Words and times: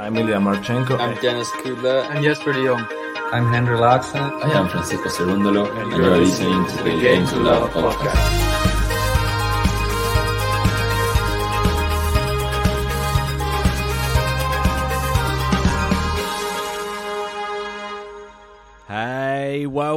I'm 0.00 0.16
Ilya 0.16 0.38
Marchenko. 0.38 0.98
I'm 0.98 1.14
Dennis 1.20 1.50
Kudla. 1.50 2.08
I'm 2.08 2.22
Jesper 2.22 2.54
de 2.54 2.64
Jong. 2.64 2.86
I'm 3.32 3.46
Henry 3.52 3.76
Laaksonen. 3.76 4.42
I 4.42 4.58
am 4.58 4.66
Francisco 4.66 5.10
Cerundolo, 5.10 5.68
and 5.76 5.92
you 5.92 6.02
are 6.02 6.16
listening 6.16 6.66
to 6.68 6.76
the 6.84 6.98
Game 6.98 7.26
to 7.26 7.36
Love 7.36 7.68
podcast. 7.70 8.49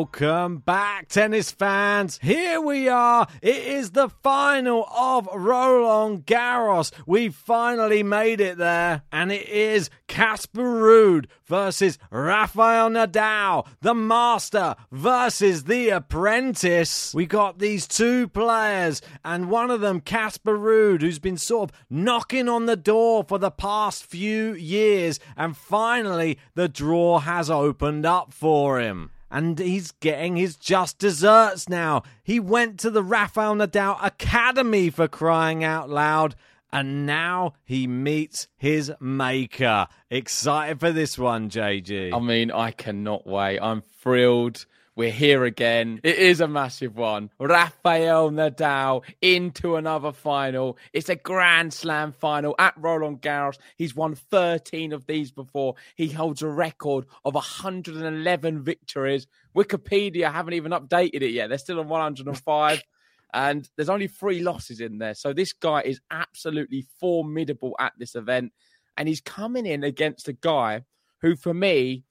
Welcome 0.04 0.58
back, 0.58 1.08
tennis 1.08 1.50
fans. 1.50 2.20
Here 2.22 2.60
we 2.60 2.90
are. 2.90 3.26
It 3.42 3.56
is 3.56 3.92
the 3.92 4.10
final 4.10 4.86
of 4.94 5.30
Roland 5.34 6.26
Garros. 6.26 6.92
We 7.08 7.30
finally 7.30 8.04
made 8.04 8.42
it 8.42 8.58
there, 8.58 9.04
and 9.14 9.32
it 9.32 9.48
is 9.48 9.90
Casper 10.10 10.62
Ruud 10.62 11.28
versus 11.46 11.98
Rafael 12.12 12.90
Nadal, 12.90 13.66
the 13.80 13.94
master 13.94 14.76
versus 14.92 15.64
the 15.64 15.88
apprentice. 15.92 17.14
We 17.14 17.26
got 17.26 17.60
these 17.60 17.88
two 17.88 18.28
players, 18.28 19.02
and 19.24 19.50
one 19.50 19.72
of 19.72 19.80
them, 19.80 20.02
Casper 20.02 20.58
Ruud, 20.58 21.00
who's 21.00 21.20
been 21.20 21.38
sort 21.38 21.72
of 21.72 21.78
knocking 21.90 22.50
on 22.50 22.66
the 22.66 22.76
door 22.76 23.24
for 23.24 23.38
the 23.38 23.52
past 23.52 24.06
few 24.06 24.54
years, 24.54 25.22
and 25.38 25.56
finally 25.56 26.40
the 26.56 26.68
draw 26.68 27.20
has 27.20 27.50
opened 27.50 28.06
up 28.06 28.34
for 28.34 28.82
him 28.82 29.13
and 29.34 29.58
he's 29.58 29.92
getting 29.94 30.36
his 30.38 30.56
just 30.56 31.00
desserts 31.00 31.68
now. 31.68 32.04
He 32.24 32.40
went 32.40 32.80
to 32.82 32.92
the 32.92 33.02
Rafael 33.02 33.56
Nadal 33.56 33.98
Academy 34.02 34.92
for 34.92 35.08
crying 35.08 35.64
out 35.64 35.90
loud, 35.90 36.36
and 36.72 37.08
now 37.08 37.54
he 37.66 37.88
meets 37.88 38.48
his 38.56 38.94
maker. 39.00 39.88
Excited 40.12 40.80
for 40.80 40.92
this 40.92 41.18
one, 41.18 41.50
JG? 41.50 42.14
I 42.14 42.20
mean, 42.20 42.52
I 42.52 42.70
cannot 42.70 43.26
wait. 43.26 43.60
I'm 43.60 43.82
thrilled. 43.82 44.68
We're 44.96 45.10
here 45.10 45.44
again. 45.44 46.02
It 46.04 46.18
is 46.18 46.40
a 46.40 46.48
massive 46.48 46.96
one. 46.96 47.32
Rafael 47.40 48.30
Nadal 48.30 49.04
into 49.24 49.76
another 49.76 50.12
final. 50.12 50.78
It's 50.94 51.10
a 51.10 51.16
Grand 51.16 51.74
Slam 51.74 52.12
final 52.12 52.54
at 52.60 52.76
Roland 52.78 53.22
Garros. 53.24 53.58
He's 53.76 53.96
won 53.96 54.14
13 54.14 54.94
of 54.94 55.08
these 55.08 55.32
before. 55.32 55.74
He 55.96 56.10
holds 56.10 56.44
a 56.44 56.48
record 56.48 57.06
of 57.26 57.34
111 57.34 58.64
victories. 58.64 59.26
Wikipedia 59.56 60.32
haven't 60.32 60.54
even 60.54 60.74
updated 60.74 61.24
it 61.24 61.32
yet. 61.32 61.50
They're 61.50 61.58
still 61.58 61.80
on 61.80 61.90
105. 61.90 62.84
and 63.34 63.68
there's 63.76 63.90
only 63.90 64.08
three 64.08 64.42
losses 64.42 64.80
in 64.80 65.00
there. 65.00 65.16
So 65.16 65.34
this 65.34 65.54
guy 65.54 65.82
is 65.82 66.02
absolutely 66.12 66.86
formidable 67.00 67.76
at 67.80 67.94
this 67.98 68.14
event. 68.14 68.54
And 68.96 69.08
he's 69.08 69.22
coming 69.22 69.66
in 69.66 69.84
against 69.84 70.28
a 70.28 70.34
guy 70.34 70.84
who, 71.22 71.36
for 71.36 71.54
me, 71.54 72.04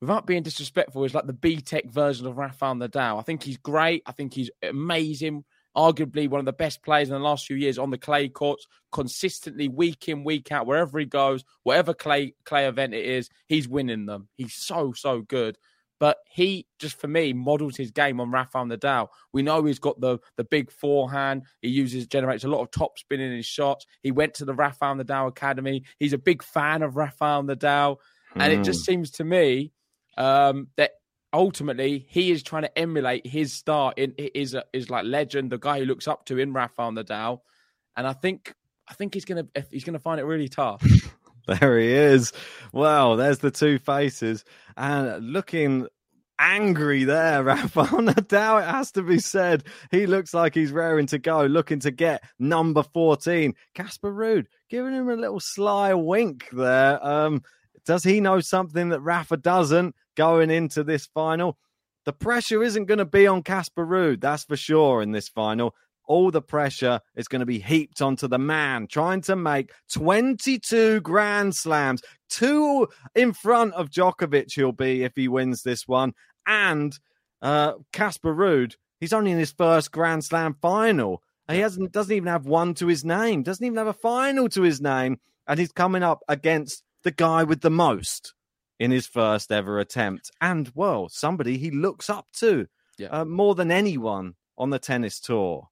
without 0.00 0.26
being 0.26 0.42
disrespectful, 0.42 1.04
is 1.04 1.14
like 1.14 1.26
the 1.26 1.32
BTEC 1.32 1.90
version 1.90 2.26
of 2.26 2.36
Rafael 2.36 2.74
Nadal. 2.74 3.18
I 3.18 3.22
think 3.22 3.42
he's 3.42 3.56
great. 3.56 4.02
I 4.06 4.12
think 4.12 4.34
he's 4.34 4.50
amazing. 4.62 5.44
Arguably 5.76 6.28
one 6.28 6.38
of 6.38 6.46
the 6.46 6.52
best 6.52 6.82
players 6.82 7.08
in 7.08 7.14
the 7.14 7.20
last 7.20 7.46
few 7.46 7.56
years 7.56 7.78
on 7.78 7.90
the 7.90 7.98
clay 7.98 8.28
courts, 8.28 8.66
consistently 8.92 9.68
week 9.68 10.08
in, 10.08 10.24
week 10.24 10.50
out, 10.50 10.66
wherever 10.66 10.98
he 10.98 11.04
goes, 11.04 11.44
whatever 11.64 11.92
clay 11.92 12.34
clay 12.46 12.66
event 12.66 12.94
it 12.94 13.04
is, 13.04 13.28
he's 13.46 13.68
winning 13.68 14.06
them. 14.06 14.28
He's 14.36 14.54
so, 14.54 14.92
so 14.92 15.20
good. 15.20 15.58
But 15.98 16.18
he 16.30 16.66
just 16.78 16.98
for 16.98 17.08
me 17.08 17.32
models 17.32 17.76
his 17.76 17.90
game 17.90 18.20
on 18.20 18.30
Rafael 18.30 18.66
Nadal. 18.66 19.08
We 19.32 19.42
know 19.42 19.64
he's 19.64 19.78
got 19.78 20.00
the 20.00 20.18
the 20.36 20.44
big 20.44 20.70
forehand. 20.70 21.44
He 21.62 21.68
uses 21.68 22.06
generates 22.06 22.44
a 22.44 22.48
lot 22.48 22.62
of 22.62 22.70
top 22.70 22.98
spin 22.98 23.20
in 23.20 23.34
his 23.34 23.46
shots. 23.46 23.86
He 24.02 24.10
went 24.10 24.34
to 24.34 24.44
the 24.44 24.54
Rafael 24.54 24.96
Nadal 24.96 25.28
Academy. 25.28 25.84
He's 25.98 26.12
a 26.12 26.18
big 26.18 26.42
fan 26.42 26.82
of 26.82 26.96
Rafael 26.96 27.42
Nadal, 27.44 27.96
mm. 28.34 28.42
and 28.42 28.52
it 28.52 28.62
just 28.62 28.84
seems 28.84 29.10
to 29.12 29.24
me 29.24 29.72
um, 30.16 30.68
that 30.76 30.92
ultimately 31.32 32.06
he 32.08 32.30
is 32.30 32.42
trying 32.42 32.62
to 32.62 32.78
emulate 32.78 33.26
his 33.26 33.52
star 33.52 33.92
in 33.96 34.14
is 34.16 34.56
is 34.72 34.90
like 34.90 35.04
legend, 35.04 35.50
the 35.50 35.58
guy 35.58 35.78
who 35.78 35.84
looks 35.84 36.08
up 36.08 36.24
to 36.26 36.38
in 36.38 36.52
Rafael 36.52 36.92
Nadal, 36.92 37.40
and 37.96 38.06
I 38.06 38.12
think 38.12 38.54
I 38.88 38.94
think 38.94 39.14
he's 39.14 39.24
gonna 39.24 39.46
he's 39.70 39.84
gonna 39.84 39.98
find 39.98 40.20
it 40.20 40.24
really 40.24 40.48
tough. 40.48 40.82
there 41.46 41.78
he 41.78 41.92
is. 41.92 42.32
Wow, 42.72 43.16
there's 43.16 43.38
the 43.38 43.50
two 43.50 43.78
faces, 43.78 44.44
and 44.76 45.32
looking 45.32 45.88
angry 46.38 47.04
there, 47.04 47.42
Rafael 47.44 48.02
Nadal. 48.02 48.62
It 48.62 48.70
has 48.70 48.92
to 48.92 49.02
be 49.02 49.18
said. 49.18 49.64
He 49.90 50.06
looks 50.06 50.34
like 50.34 50.54
he's 50.54 50.72
raring 50.72 51.06
to 51.06 51.18
go, 51.18 51.44
looking 51.46 51.80
to 51.80 51.90
get 51.90 52.24
number 52.38 52.82
14. 52.82 53.54
Casper 53.74 54.12
Ruud 54.12 54.46
giving 54.68 54.94
him 54.94 55.08
a 55.08 55.16
little 55.16 55.40
sly 55.40 55.94
wink 55.94 56.48
there. 56.52 57.04
Um, 57.04 57.42
does 57.86 58.04
he 58.04 58.20
know 58.20 58.40
something 58.40 58.90
that 58.90 59.00
Rafa 59.00 59.36
doesn't 59.36 59.94
going 60.16 60.50
into 60.50 60.82
this 60.84 61.06
final? 61.06 61.56
The 62.04 62.12
pressure 62.12 62.62
isn't 62.62 62.86
going 62.86 62.98
to 62.98 63.04
be 63.04 63.26
on 63.26 63.42
Casper 63.42 63.86
Ruud, 63.86 64.20
that's 64.20 64.44
for 64.44 64.56
sure, 64.56 65.02
in 65.02 65.12
this 65.12 65.28
final. 65.28 65.74
All 66.06 66.30
the 66.30 66.42
pressure 66.42 67.00
is 67.16 67.26
going 67.26 67.40
to 67.40 67.46
be 67.46 67.58
heaped 67.58 68.00
onto 68.00 68.28
the 68.28 68.38
man 68.38 68.86
trying 68.86 69.22
to 69.22 69.34
make 69.34 69.72
22 69.92 71.00
Grand 71.00 71.54
Slams, 71.54 72.02
two 72.28 72.88
in 73.14 73.32
front 73.32 73.74
of 73.74 73.90
Djokovic, 73.90 74.52
he'll 74.52 74.72
be 74.72 75.02
if 75.02 75.12
he 75.16 75.26
wins 75.26 75.62
this 75.62 75.88
one. 75.88 76.12
And 76.46 76.96
Casper 77.42 78.30
uh, 78.30 78.34
Ruud, 78.34 78.74
he's 79.00 79.12
only 79.12 79.32
in 79.32 79.38
his 79.38 79.52
first 79.52 79.90
Grand 79.90 80.24
Slam 80.24 80.56
final. 80.60 81.22
He 81.48 81.58
hasn't 81.58 81.92
doesn't 81.92 82.14
even 82.14 82.28
have 82.28 82.46
one 82.46 82.74
to 82.74 82.86
his 82.86 83.04
name, 83.04 83.42
doesn't 83.42 83.64
even 83.64 83.78
have 83.78 83.86
a 83.86 83.92
final 83.92 84.48
to 84.50 84.62
his 84.62 84.80
name, 84.80 85.18
and 85.46 85.58
he's 85.60 85.72
coming 85.72 86.02
up 86.02 86.22
against 86.28 86.82
the 87.06 87.12
guy 87.12 87.44
with 87.44 87.60
the 87.60 87.70
most 87.70 88.34
in 88.80 88.90
his 88.90 89.06
first 89.06 89.52
ever 89.52 89.78
attempt, 89.78 90.28
and 90.40 90.72
well, 90.74 91.08
somebody 91.08 91.56
he 91.56 91.70
looks 91.70 92.10
up 92.10 92.26
to 92.32 92.66
yeah. 92.98 93.06
uh, 93.08 93.24
more 93.24 93.54
than 93.54 93.70
anyone 93.70 94.34
on 94.58 94.70
the 94.70 94.80
tennis 94.80 95.20
tour. 95.20 95.68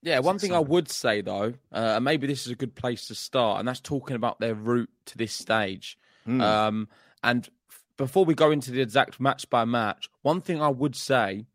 Yeah, 0.00 0.20
one 0.20 0.38
thing 0.38 0.52
I 0.52 0.60
would 0.60 0.88
say 0.88 1.22
though, 1.22 1.54
uh, 1.72 1.94
and 1.96 2.04
maybe 2.04 2.28
this 2.28 2.46
is 2.46 2.52
a 2.52 2.54
good 2.54 2.76
place 2.76 3.08
to 3.08 3.16
start, 3.16 3.58
and 3.58 3.66
that's 3.66 3.80
talking 3.80 4.14
about 4.14 4.38
their 4.38 4.54
route 4.54 4.88
to 5.06 5.18
this 5.18 5.32
stage. 5.32 5.98
Mm. 6.24 6.40
Um, 6.40 6.88
and 7.24 7.48
f- 7.68 7.82
before 7.96 8.24
we 8.24 8.34
go 8.34 8.52
into 8.52 8.70
the 8.70 8.80
exact 8.80 9.18
match 9.18 9.50
by 9.50 9.64
match, 9.64 10.08
one 10.22 10.40
thing 10.40 10.62
I 10.62 10.68
would 10.68 10.94
say 10.94 11.46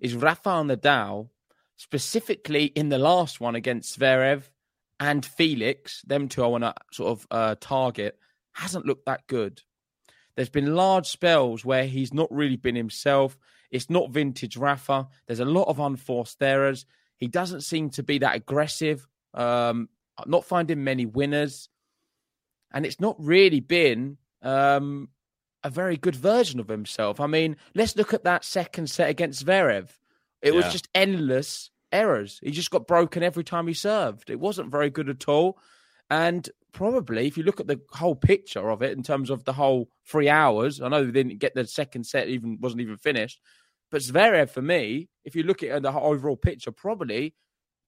is 0.00 0.14
Rafael 0.14 0.64
Nadal, 0.64 1.28
specifically 1.76 2.64
in 2.64 2.88
the 2.88 2.98
last 2.98 3.42
one 3.42 3.54
against 3.54 4.00
Zverev 4.00 4.44
and 4.98 5.26
Felix, 5.26 6.00
them 6.00 6.28
two 6.28 6.42
I 6.42 6.46
want 6.46 6.64
to 6.64 6.74
sort 6.92 7.10
of 7.10 7.26
uh, 7.30 7.56
target, 7.60 8.18
hasn't 8.60 8.86
looked 8.86 9.06
that 9.06 9.26
good. 9.26 9.62
There's 10.36 10.48
been 10.48 10.74
large 10.74 11.06
spells 11.06 11.64
where 11.64 11.86
he's 11.86 12.14
not 12.14 12.30
really 12.30 12.56
been 12.56 12.76
himself. 12.76 13.36
It's 13.70 13.90
not 13.90 14.10
vintage 14.10 14.56
Rafa. 14.56 15.08
There's 15.26 15.40
a 15.40 15.44
lot 15.44 15.68
of 15.68 15.80
unforced 15.80 16.42
errors. 16.42 16.86
He 17.16 17.28
doesn't 17.28 17.62
seem 17.62 17.90
to 17.90 18.02
be 18.02 18.18
that 18.18 18.36
aggressive. 18.36 19.06
Um, 19.34 19.88
not 20.26 20.44
finding 20.44 20.84
many 20.84 21.06
winners, 21.06 21.68
and 22.72 22.84
it's 22.84 23.00
not 23.00 23.16
really 23.18 23.60
been 23.60 24.18
um, 24.42 25.08
a 25.62 25.70
very 25.70 25.96
good 25.96 26.16
version 26.16 26.60
of 26.60 26.68
himself. 26.68 27.20
I 27.20 27.26
mean, 27.26 27.56
let's 27.74 27.96
look 27.96 28.12
at 28.12 28.24
that 28.24 28.44
second 28.44 28.90
set 28.90 29.08
against 29.08 29.44
Zverev. 29.44 29.88
It 30.42 30.54
was 30.54 30.70
just 30.72 30.88
endless 30.94 31.70
errors. 31.92 32.40
He 32.42 32.50
just 32.50 32.70
got 32.70 32.86
broken 32.86 33.22
every 33.22 33.44
time 33.44 33.66
he 33.66 33.74
served. 33.74 34.30
It 34.30 34.40
wasn't 34.40 34.70
very 34.70 34.90
good 34.90 35.08
at 35.08 35.28
all. 35.28 35.58
And 36.08 36.48
probably, 36.72 37.26
if 37.26 37.36
you 37.36 37.42
look 37.44 37.60
at 37.60 37.66
the 37.66 37.80
whole 37.90 38.14
picture 38.14 38.70
of 38.70 38.82
it 38.82 38.96
in 38.96 39.02
terms 39.02 39.30
of 39.30 39.44
the 39.44 39.52
whole 39.52 39.88
three 40.06 40.28
hours, 40.28 40.80
I 40.80 40.88
know 40.88 41.04
they 41.04 41.12
didn't 41.12 41.38
get 41.38 41.54
the 41.54 41.66
second 41.66 42.04
set, 42.04 42.28
even 42.28 42.58
wasn't 42.60 42.82
even 42.82 42.96
finished. 42.96 43.40
But 43.90 44.02
Zverev, 44.02 44.50
for 44.50 44.62
me, 44.62 45.08
if 45.24 45.34
you 45.34 45.42
look 45.42 45.62
at 45.62 45.82
the 45.82 45.92
overall 45.92 46.36
picture, 46.36 46.70
probably 46.70 47.34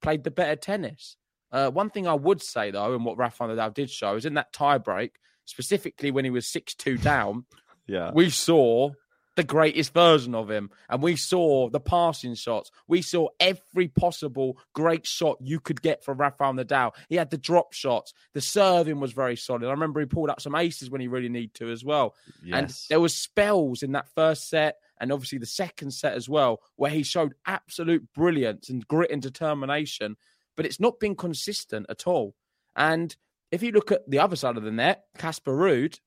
played 0.00 0.25
the 0.25 0.31
better 0.31 0.56
tennis. 0.56 1.17
Uh, 1.52 1.70
one 1.70 1.90
thing 1.90 2.08
I 2.08 2.14
would 2.14 2.43
say 2.43 2.70
though, 2.70 2.94
and 2.94 3.05
what 3.05 3.19
Rafa 3.19 3.44
Nadal 3.44 3.75
did 3.75 3.90
show, 3.90 4.17
is 4.17 4.25
in 4.26 4.34
that 4.34 4.52
tie 4.52 4.79
break, 4.79 5.17
specifically 5.44 6.11
when 6.11 6.25
he 6.25 6.31
was 6.31 6.46
six 6.50 6.75
two 6.75 6.99
down, 6.99 7.44
Yeah. 7.87 8.11
we 8.14 8.31
saw 8.31 8.93
the 9.37 9.44
greatest 9.44 9.94
version 9.94 10.34
of 10.34 10.50
him, 10.50 10.70
and 10.88 11.02
we 11.02 11.17
saw 11.17 11.70
the 11.70 11.81
passing 11.81 12.34
shots. 12.34 12.70
We 12.87 13.02
saw 13.02 13.29
every 13.40 13.88
possible 13.88 14.58
great 14.75 15.06
shot 15.06 15.38
you 15.40 15.58
could 15.58 15.81
get 15.81 16.05
from 16.05 16.19
Rafael 16.19 16.52
Nadal. 16.52 16.93
He 17.08 17.17
had 17.17 17.31
the 17.31 17.38
drop 17.38 17.73
shots. 17.73 18.12
The 18.34 18.40
serving 18.40 19.00
was 19.00 19.12
very 19.12 19.37
solid. 19.37 19.64
I 19.64 19.70
remember 19.70 20.00
he 20.00 20.06
pulled 20.06 20.31
up 20.31 20.40
some 20.40 20.55
aces 20.55 20.90
when 20.90 21.00
he 21.00 21.08
really 21.08 21.31
needed 21.31 21.55
to 21.55 21.70
as 21.70 21.84
well. 21.84 22.14
And 22.58 22.75
there 22.90 23.00
was 23.00 23.14
spells 23.14 23.82
in 23.82 23.93
that 23.93 24.08
first 24.14 24.49
set 24.50 24.76
and 25.00 25.11
obviously 25.11 25.38
the 25.38 25.46
second 25.46 25.90
set 25.90 26.14
as 26.14 26.29
well, 26.29 26.61
where 26.76 26.90
he 26.90 27.02
showed 27.02 27.34
absolute 27.46 28.06
brilliance 28.14 28.69
and 28.69 28.87
grit 28.87 29.11
and 29.11 29.20
determination. 29.20 30.17
But 30.56 30.64
it's 30.64 30.79
not 30.79 31.00
been 31.00 31.17
consistent 31.17 31.87
at 31.88 32.06
all. 32.06 32.37
And 32.76 33.14
if 33.50 33.62
you 33.62 33.73
look 33.73 33.90
at 33.90 34.08
the 34.08 34.20
other 34.20 34.37
side 34.37 34.56
of 34.56 34.62
the 34.62 34.70
net, 34.70 35.05
Casper 35.19 35.52
Ruud, 35.52 35.99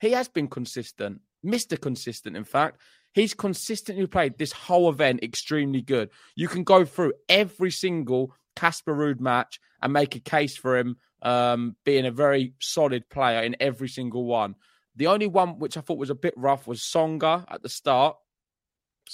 he 0.00 0.10
has 0.10 0.28
been 0.28 0.48
consistent, 0.48 1.20
Mr. 1.44 1.80
Consistent, 1.80 2.36
in 2.36 2.44
fact. 2.44 2.80
He's 3.14 3.34
consistently 3.34 4.06
played 4.06 4.38
this 4.38 4.52
whole 4.52 4.88
event 4.88 5.22
extremely 5.22 5.82
good. 5.82 6.08
You 6.34 6.48
can 6.48 6.64
go 6.64 6.86
through 6.86 7.12
every 7.28 7.70
single 7.70 8.34
Casper 8.56 8.94
Ruud 8.94 9.20
match 9.20 9.60
and 9.82 9.92
make 9.92 10.16
a 10.16 10.20
case 10.20 10.56
for 10.56 10.78
him 10.78 10.96
um, 11.20 11.76
being 11.84 12.06
a 12.06 12.10
very 12.10 12.54
solid 12.58 13.08
player 13.08 13.42
in 13.42 13.56
every 13.60 13.88
single 13.88 14.24
one. 14.24 14.54
The 14.96 15.08
only 15.08 15.26
one 15.26 15.58
which 15.58 15.76
I 15.76 15.80
thought 15.80 15.98
was 15.98 16.10
a 16.10 16.14
bit 16.14 16.34
rough 16.36 16.66
was 16.66 16.80
Tsonga 16.80 17.44
at 17.48 17.62
the 17.62 17.68
start. 17.68 18.16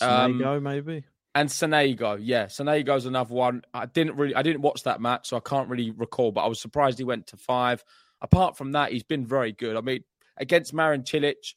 Um, 0.00 0.34
Snego, 0.34 0.62
maybe. 0.62 1.04
And 1.34 1.48
Sonego, 1.48 2.18
yeah, 2.20 2.46
Sonego's 2.46 3.06
another 3.06 3.34
one. 3.34 3.62
I 3.72 3.86
didn't 3.86 4.16
really, 4.16 4.34
I 4.34 4.42
didn't 4.42 4.62
watch 4.62 4.84
that 4.84 5.00
match, 5.00 5.28
so 5.28 5.36
I 5.36 5.40
can't 5.40 5.68
really 5.68 5.90
recall. 5.90 6.32
But 6.32 6.42
I 6.42 6.48
was 6.48 6.60
surprised 6.60 6.98
he 6.98 7.04
went 7.04 7.28
to 7.28 7.36
five. 7.36 7.84
Apart 8.20 8.56
from 8.56 8.72
that, 8.72 8.92
he's 8.92 9.04
been 9.04 9.26
very 9.26 9.52
good. 9.52 9.76
I 9.76 9.80
mean, 9.80 10.02
against 10.36 10.74
Marin 10.74 11.02
Cilic, 11.02 11.54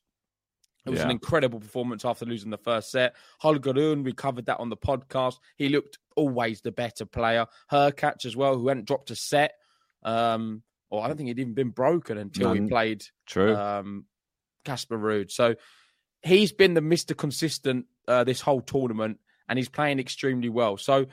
it 0.85 0.89
was 0.89 1.01
an 1.01 1.11
incredible 1.11 1.59
performance 1.59 2.05
after 2.05 2.25
losing 2.25 2.49
the 2.49 2.57
first 2.57 2.91
set. 2.91 3.15
Holger 3.39 3.73
Rune, 3.73 4.03
we 4.03 4.13
covered 4.13 4.47
that 4.47 4.59
on 4.59 4.69
the 4.69 4.77
podcast. 4.77 5.35
He 5.55 5.69
looked 5.69 5.99
always 6.15 6.61
the 6.61 6.71
better 6.71 7.05
player. 7.05 7.45
Hurkacz 7.71 8.25
as 8.25 8.35
well, 8.35 8.57
who 8.57 8.67
hadn't 8.67 8.87
dropped 8.87 9.11
a 9.11 9.15
set. 9.15 9.53
Um, 10.03 10.63
or 10.89 11.03
I 11.03 11.07
don't 11.07 11.17
think 11.17 11.27
he'd 11.27 11.39
even 11.39 11.53
been 11.53 11.69
broken 11.69 12.17
until 12.17 12.53
he 12.53 12.61
played 12.61 13.03
True. 13.25 13.55
um, 13.55 14.05
Casper 14.65 14.97
Ruud. 14.97 15.31
So 15.31 15.55
he's 16.23 16.51
been 16.51 16.73
the 16.73 16.81
Mr. 16.81 17.15
Consistent 17.15 17.85
uh, 18.07 18.23
this 18.23 18.41
whole 18.41 18.61
tournament, 18.61 19.19
and 19.47 19.57
he's 19.57 19.69
playing 19.69 19.99
extremely 19.99 20.49
well. 20.49 20.77
So 20.77 21.05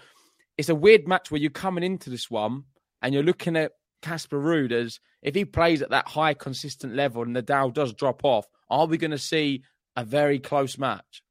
it's 0.57 0.69
a 0.69 0.75
weird 0.75 1.07
match 1.07 1.31
where 1.31 1.41
you're 1.41 1.51
coming 1.51 1.85
into 1.85 2.11
this 2.11 2.31
one 2.31 2.65
and 3.01 3.15
you're 3.15 3.23
looking 3.23 3.57
at 3.57 3.73
Casper 4.03 4.41
Ruud 4.41 4.73
as 4.73 5.01
if 5.23 5.35
he 5.35 5.45
plays 5.45 5.83
at 5.83 5.91
that 5.91 6.09
high, 6.09 6.35
consistent 6.35 6.95
level 6.95 7.23
and 7.23 7.37
Nadal 7.37 7.73
does 7.73 7.93
drop 7.93 8.25
off, 8.25 8.47
are 8.71 8.87
we 8.87 8.99
going 8.99 9.11
to 9.13 9.19
see 9.19 9.63
a 9.97 10.05
very 10.05 10.39
close 10.39 10.79
match? 10.79 11.23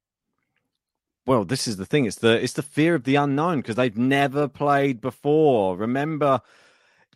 Well, 1.26 1.44
this 1.44 1.68
is 1.68 1.78
the 1.78 1.86
thing. 1.86 2.06
It's 2.06 2.18
the 2.18 2.42
it's 2.42 2.54
the 2.54 2.64
fear 2.64 2.96
of 2.96 3.04
the 3.04 3.16
unknown 3.16 3.58
because 3.58 3.76
they've 3.76 3.98
never 3.98 4.48
played 4.48 5.02
before. 5.02 5.76
Remember, 5.76 6.42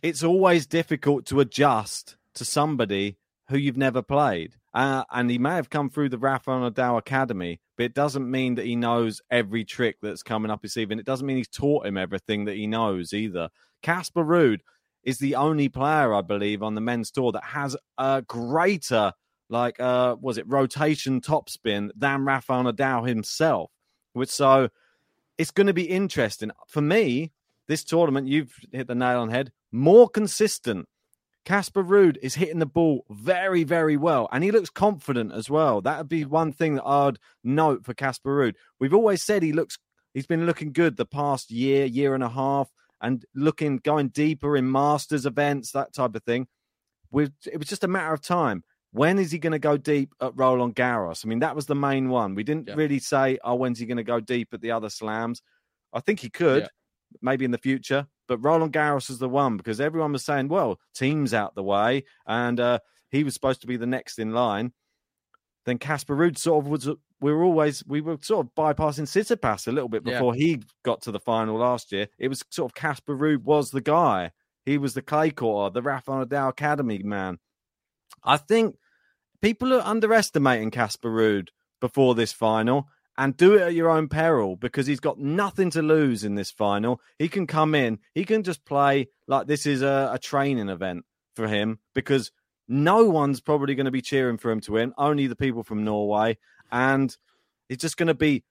it's 0.02 0.22
always 0.22 0.66
difficult 0.66 1.24
to 1.26 1.40
adjust 1.40 2.16
to 2.34 2.44
somebody 2.44 3.16
who 3.48 3.56
you've 3.56 3.76
never 3.76 4.02
played. 4.02 4.54
Uh, 4.74 5.04
and 5.10 5.30
he 5.30 5.38
may 5.38 5.54
have 5.54 5.70
come 5.70 5.90
through 5.90 6.08
the 6.08 6.18
Rafa 6.18 6.50
Nadal 6.50 6.98
Academy, 6.98 7.60
but 7.76 7.84
it 7.84 7.94
doesn't 7.94 8.30
mean 8.30 8.54
that 8.54 8.64
he 8.64 8.74
knows 8.74 9.20
every 9.30 9.64
trick 9.64 9.96
that's 10.00 10.22
coming 10.22 10.50
up 10.50 10.62
his 10.62 10.72
sleeve, 10.72 10.90
and 10.90 10.98
it 10.98 11.06
doesn't 11.06 11.26
mean 11.26 11.36
he's 11.36 11.48
taught 11.48 11.86
him 11.86 11.98
everything 11.98 12.46
that 12.46 12.56
he 12.56 12.66
knows 12.66 13.12
either. 13.12 13.50
Casper 13.82 14.24
Ruud 14.24 14.60
is 15.04 15.18
the 15.18 15.34
only 15.34 15.68
player, 15.68 16.14
I 16.14 16.22
believe, 16.22 16.62
on 16.62 16.74
the 16.74 16.80
men's 16.80 17.10
tour 17.10 17.32
that 17.32 17.44
has 17.44 17.76
a 17.98 18.22
greater, 18.26 19.12
like, 19.52 19.78
uh, 19.78 20.16
was 20.20 20.38
it 20.38 20.48
rotation 20.48 21.20
topspin 21.20 21.90
than 21.94 22.24
Rafael 22.24 22.64
Nadal 22.64 23.06
himself. 23.06 23.70
Which 24.14 24.30
so 24.30 24.70
it's 25.38 25.50
going 25.50 25.68
to 25.68 25.72
be 25.72 25.84
interesting 25.84 26.50
for 26.68 26.80
me. 26.80 27.32
This 27.68 27.84
tournament, 27.84 28.28
you've 28.28 28.54
hit 28.72 28.88
the 28.88 28.94
nail 28.94 29.20
on 29.20 29.28
the 29.28 29.34
head. 29.34 29.52
More 29.70 30.08
consistent. 30.08 30.88
Casper 31.44 31.82
Ruud 31.82 32.16
is 32.22 32.34
hitting 32.34 32.58
the 32.58 32.66
ball 32.66 33.04
very, 33.10 33.64
very 33.64 33.96
well, 33.96 34.28
and 34.32 34.44
he 34.44 34.50
looks 34.50 34.70
confident 34.70 35.32
as 35.32 35.50
well. 35.50 35.80
That 35.80 35.98
would 35.98 36.08
be 36.08 36.24
one 36.24 36.52
thing 36.52 36.76
that 36.76 36.86
I'd 36.86 37.18
note 37.42 37.84
for 37.84 37.94
Casper 37.94 38.30
Ruud. 38.30 38.54
We've 38.78 38.94
always 38.94 39.22
said 39.22 39.42
he 39.42 39.52
looks, 39.52 39.78
he's 40.14 40.26
been 40.26 40.46
looking 40.46 40.72
good 40.72 40.96
the 40.96 41.06
past 41.06 41.50
year, 41.50 41.84
year 41.84 42.14
and 42.14 42.22
a 42.22 42.28
half, 42.28 42.70
and 43.00 43.24
looking 43.34 43.78
going 43.78 44.08
deeper 44.08 44.56
in 44.56 44.70
Masters 44.70 45.26
events, 45.26 45.72
that 45.72 45.92
type 45.92 46.14
of 46.14 46.22
thing. 46.22 46.46
With 47.10 47.32
it 47.50 47.58
was 47.58 47.68
just 47.68 47.84
a 47.84 47.88
matter 47.88 48.12
of 48.14 48.22
time. 48.22 48.62
When 48.92 49.18
is 49.18 49.30
he 49.32 49.38
going 49.38 49.52
to 49.52 49.58
go 49.58 49.76
deep 49.76 50.14
at 50.20 50.32
Roland 50.36 50.76
Garros? 50.76 51.24
I 51.24 51.28
mean, 51.28 51.38
that 51.40 51.56
was 51.56 51.66
the 51.66 51.74
main 51.74 52.08
one. 52.10 52.34
We 52.34 52.44
didn't 52.44 52.68
Yeah. 52.68 52.74
really 52.74 52.98
say, 52.98 53.38
"Oh, 53.42 53.54
when's 53.54 53.78
he 53.78 53.86
going 53.86 53.96
to 53.96 54.02
go 54.04 54.20
deep 54.20 54.52
at 54.52 54.60
the 54.60 54.70
other 54.70 54.90
slams?" 54.90 55.40
I 55.94 56.00
think 56.00 56.20
he 56.20 56.28
could, 56.30 56.62
Yeah. 56.64 56.68
maybe 57.22 57.44
in 57.44 57.50
the 57.50 57.58
future. 57.58 58.06
But 58.28 58.38
Roland 58.38 58.72
Garros 58.72 59.10
is 59.10 59.18
the 59.18 59.28
one 59.28 59.56
because 59.56 59.80
everyone 59.80 60.12
was 60.12 60.24
saying, 60.24 60.48
"Well, 60.48 60.78
team's 60.94 61.32
out 61.34 61.54
the 61.54 61.62
way," 61.62 62.04
and 62.26 62.60
uh, 62.60 62.78
he 63.10 63.24
was 63.24 63.34
supposed 63.34 63.60
to 63.62 63.66
be 63.66 63.76
the 63.76 63.86
next 63.86 64.18
in 64.18 64.32
line. 64.32 64.72
Then 65.64 65.78
Casper 65.78 66.14
Ruud 66.16 66.36
sort 66.38 66.64
of 66.64 66.70
was. 66.70 66.88
We 67.20 67.32
were 67.32 67.44
always 67.44 67.84
we 67.86 68.00
were 68.00 68.18
sort 68.20 68.46
of 68.46 68.54
bypassing 68.54 69.04
Tsitsipas 69.06 69.68
a 69.68 69.72
little 69.72 69.88
bit 69.88 70.02
Yeah. 70.04 70.14
before 70.14 70.34
he 70.34 70.60
got 70.84 71.00
to 71.02 71.12
the 71.12 71.20
final 71.20 71.56
last 71.56 71.92
year. 71.92 72.08
It 72.18 72.28
was 72.28 72.44
sort 72.50 72.70
of 72.72 72.74
Casper 72.74 73.16
Ruud 73.16 73.42
was 73.44 73.70
the 73.70 73.80
guy. 73.80 74.32
He 74.66 74.76
was 74.76 74.94
the 74.94 75.02
clay 75.02 75.30
courter, 75.30 75.72
the 75.72 75.82
Rafa 75.82 76.10
Nadal 76.10 76.48
Academy 76.50 76.98
man. 77.02 77.38
I 78.24 78.36
think 78.38 78.76
people 79.42 79.74
are 79.74 79.80
underestimating 79.80 80.70
Casper 80.70 81.10
Ruud 81.10 81.48
before 81.80 82.14
this 82.14 82.32
final 82.32 82.86
and 83.18 83.36
do 83.36 83.54
it 83.54 83.62
at 83.62 83.74
your 83.74 83.90
own 83.90 84.08
peril 84.08 84.56
because 84.56 84.86
he's 84.86 85.00
got 85.00 85.18
nothing 85.18 85.70
to 85.70 85.82
lose 85.82 86.24
in 86.24 86.36
this 86.36 86.50
final. 86.50 87.00
He 87.18 87.28
can 87.28 87.46
come 87.46 87.74
in, 87.74 87.98
he 88.14 88.24
can 88.24 88.42
just 88.42 88.64
play 88.64 89.08
like 89.26 89.46
this 89.46 89.66
is 89.66 89.82
a, 89.82 90.10
a 90.14 90.18
training 90.18 90.70
event 90.70 91.04
for 91.36 91.48
him 91.48 91.80
because 91.94 92.30
no 92.68 93.04
one's 93.08 93.40
probably 93.40 93.74
going 93.74 93.86
to 93.86 93.90
be 93.90 94.00
cheering 94.00 94.38
for 94.38 94.50
him 94.50 94.60
to 94.60 94.72
win, 94.72 94.94
only 94.96 95.26
the 95.26 95.36
people 95.36 95.62
from 95.62 95.84
Norway. 95.84 96.38
And 96.70 97.14
it's 97.68 97.82
just 97.82 97.96
going 97.96 98.06
to 98.06 98.14
be 98.14 98.44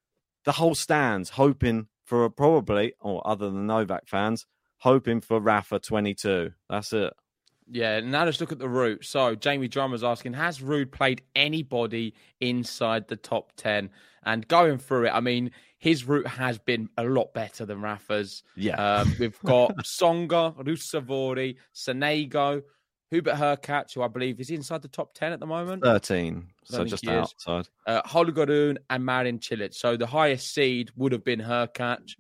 the 0.46 0.52
whole 0.52 0.76
stands 0.76 1.30
hoping 1.30 1.88
for 2.04 2.26
a 2.26 2.30
probably, 2.30 2.94
or 3.00 3.26
other 3.26 3.50
than 3.50 3.66
Novak 3.66 4.08
fans, 4.08 4.46
hoping 4.80 5.22
for 5.22 5.40
Rafa 5.40 5.80
22. 5.80 6.52
That's 6.70 6.94
it. 6.94 7.14
Yeah, 7.70 8.00
now 8.02 8.26
let's 8.26 8.42
look 8.42 8.52
at 8.52 8.60
the 8.60 8.70
route. 8.70 9.06
So 9.06 9.36
Jamie 9.36 9.68
Drummer's 9.68 10.04
asking, 10.04 10.34
has 10.34 10.60
Ruud 10.60 10.92
played 10.92 11.22
anybody 11.36 12.14
inside 12.40 13.08
the 13.08 13.16
top 13.16 13.54
ten? 13.56 13.90
And 14.24 14.48
going 14.48 14.78
through 14.78 15.08
it, 15.08 15.12
I 15.12 15.20
mean, 15.20 15.52
his 15.78 16.06
route 16.06 16.28
has 16.28 16.60
been 16.60 16.90
a 16.98 17.04
lot 17.04 17.34
better 17.34 17.66
than 17.66 17.82
Rafa's. 17.82 18.44
Yeah. 18.56 18.76
Um, 18.76 19.16
we've 19.20 19.40
got 19.42 19.76
Tsonga, 19.84 20.56
Ruusuvuori, 20.64 21.56
Sonego, 21.74 22.62
Hubert 23.10 23.36
Hurkacz, 23.36 23.94
who 23.94 24.04
I 24.04 24.08
believe 24.08 24.40
is 24.40 24.52
inside 24.52 24.82
the 24.82 24.88
top 24.88 25.14
ten 25.14 25.34
at 25.34 25.40
the 25.40 25.46
moment. 25.46 25.84
13. 25.84 26.48
So 26.64 26.86
just 26.86 27.08
outside. 27.08 27.68
uh, 27.88 28.02
and 28.90 29.06
Marin 29.06 29.40
Cilic. 29.40 29.74
So 29.74 29.98
the 29.98 30.08
highest 30.08 30.54
seed 30.54 30.92
would 30.96 31.12
have 31.12 31.24
been 31.24 31.40
Hurkacz. 31.40 32.16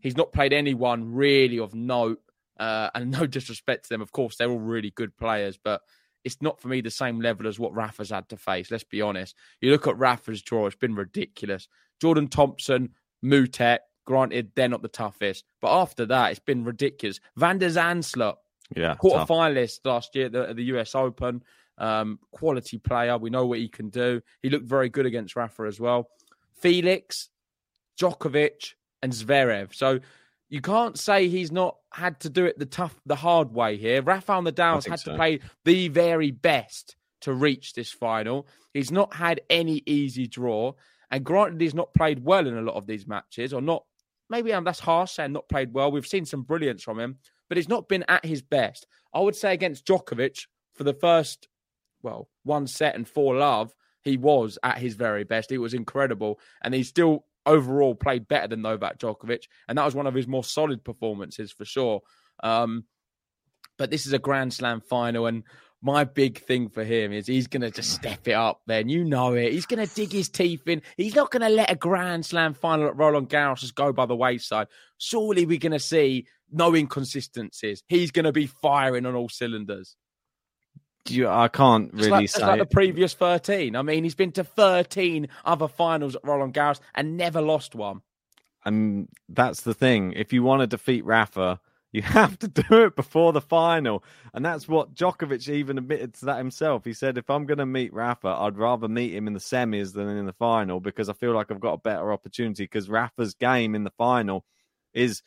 He's 0.00 0.16
not 0.16 0.32
played 0.32 0.52
anyone 0.52 1.12
really 1.12 1.58
of 1.58 1.74
note, 1.74 2.22
uh, 2.60 2.90
and 2.94 3.10
no 3.10 3.26
disrespect 3.26 3.84
to 3.84 3.88
them. 3.88 4.02
Of 4.02 4.12
course, 4.12 4.36
they're 4.36 4.50
all 4.50 4.60
really 4.60 4.90
good 4.90 5.16
players, 5.16 5.58
but 5.62 5.80
it's 6.22 6.40
not 6.40 6.60
for 6.60 6.68
me 6.68 6.82
the 6.82 6.90
same 6.90 7.20
level 7.20 7.48
as 7.48 7.58
what 7.58 7.74
Rafa's 7.74 8.10
had 8.10 8.28
to 8.28 8.36
face. 8.36 8.70
Let's 8.70 8.84
be 8.84 9.00
honest. 9.00 9.34
You 9.60 9.72
look 9.72 9.88
at 9.88 9.98
Rafa's 9.98 10.42
draw; 10.42 10.66
it's 10.66 10.76
been 10.76 10.94
ridiculous. 10.94 11.66
Jordan 12.00 12.28
Thompson, 12.28 12.90
Moutet. 13.24 13.78
Granted, 14.06 14.52
they're 14.56 14.68
not 14.68 14.82
the 14.82 14.88
toughest, 14.88 15.44
but 15.60 15.72
after 15.72 16.06
that, 16.06 16.30
it's 16.30 16.40
been 16.40 16.64
ridiculous. 16.64 17.20
Van 17.36 17.58
de 17.58 17.68
Zandschulp, 17.68 18.36
Yeah, 18.74 18.94
quarter 18.96 19.24
finalist 19.24 19.80
last 19.84 20.14
year 20.14 20.26
at 20.26 20.32
the, 20.32 20.48
at 20.50 20.56
the 20.56 20.64
US 20.64 20.94
Open. 20.94 21.42
Um, 21.78 22.18
quality 22.30 22.76
player. 22.76 23.16
We 23.16 23.30
know 23.30 23.46
what 23.46 23.58
he 23.58 23.68
can 23.68 23.88
do. 23.88 24.20
He 24.42 24.50
looked 24.50 24.66
very 24.66 24.90
good 24.90 25.06
against 25.06 25.34
Rafa 25.34 25.62
as 25.62 25.80
well. 25.80 26.08
Felix, 26.60 27.30
Djokovic, 27.98 28.74
and 29.02 29.12
Zverev. 29.12 29.74
So 29.74 30.00
you 30.50 30.60
can't 30.60 30.98
say 30.98 31.28
he's 31.28 31.52
not 31.52 31.76
had 31.92 32.18
to 32.20 32.28
do 32.28 32.44
it 32.44 32.58
the 32.58 32.66
tough, 32.66 33.00
the 33.06 33.14
hard 33.14 33.54
way 33.54 33.76
here. 33.76 34.02
Rafael 34.02 34.42
Nadal's 34.42 34.84
had 34.84 34.98
so. 34.98 35.12
to 35.12 35.16
play 35.16 35.40
the 35.64 35.88
very 35.88 36.32
best 36.32 36.96
to 37.22 37.32
reach 37.32 37.72
this 37.72 37.90
final. 37.90 38.48
He's 38.74 38.90
not 38.90 39.14
had 39.14 39.40
any 39.48 39.82
easy 39.86 40.26
draw, 40.26 40.72
and 41.10 41.24
granted, 41.24 41.60
he's 41.60 41.74
not 41.74 41.94
played 41.94 42.24
well 42.24 42.46
in 42.46 42.56
a 42.56 42.62
lot 42.62 42.74
of 42.74 42.86
these 42.86 43.06
matches, 43.06 43.52
or 43.52 43.60
not. 43.60 43.84
Maybe 44.28 44.52
um, 44.52 44.64
that's 44.64 44.80
harsh 44.80 45.12
saying 45.12 45.32
not 45.32 45.48
played 45.48 45.72
well. 45.72 45.90
We've 45.90 46.06
seen 46.06 46.24
some 46.24 46.42
brilliance 46.42 46.82
from 46.82 46.98
him, 46.98 47.18
but 47.48 47.56
he's 47.56 47.68
not 47.68 47.88
been 47.88 48.04
at 48.08 48.24
his 48.24 48.42
best. 48.42 48.86
I 49.14 49.20
would 49.20 49.36
say 49.36 49.52
against 49.52 49.86
Djokovic 49.86 50.46
for 50.74 50.84
the 50.84 50.94
first, 50.94 51.48
well, 52.02 52.28
one 52.44 52.66
set 52.66 52.94
and 52.94 53.06
four 53.08 53.36
love, 53.36 53.74
he 54.02 54.16
was 54.16 54.58
at 54.62 54.78
his 54.78 54.94
very 54.94 55.24
best. 55.24 55.50
He 55.50 55.58
was 55.58 55.74
incredible, 55.74 56.40
and 56.62 56.74
he 56.74 56.82
still 56.82 57.24
overall 57.46 57.94
played 57.94 58.28
better 58.28 58.48
than 58.48 58.62
Novak 58.62 58.98
Djokovic, 58.98 59.44
and 59.68 59.78
that 59.78 59.84
was 59.84 59.94
one 59.94 60.06
of 60.06 60.14
his 60.14 60.26
more 60.26 60.44
solid 60.44 60.84
performances 60.84 61.52
for 61.52 61.64
sure. 61.64 62.02
Um, 62.42 62.84
but 63.78 63.90
this 63.90 64.06
is 64.06 64.12
a 64.12 64.18
Grand 64.18 64.52
Slam 64.52 64.80
final, 64.80 65.26
and 65.26 65.44
my 65.82 66.04
big 66.04 66.38
thing 66.38 66.68
for 66.68 66.84
him 66.84 67.12
is 67.12 67.26
he's 67.26 67.46
going 67.46 67.62
to 67.62 67.70
just 67.70 67.92
step 67.92 68.28
it 68.28 68.32
up. 68.32 68.60
Then 68.66 68.88
you 68.88 69.04
know 69.04 69.32
it. 69.34 69.52
He's 69.52 69.66
going 69.66 69.86
to 69.86 69.94
dig 69.94 70.12
his 70.12 70.28
teeth 70.28 70.68
in. 70.68 70.82
He's 70.96 71.14
not 71.14 71.30
going 71.30 71.42
to 71.42 71.48
let 71.48 71.70
a 71.70 71.76
Grand 71.76 72.26
Slam 72.26 72.54
final 72.54 72.88
at 72.88 72.96
Roland 72.96 73.30
Garros 73.30 73.60
just 73.60 73.74
go 73.74 73.92
by 73.92 74.06
the 74.06 74.16
wayside. 74.16 74.66
Surely 74.98 75.46
we're 75.46 75.58
going 75.58 75.72
to 75.72 75.78
see 75.78 76.26
no 76.50 76.74
inconsistencies. 76.74 77.82
He's 77.88 78.10
going 78.10 78.26
to 78.26 78.32
be 78.32 78.46
firing 78.46 79.06
on 79.06 79.14
all 79.14 79.28
cylinders. 79.28 79.96
You, 81.08 81.28
I 81.28 81.48
can't 81.48 81.92
really 81.94 82.10
like, 82.10 82.28
say. 82.28 82.42
like 82.42 82.58
the 82.60 82.66
previous 82.66 83.14
13. 83.14 83.74
I 83.74 83.82
mean, 83.82 84.04
he's 84.04 84.14
been 84.14 84.32
to 84.32 84.44
13 84.44 85.28
other 85.44 85.66
finals 85.66 86.14
at 86.14 86.24
Roland 86.24 86.54
Garros 86.54 86.80
and 86.94 87.16
never 87.16 87.40
lost 87.40 87.74
one. 87.74 88.02
and 88.64 89.08
that's 89.28 89.62
the 89.62 89.74
thing. 89.74 90.12
If 90.12 90.32
you 90.32 90.42
want 90.42 90.60
to 90.60 90.66
defeat 90.66 91.04
Rafa, 91.04 91.60
you 91.92 92.02
have 92.20 92.38
to 92.40 92.48
do 92.48 92.84
it 92.84 92.96
before 92.96 93.32
the 93.32 93.40
final, 93.40 94.04
and 94.34 94.44
that's 94.44 94.68
what 94.68 94.94
Djokovic 94.94 95.48
even 95.48 95.78
admitted 95.78 96.14
to 96.14 96.26
that 96.26 96.38
himself. 96.38 96.84
He 96.84 96.92
said, 96.92 97.18
"If 97.18 97.30
I'm 97.30 97.46
going 97.46 97.58
to 97.58 97.66
meet 97.66 97.92
Rafa, 97.92 98.28
I'd 98.28 98.58
rather 98.58 98.86
meet 98.86 99.14
him 99.14 99.26
in 99.26 99.32
the 99.32 99.40
semis 99.40 99.92
than 99.92 100.08
in 100.08 100.26
the 100.26 100.32
final 100.34 100.80
because 100.80 101.08
I 101.08 101.14
feel 101.14 101.32
like 101.32 101.50
I've 101.50 101.60
got 101.60 101.74
a 101.74 101.78
better 101.78 102.12
opportunity. 102.12 102.64
Because 102.64 102.88
Rafa's 102.88 103.34
game 103.34 103.74
in 103.74 103.84
the 103.84 103.92
final 103.96 104.44
is." 104.92 105.22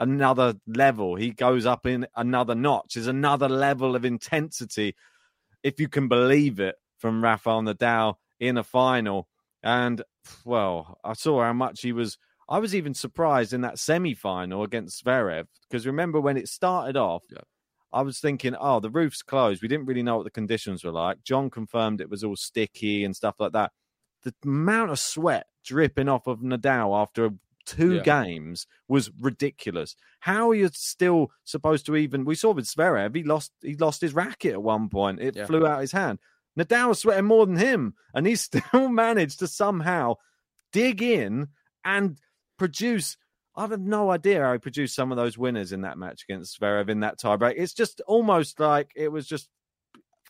Another 0.00 0.54
level. 0.66 1.14
He 1.14 1.30
goes 1.30 1.64
up 1.64 1.86
in 1.86 2.08
another 2.16 2.56
notch. 2.56 2.96
Is 2.96 3.06
another 3.06 3.48
level 3.48 3.94
of 3.94 4.04
intensity, 4.04 4.96
if 5.62 5.80
you 5.80 5.88
can 5.88 6.08
believe 6.08 6.60
it, 6.60 6.76
from 6.98 7.22
Rafael 7.22 7.62
Nadal 7.62 8.14
in 8.38 8.56
a 8.56 8.64
final. 8.64 9.28
And 9.62 10.02
well, 10.44 10.98
I 11.04 11.12
saw 11.14 11.42
how 11.42 11.52
much 11.52 11.82
he 11.82 11.92
was 11.92 12.16
I 12.48 12.58
was 12.58 12.74
even 12.74 12.94
surprised 12.94 13.52
in 13.52 13.60
that 13.62 13.78
semi 13.78 14.14
final 14.14 14.62
against 14.62 15.04
Zverev 15.04 15.46
because 15.68 15.86
remember 15.86 16.20
when 16.20 16.36
it 16.36 16.48
started 16.48 16.96
off, 16.96 17.24
Yeah. 17.30 17.38
I 17.92 18.02
was 18.02 18.20
thinking, 18.20 18.54
oh, 18.58 18.80
the 18.80 18.90
roof's 18.90 19.22
closed. 19.22 19.60
We 19.60 19.68
didn't 19.68 19.86
really 19.86 20.02
know 20.02 20.16
what 20.16 20.24
the 20.24 20.30
conditions 20.30 20.82
were 20.82 20.92
like. 20.92 21.22
John 21.24 21.50
confirmed 21.50 22.00
it 22.00 22.08
was 22.08 22.24
all 22.24 22.36
sticky 22.36 23.04
and 23.04 23.14
stuff 23.14 23.34
like 23.38 23.52
that. 23.52 23.72
The 24.22 24.32
amount 24.44 24.92
of 24.92 24.98
sweat 24.98 25.46
dripping 25.64 26.08
off 26.08 26.26
of 26.26 26.40
Nadal 26.40 27.00
after 27.00 27.30
two 27.66 27.94
Yeah. 27.96 28.02
games 28.02 28.66
was 28.88 29.10
ridiculous. 29.20 29.96
How 30.20 30.50
are 30.50 30.54
you 30.54 30.68
still 30.72 31.30
supposed 31.44 31.86
to 31.86 31.96
even? 31.96 32.24
We 32.24 32.34
saw 32.34 32.52
with 32.52 32.66
Zverev, 32.66 33.14
he 33.14 33.22
lost 33.22 33.52
he 33.62 33.76
lost 33.76 34.00
his 34.00 34.14
racket 34.14 34.52
at 34.52 34.62
one 34.62 34.88
point. 34.88 35.20
It 35.20 35.36
Yeah. 35.36 35.46
flew 35.46 35.66
out 35.66 35.80
his 35.80 35.92
hand. 35.92 36.18
Nadal 36.58 36.88
was 36.88 36.98
sweating 37.00 37.24
more 37.24 37.46
than 37.46 37.56
him, 37.56 37.94
and 38.14 38.26
he 38.26 38.34
still 38.74 38.88
managed 38.88 39.38
to 39.38 39.46
somehow 39.46 40.14
dig 40.72 41.02
in 41.02 41.48
and 41.84 42.18
produce. 42.58 43.16
I 43.54 43.62
have 43.66 43.78
no 43.80 44.10
idea 44.10 44.40
how 44.42 44.52
he 44.52 44.58
produced 44.58 44.94
some 44.94 45.10
of 45.12 45.16
those 45.16 45.36
winners 45.36 45.72
in 45.72 45.82
that 45.82 45.98
match 45.98 46.24
against 46.28 46.58
Zverev 46.58 46.88
in 46.88 47.00
that 47.00 47.18
tiebreak. 47.20 47.54
It's 47.58 47.74
just 47.74 48.00
almost 48.06 48.58
like 48.60 48.90
it 48.96 49.08
was 49.08 49.26
just 49.26 49.48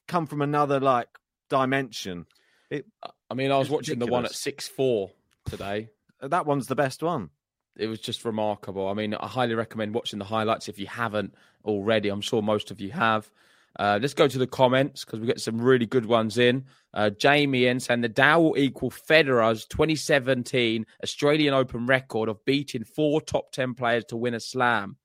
come 0.09 0.27
from 0.27 0.43
another 0.43 0.81
like 0.81 1.09
dimension. 1.49 2.27
It 2.71 2.87
I 3.31 3.35
mean, 3.35 3.51
I 3.53 3.59
was 3.59 3.71
watching 3.71 3.99
the 3.99 4.07
one 4.07 4.25
at 4.25 4.33
6 4.33 4.69
4 4.69 5.11
today. 5.47 5.89
That 6.23 6.47
one's 6.47 6.67
the 6.67 6.75
best 6.76 7.02
one. 7.02 7.31
It 7.76 7.87
was 7.87 8.00
just 8.00 8.25
remarkable. 8.25 8.88
I 8.88 8.95
mean, 8.95 9.14
I 9.14 9.26
highly 9.26 9.55
recommend 9.55 9.95
watching 9.95 10.19
the 10.19 10.25
highlights 10.25 10.69
if 10.69 10.79
you 10.79 10.87
haven't 10.87 11.35
already. 11.64 12.09
I'm 12.11 12.21
sure 12.21 12.43
most 12.43 12.71
of 12.71 12.81
you 12.81 12.91
have. 12.93 13.31
Uh, 13.79 13.99
let's 14.02 14.12
go 14.12 14.29
to 14.29 14.37
the 14.38 14.47
comments 14.47 15.05
because 15.05 15.19
we 15.21 15.26
get 15.26 15.41
some 15.41 15.59
really 15.59 15.87
good 15.87 16.05
ones 16.05 16.37
in. 16.37 16.64
Uh, 16.93 17.09
Jamie 17.09 17.64
in 17.67 17.81
saying 17.81 18.02
Nadal 18.02 18.43
will 18.43 18.59
equal 18.59 18.91
Federer's 18.91 19.64
2017 19.64 20.85
Australian 21.02 21.55
Open 21.55 21.87
record 21.87 22.29
of 22.29 22.45
beating 22.45 22.85
four 22.85 23.23
top 23.23 23.50
10 23.52 23.73
players 23.73 24.05
to 24.07 24.17
win 24.19 24.35
a 24.35 24.41
slam. 24.41 24.97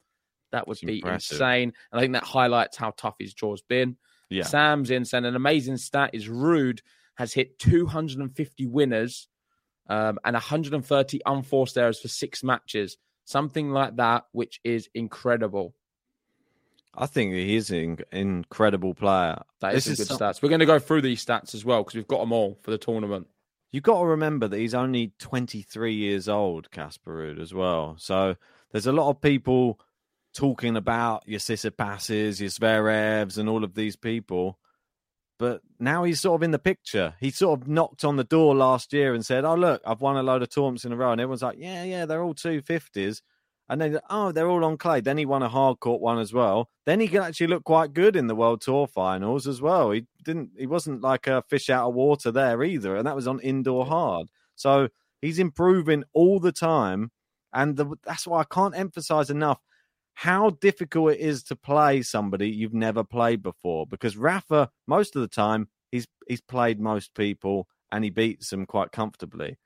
That 0.51 0.67
would 0.67 0.75
It's 0.77 0.83
be 0.85 0.97
impressive. 0.99 1.35
insane. 1.35 1.73
And 1.91 1.99
I 1.99 2.01
think 2.01 2.13
that 2.13 2.23
highlights 2.25 2.75
how 2.75 2.91
tough 2.97 3.15
his 3.19 3.33
draw's 3.33 3.61
been. 3.61 3.95
Yeah. 4.29 4.43
Sam's 4.43 4.91
in 4.91 5.05
saying 5.05 5.23
an 5.25 5.37
amazing 5.37 5.77
stat 5.77 6.09
is 6.11 6.27
Ruud 6.27 6.79
has 7.15 7.31
hit 7.31 7.57
250 7.59 8.65
winners 8.67 9.29
um, 9.89 10.19
and 10.23 10.33
130 10.33 11.21
unforced 11.25 11.77
errors 11.77 11.99
for 11.99 12.07
six 12.07 12.43
matches. 12.43 12.97
Something 13.25 13.71
like 13.71 13.97
that, 13.97 14.25
which 14.31 14.61
is 14.63 14.89
incredible. 14.93 15.73
I 16.95 17.05
think 17.05 17.33
he 17.33 17.55
is 17.55 17.69
an 17.69 17.99
incredible 18.11 18.95
player. 18.95 19.41
That 19.59 19.75
is 19.75 19.85
some 19.85 19.95
good 19.95 20.07
some- 20.07 20.17
stats. 20.17 20.41
We're 20.41 20.49
going 20.49 20.59
to 20.59 20.65
go 20.65 20.79
through 20.79 21.03
these 21.03 21.23
stats 21.23 21.53
as 21.53 21.63
well 21.63 21.83
because 21.83 21.95
we've 21.95 22.07
got 22.07 22.21
them 22.21 22.31
all 22.31 22.57
for 22.61 22.71
the 22.71 22.77
tournament. 22.77 23.27
You've 23.71 23.83
got 23.83 23.99
to 23.99 24.05
remember 24.05 24.47
that 24.47 24.57
he's 24.57 24.73
only 24.73 25.11
23 25.19 25.93
years 25.93 26.29
old, 26.29 26.71
Casper 26.71 27.17
Ruud, 27.17 27.41
as 27.41 27.53
well. 27.53 27.95
So 27.99 28.35
there's 28.71 28.87
a 28.87 28.93
lot 28.93 29.09
of 29.09 29.21
people 29.21 29.79
talking 30.33 30.77
about 30.77 31.23
your 31.27 31.39
Tsitsipases, 31.39 32.39
your 32.39 32.49
Zverevs, 32.49 33.37
and 33.37 33.49
all 33.49 33.63
of 33.63 33.75
these 33.75 33.95
people. 33.95 34.57
But 35.39 35.61
now 35.79 36.03
he's 36.03 36.21
sort 36.21 36.39
of 36.39 36.43
in 36.43 36.51
the 36.51 36.59
picture. 36.59 37.13
He 37.19 37.29
sort 37.29 37.61
of 37.61 37.67
knocked 37.67 38.03
on 38.03 38.15
the 38.15 38.23
door 38.23 38.55
last 38.55 38.91
year 38.91 39.13
and 39.13 39.25
said, 39.25 39.45
Oh, 39.45 39.55
look, 39.55 39.81
I've 39.85 40.01
won 40.01 40.17
a 40.17 40.23
load 40.23 40.41
of 40.41 40.49
tournaments 40.49 40.85
in 40.85 40.91
a 40.91 40.95
row. 40.95 41.11
And 41.11 41.21
everyone's 41.21 41.43
like, 41.43 41.57
Yeah, 41.59 41.83
yeah, 41.83 42.05
they're 42.05 42.23
all 42.23 42.33
250s. 42.33 43.21
And 43.69 43.81
then, 43.81 43.99
oh, 44.09 44.31
they're 44.31 44.47
all 44.47 44.63
on 44.63 44.77
clay. 44.77 45.01
Then 45.01 45.17
he 45.17 45.25
won 45.25 45.43
a 45.43 45.49
hard 45.49 45.79
court 45.79 46.01
one 46.01 46.19
as 46.19 46.33
well. 46.33 46.69
Then 46.85 47.01
he 47.01 47.07
can 47.07 47.21
actually 47.21 47.47
look 47.47 47.65
quite 47.65 47.93
good 47.93 48.15
in 48.15 48.27
the 48.27 48.35
World 48.35 48.61
Tour 48.61 48.87
finals 48.87 49.45
as 49.45 49.61
well. 49.61 49.91
He 49.91 50.05
didn't. 50.23 50.51
He 50.57 50.65
wasn't 50.65 51.01
like 51.01 51.27
a 51.27 51.43
fish 51.49 51.69
out 51.69 51.89
of 51.89 51.93
water 51.93 52.31
there 52.31 52.63
either, 52.63 52.95
and 52.95 53.05
that 53.05 53.15
was 53.15 53.27
on 53.27 53.41
indoor 53.41 53.85
hard. 53.85 54.29
So 54.55 54.87
he's 55.21 55.37
improving 55.37 56.05
all 56.13 56.39
the 56.39 56.53
time, 56.53 57.11
and 57.51 57.75
the, 57.75 57.95
that's 58.05 58.25
why 58.25 58.39
I 58.39 58.45
can't 58.45 58.77
emphasize 58.77 59.29
enough 59.29 59.59
how 60.19 60.49
difficult 60.49 61.13
it 61.13 61.19
is 61.19 61.43
to 61.43 61.55
play 61.55 62.01
somebody 62.01 62.49
you've 62.49 62.73
never 62.73 63.03
played 63.03 63.43
before. 63.43 63.85
Because 63.85 64.17
Rafa, 64.17 64.69
most 64.87 65.15
of 65.15 65.21
the 65.21 65.27
time, 65.27 65.69
he's 65.91 66.07
he's 66.27 66.41
played 66.41 66.79
most 66.79 67.13
people 67.13 67.67
and 67.91 68.03
he 68.03 68.09
beats 68.09 68.49
them 68.49 68.65
quite 68.65 68.91
comfortably 68.91 69.57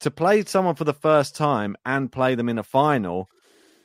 to 0.00 0.10
play 0.10 0.44
someone 0.44 0.74
for 0.74 0.84
the 0.84 0.92
first 0.92 1.36
time 1.36 1.76
and 1.86 2.10
play 2.12 2.34
them 2.34 2.48
in 2.48 2.58
a 2.58 2.62
final, 2.62 3.28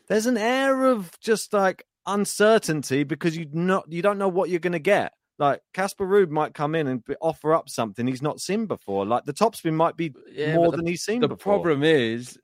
there's 0.10 0.26
an 0.26 0.38
air 0.38 0.86
of 0.88 1.12
just 1.22 1.54
like 1.54 1.84
uncertainty 2.08 3.04
because 3.04 3.38
you 3.38 3.46
not 3.54 3.86
you 3.92 4.02
don't 4.02 4.18
know 4.18 4.28
what 4.28 4.50
you're 4.50 4.60
going 4.60 4.74
to 4.74 4.80
get. 4.80 5.14
Like 5.40 5.62
Casper 5.74 6.08
Ruud 6.08 6.30
might 6.32 6.56
come 6.56 6.74
in 6.74 6.88
and 6.88 7.04
offer 7.22 7.54
up 7.54 7.70
something 7.70 8.08
he's 8.08 8.22
not 8.24 8.42
seen 8.42 8.66
before. 8.66 9.06
Like 9.06 9.26
the 9.26 9.34
topspin 9.34 9.76
might 9.76 9.96
be 9.96 10.12
Yeah, 10.32 10.56
more 10.56 10.72
the- 10.72 10.78
than 10.78 10.88
he's 10.88 11.04
seen 11.04 11.22
The 11.22 11.28
before. 11.28 11.38
problem 11.60 11.84
is, 11.84 12.38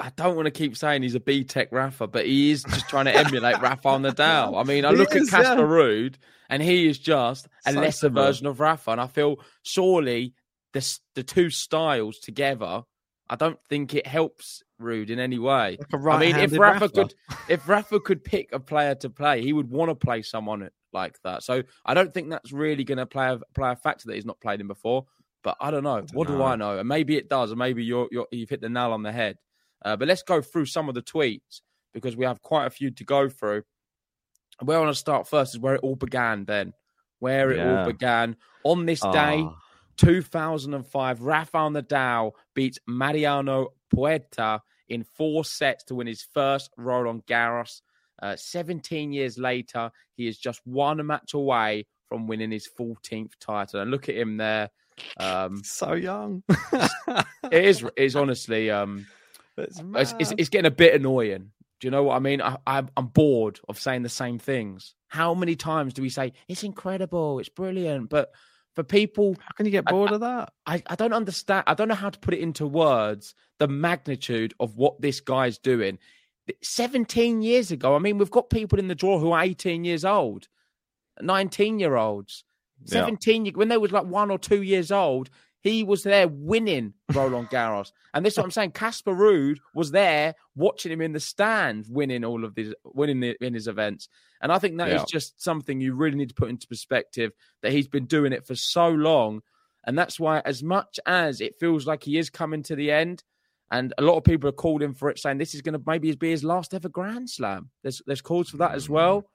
I 0.00 0.10
don't 0.16 0.36
want 0.36 0.46
to 0.46 0.50
keep 0.50 0.76
saying 0.76 1.02
he's 1.02 1.14
a 1.14 1.20
BTEC 1.20 1.68
Rafa, 1.70 2.06
but 2.06 2.24
he 2.24 2.50
is 2.50 2.62
just 2.62 2.88
trying 2.88 3.04
to 3.06 3.14
emulate 3.16 3.60
Rafa 3.60 3.88
Nadal. 3.88 4.58
I 4.58 4.62
mean, 4.62 4.84
I 4.84 4.90
He 4.90 4.96
look 4.96 5.14
is, 5.14 5.32
at 5.32 5.42
Casper 5.42 5.60
yeah. 5.60 5.66
Ruud, 5.66 6.14
and 6.48 6.62
he 6.62 6.88
is 6.88 6.98
just 6.98 7.46
a 7.66 7.72
So 7.72 7.80
lesser 7.80 8.08
version 8.08 8.46
of 8.46 8.60
Rafa. 8.60 8.92
And 8.92 9.00
I 9.00 9.06
feel 9.06 9.36
surely 9.62 10.34
the 10.72 10.98
the 11.14 11.22
two 11.22 11.50
styles 11.50 12.18
together, 12.18 12.82
I 13.28 13.36
don't 13.36 13.58
think 13.68 13.94
it 13.94 14.06
helps 14.06 14.62
Ruud 14.80 15.10
in 15.10 15.18
any 15.18 15.38
way. 15.38 15.78
Like 15.92 16.04
I 16.06 16.18
mean, 16.18 16.36
if 16.36 16.52
Rafa, 16.52 16.80
Rafa. 16.80 16.88
could, 16.88 17.14
if 17.48 17.68
Rafa 17.68 18.00
could 18.00 18.24
pick 18.24 18.52
a 18.52 18.60
player 18.60 18.94
to 18.96 19.10
play, 19.10 19.42
he 19.42 19.52
would 19.52 19.70
want 19.70 19.90
to 19.90 19.94
play 19.94 20.22
someone 20.22 20.70
like 20.92 21.20
that. 21.24 21.42
So 21.42 21.62
I 21.84 21.94
don't 21.94 22.12
think 22.14 22.30
that's 22.30 22.52
really 22.52 22.84
going 22.84 22.98
to 22.98 23.06
play 23.06 23.28
a, 23.28 23.38
play 23.54 23.72
a 23.72 23.76
factor 23.76 24.08
that 24.08 24.14
he's 24.14 24.26
not 24.26 24.40
played 24.40 24.60
him 24.60 24.68
before. 24.68 25.06
But 25.42 25.56
I 25.60 25.70
don't 25.70 25.84
know. 25.84 26.04
what 26.12 26.26
do 26.26 26.38
know. 26.38 26.44
I 26.44 26.56
know? 26.56 26.78
And 26.78 26.88
maybe 26.88 27.16
it 27.16 27.28
does, 27.28 27.52
and 27.52 27.58
maybe 27.58 27.84
you're, 27.84 28.08
you're 28.10 28.26
you've 28.32 28.48
hit 28.48 28.60
the 28.60 28.68
nail 28.68 28.92
on 28.92 29.02
the 29.02 29.12
head. 29.12 29.38
Uh, 29.84 29.96
but 29.96 30.08
let's 30.08 30.22
go 30.22 30.40
through 30.42 30.66
some 30.66 30.88
of 30.88 30.94
the 30.94 31.02
tweets 31.02 31.60
because 31.94 32.16
we 32.16 32.24
have 32.24 32.42
quite 32.42 32.66
a 32.66 32.70
few 32.70 32.90
to 32.90 33.04
go 33.04 33.28
through. 33.28 33.62
Where 34.62 34.78
I 34.78 34.80
want 34.80 34.94
to 34.94 34.98
start 34.98 35.28
first 35.28 35.54
is 35.54 35.60
where 35.60 35.74
it 35.74 35.80
all 35.82 35.96
began. 35.96 36.44
Then, 36.44 36.72
where 37.18 37.50
it 37.50 37.58
Yeah. 37.58 37.80
all 37.80 37.86
began 37.86 38.36
on 38.64 38.86
this 38.86 39.00
day. 39.00 39.42
Ah. 39.44 39.56
2005, 39.98 41.22
Rafael 41.22 41.70
Nadal 41.70 42.32
beats 42.54 42.78
Mariano 42.86 43.68
Puerta 43.90 44.60
in 44.88 45.04
four 45.04 45.44
sets 45.44 45.84
to 45.84 45.94
win 45.94 46.06
his 46.06 46.22
first 46.22 46.70
Roland 46.76 47.24
Garros. 47.26 47.80
Uh, 48.22 48.36
17 48.36 49.12
years 49.12 49.36
later, 49.38 49.90
he 50.14 50.26
is 50.28 50.38
just 50.38 50.60
one 50.66 51.04
match 51.06 51.34
away 51.34 51.86
from 52.08 52.26
winning 52.26 52.50
his 52.50 52.68
14th 52.78 53.32
title. 53.40 53.80
And 53.80 53.90
look 53.90 54.08
at 54.08 54.16
him 54.16 54.36
there. 54.36 54.70
Um, 55.18 55.60
so 55.64 55.94
young. 55.94 56.42
it 56.72 57.64
is. 57.64 57.84
It's 57.96 58.14
honestly. 58.14 58.70
Um, 58.70 59.06
it's, 59.56 60.14
it's, 60.18 60.32
it's, 60.36 60.48
getting 60.48 60.66
a 60.66 60.70
bit 60.70 60.94
annoying. 60.94 61.50
Do 61.80 61.86
you 61.86 61.90
know 61.90 62.04
what 62.04 62.16
I 62.16 62.18
mean? 62.20 62.40
I, 62.40 62.56
I, 62.66 62.84
I'm 62.96 63.06
bored 63.06 63.60
of 63.68 63.78
saying 63.78 64.02
the 64.02 64.08
same 64.08 64.38
things. 64.38 64.94
How 65.08 65.34
many 65.34 65.56
times 65.56 65.94
do 65.94 66.02
we 66.02 66.08
say 66.08 66.32
it's 66.48 66.62
incredible, 66.62 67.38
it's 67.38 67.48
brilliant, 67.48 68.08
but 68.10 68.30
for 68.74 68.82
people, 68.82 69.36
how 69.40 69.52
can 69.56 69.66
you 69.66 69.72
get 69.72 69.86
bored 69.86 70.12
I, 70.12 70.14
of 70.14 70.20
that? 70.20 70.52
I, 70.66 70.82
I 70.86 70.94
don't 70.94 71.14
understand. 71.14 71.64
I 71.66 71.74
don't 71.74 71.88
know 71.88 71.94
how 71.94 72.10
to 72.10 72.18
put 72.18 72.34
it 72.34 72.40
into 72.40 72.66
words. 72.66 73.34
The 73.58 73.68
magnitude 73.68 74.54
of 74.60 74.76
what 74.76 75.00
this 75.00 75.20
guy's 75.20 75.58
doing. 75.58 75.98
17 76.62 77.42
years 77.42 77.72
ago, 77.72 77.96
I 77.96 77.98
mean, 77.98 78.18
we've 78.18 78.30
got 78.30 78.50
people 78.50 78.78
in 78.78 78.88
the 78.88 78.94
draw 78.94 79.18
who 79.18 79.32
are 79.32 79.42
18 79.42 79.84
years 79.84 80.04
old, 80.04 80.46
19 81.20 81.78
year 81.78 81.96
olds, 81.96 82.44
17 82.84 83.46
yeah. 83.46 83.52
when 83.54 83.68
they 83.68 83.78
was 83.78 83.92
like 83.92 84.04
one 84.04 84.30
or 84.30 84.38
two 84.38 84.62
years 84.62 84.92
old. 84.92 85.30
He 85.66 85.82
was 85.82 86.04
there 86.04 86.28
winning 86.28 86.94
Roland 87.12 87.50
Garros. 87.50 87.90
and 88.14 88.24
this 88.24 88.34
is 88.34 88.38
what 88.38 88.44
I'm 88.44 88.52
saying. 88.52 88.70
Casper 88.70 89.12
Ruud 89.12 89.56
was 89.74 89.90
there 89.90 90.36
watching 90.54 90.92
him 90.92 91.00
in 91.00 91.12
the 91.12 91.18
stands 91.18 91.90
winning 91.90 92.24
all 92.24 92.44
of 92.44 92.54
these, 92.54 92.72
winning 92.84 93.18
the, 93.18 93.36
in 93.40 93.52
his 93.52 93.66
events. 93.66 94.08
And 94.40 94.52
I 94.52 94.60
think 94.60 94.78
that 94.78 94.90
yeah. 94.90 95.02
is 95.02 95.10
just 95.10 95.42
something 95.42 95.80
you 95.80 95.94
really 95.94 96.16
need 96.16 96.28
to 96.28 96.36
put 96.36 96.50
into 96.50 96.68
perspective 96.68 97.32
that 97.62 97.72
he's 97.72 97.88
been 97.88 98.04
doing 98.06 98.32
it 98.32 98.46
for 98.46 98.54
so 98.54 98.88
long. 98.88 99.42
And 99.84 99.98
that's 99.98 100.20
why, 100.20 100.40
as 100.44 100.62
much 100.62 101.00
as 101.04 101.40
it 101.40 101.58
feels 101.58 101.84
like 101.84 102.04
he 102.04 102.16
is 102.16 102.30
coming 102.30 102.62
to 102.62 102.76
the 102.76 102.92
end, 102.92 103.24
and 103.72 103.92
a 103.98 104.02
lot 104.02 104.16
of 104.16 104.22
people 104.22 104.48
are 104.48 104.52
calling 104.52 104.94
for 104.94 105.10
it, 105.10 105.18
saying 105.18 105.38
this 105.38 105.52
is 105.52 105.62
going 105.62 105.76
to 105.76 105.82
maybe 105.84 106.14
be 106.14 106.30
his 106.30 106.44
last 106.44 106.74
ever 106.74 106.88
Grand 106.88 107.28
Slam. 107.28 107.70
There's 107.82 108.00
there's 108.06 108.22
calls 108.22 108.50
for 108.50 108.58
that 108.58 108.76
as 108.76 108.86
mm. 108.86 108.90
well. 108.90 109.28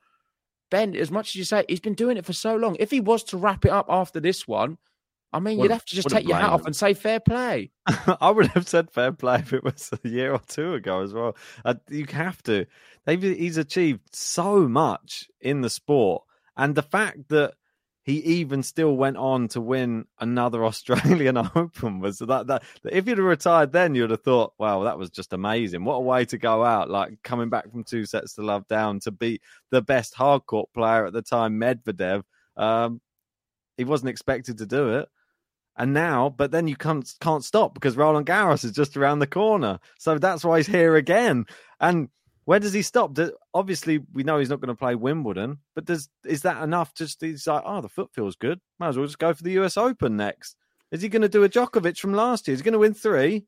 Ben, 0.70 0.96
as 0.96 1.12
much 1.12 1.32
as 1.32 1.36
you 1.36 1.44
say, 1.44 1.66
he's 1.68 1.82
been 1.82 1.94
doing 1.94 2.16
it 2.16 2.26
for 2.26 2.32
so 2.32 2.56
long. 2.56 2.78
If 2.80 2.90
he 2.90 3.02
was 3.02 3.26
to 3.26 3.38
wrap 3.38 3.66
it 3.66 3.72
up 3.72 3.88
after 3.90 4.22
this 4.22 4.48
one, 4.48 4.78
I 5.34 5.40
mean, 5.40 5.60
you'd 5.60 5.72
have 5.72 5.86
to 5.86 5.96
just 5.96 6.10
take 6.10 6.28
your 6.28 6.38
hat 6.38 6.50
off 6.50 6.66
and 6.66 6.76
say 6.76 6.94
fair 6.94 7.20
play. 7.20 7.72
I 8.22 8.32
would 8.32 8.48
have 8.48 8.68
said 8.68 8.92
fair 8.92 9.14
play 9.14 9.40
if 9.40 9.54
it 9.54 9.64
was 9.64 9.90
a 10.04 10.08
year 10.08 10.34
or 10.34 10.42
two 10.46 10.74
ago 10.74 11.02
as 11.02 11.14
well. 11.14 11.38
Uh, 11.64 11.76
you 11.90 12.06
have 12.12 12.44
to. 12.44 12.66
They've, 13.06 13.22
he's 13.22 13.58
achieved 13.58 14.14
so 14.14 14.68
much 14.68 15.30
in 15.40 15.62
the 15.62 15.70
sport, 15.70 16.24
and 16.58 16.76
the 16.76 16.82
fact 16.82 17.30
that 17.30 17.54
he 18.04 18.18
even 18.18 18.64
still 18.64 18.98
went 18.98 19.16
on 19.16 19.48
to 19.50 19.62
win 19.62 20.06
another 20.20 20.66
Australian 20.66 21.38
Open 21.56 22.00
was 22.00 22.20
that, 22.20 22.48
that 22.48 22.64
if 22.84 23.08
you'd 23.08 23.18
have 23.18 23.26
retired 23.26 23.72
then, 23.72 23.96
you'd 23.96 24.12
have 24.12 24.24
thought, 24.24 24.54
wow, 24.58 24.84
that 24.84 24.98
was 24.98 25.10
just 25.10 25.32
amazing. 25.32 25.86
What 25.86 25.96
a 25.96 26.02
way 26.02 26.26
to 26.26 26.38
go 26.38 26.66
out, 26.66 26.90
like 26.90 27.22
coming 27.24 27.50
back 27.50 27.72
from 27.72 27.86
two 27.86 28.06
sets 28.06 28.36
to 28.36 28.42
love 28.42 28.68
down 28.68 29.00
to 29.02 29.12
beat 29.12 29.42
the 29.70 29.82
best 29.82 30.14
hardcourt 30.16 30.66
player 30.74 31.06
at 31.06 31.14
the 31.14 31.22
time, 31.22 31.60
Medvedev. 31.60 32.24
Um, 32.58 33.00
he 33.78 33.86
wasn't 33.86 34.10
expected 34.10 34.58
to 34.58 34.66
do 34.66 34.98
it 34.98 35.10
and 35.78 35.94
now, 35.94 36.30
but 36.30 36.52
then 36.52 36.68
you 36.68 36.76
can't 36.76 37.12
can't 37.22 37.44
stop 37.44 37.74
because 37.74 37.98
Roland 37.98 38.26
Garros 38.26 38.64
is 38.64 38.72
just 38.72 38.98
around 38.98 39.20
the 39.20 39.28
corner. 39.28 39.80
So 40.00 40.18
that's 40.18 40.44
why 40.44 40.58
he's 40.58 40.68
here 40.68 40.96
again. 40.96 41.46
And 41.80 42.10
where 42.46 42.60
does 42.60 42.74
he 42.74 42.82
stop? 42.82 43.18
obviously, 43.54 44.00
we 44.14 44.24
know 44.24 44.40
he's 44.40 44.50
not 44.50 44.60
going 44.60 44.74
to 44.74 44.80
play 44.80 44.96
Wimbledon, 44.96 45.60
but 45.76 45.86
does 45.86 46.10
is 46.26 46.42
that 46.42 46.62
enough? 46.62 46.94
Just 46.94 47.22
he's 47.22 47.48
like, 47.48 47.64
oh, 47.66 47.82
the 47.82 47.90
foot 47.90 48.10
feels 48.14 48.36
good. 48.36 48.60
Might 48.80 48.90
as 48.90 48.98
well 48.98 49.06
just 49.06 49.20
go 49.20 49.34
for 49.34 49.44
the 49.44 49.54
U.S. 49.54 49.78
Open 49.78 50.18
next. 50.18 50.56
Is 50.92 51.02
he 51.02 51.10
going 51.10 51.22
to 51.22 51.30
do 51.30 51.44
a 51.44 51.50
Djokovic 51.50 51.98
from 51.98 52.14
last 52.14 52.48
year? 52.48 52.54
Is 52.54 52.60
he 52.60 52.64
going 52.66 52.74
to 52.74 52.80
win 52.80 52.94
three? 52.94 53.46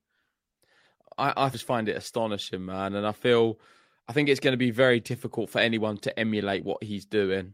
I, 1.18 1.34
I 1.36 1.50
just 1.50 1.66
find 1.66 1.90
it 1.90 1.98
astonishing, 1.98 2.66
man, 2.66 2.96
and 2.96 3.06
I 3.06 3.12
feel 3.12 3.60
I 4.08 4.14
think 4.14 4.30
it's 4.30 4.40
going 4.40 4.54
to 4.54 4.58
be 4.58 4.72
very 4.72 5.00
difficult 5.00 5.50
for 5.50 5.60
anyone 5.60 5.98
to 5.98 6.18
emulate 6.18 6.64
what 6.64 6.82
he's 6.82 7.06
doing. 7.06 7.54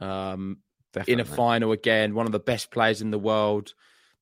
Um, 0.00 0.58
in 1.06 1.20
a 1.20 1.24
final 1.24 1.72
again, 1.72 2.14
one 2.14 2.26
of 2.26 2.32
the 2.32 2.38
best 2.38 2.70
players 2.70 3.02
in 3.02 3.10
the 3.10 3.18
world 3.18 3.74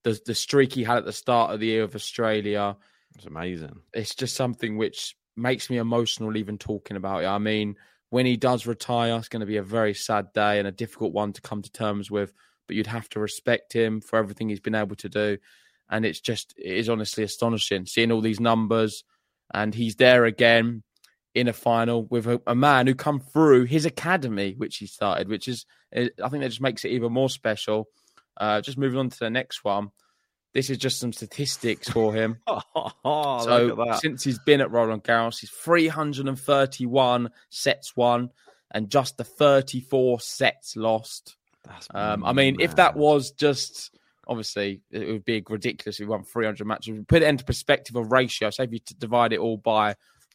the 0.05 0.21
the 0.25 0.35
streak 0.35 0.71
he 0.71 0.83
had 0.83 0.97
at 0.99 1.05
the 1.05 1.11
start 1.11 1.51
of 1.51 1.59
the 1.59 1.65
year 1.65 1.83
of 1.83 1.95
Australia. 1.95 2.77
It's 3.15 3.25
amazing. 3.25 3.81
It's 3.93 4.13
just 4.13 4.35
something 4.35 4.77
which 4.77 5.15
makes 5.35 5.69
me 5.69 5.77
emotional 5.77 6.37
even 6.37 6.57
talking 6.57 6.95
about 6.95 7.23
it. 7.23 7.27
I 7.27 7.39
mean, 7.39 7.75
when 8.11 8.25
he 8.25 8.37
does 8.37 8.67
retire, 8.67 9.17
it's 9.17 9.27
going 9.29 9.41
to 9.41 9.45
be 9.45 9.57
a 9.57 9.63
very 9.63 9.93
sad 9.93 10.31
day 10.33 10.59
and 10.59 10.67
a 10.67 10.71
difficult 10.71 11.11
one 11.11 11.33
to 11.33 11.41
come 11.41 11.61
to 11.61 11.71
terms 11.71 12.11
with. 12.11 12.31
But 12.67 12.75
you'd 12.75 12.87
have 12.87 13.09
to 13.09 13.19
respect 13.19 13.73
him 13.73 13.99
for 13.99 14.17
everything 14.17 14.47
he's 14.47 14.59
been 14.59 14.75
able 14.75 14.95
to 14.97 15.09
do. 15.09 15.37
And 15.89 16.05
it's 16.05 16.19
just, 16.19 16.53
it 16.57 16.77
is 16.77 16.89
honestly 16.89 17.23
astonishing 17.23 17.85
seeing 17.85 18.11
all 18.11 18.21
these 18.21 18.39
numbers. 18.39 19.03
And 19.53 19.73
he's 19.73 19.95
there 19.95 20.25
again 20.25 20.83
in 21.33 21.47
a 21.47 21.53
final 21.53 22.05
with 22.05 22.27
a, 22.27 22.41
a 22.47 22.55
man 22.55 22.87
who 22.87 22.95
come 22.95 23.19
through 23.19 23.65
his 23.65 23.85
academy, 23.85 24.53
which 24.57 24.77
he 24.77 24.87
started, 24.87 25.29
which 25.29 25.47
is, 25.47 25.65
eh, 25.93 26.09
I 26.23 26.29
think 26.29 26.43
that 26.43 26.49
just 26.49 26.61
makes 26.61 26.85
it 26.85 26.91
even 26.91 27.11
more 27.11 27.29
special. 27.29 27.87
Uh, 28.37 28.61
just 28.61 28.77
moving 28.77 28.99
on 28.99 29.09
to 29.09 29.19
the 29.19 29.29
next 29.29 29.63
one. 29.63 29.91
This 30.53 30.69
is 30.69 30.77
just 30.77 30.99
some 30.99 31.11
statistics 31.11 31.89
for 31.89 32.13
him. 32.13 32.37
oh, 32.47 33.43
so 33.43 33.97
since 33.99 34.23
he's 34.23 34.39
been 34.39 34.61
at 34.61 34.71
Roland 34.71 35.03
Garros, 35.03 35.39
he's 35.39 35.49
331 35.49 37.29
sets 37.49 37.97
won 37.97 38.29
and 38.71 38.89
just 38.89 39.17
the 39.17 39.25
34 39.25 40.21
sets 40.21 40.77
lost. 40.77 41.35
Um, 41.93 42.23
I 42.23 42.31
mean, 42.31 42.57
if 42.59 42.75
that 42.77 42.95
was 42.95 43.31
just 43.31 43.97
obviously 44.27 44.81
it 44.91 45.07
would 45.07 45.25
be 45.25 45.43
ridiculous 45.47 45.99
if 45.99 46.07
we 46.07 46.11
won 46.11 46.23
300 46.23 46.65
matches. 46.65 47.03
Put 47.07 47.21
it 47.21 47.27
into 47.27 47.43
perspective 47.43 47.95
of 47.95 48.11
ratio. 48.11 48.49
Say 48.49 48.63
if 48.63 48.71
you 48.71 48.79
divide 48.97 49.33
it 49.33 49.39
all 49.39 49.57
by 49.57 49.91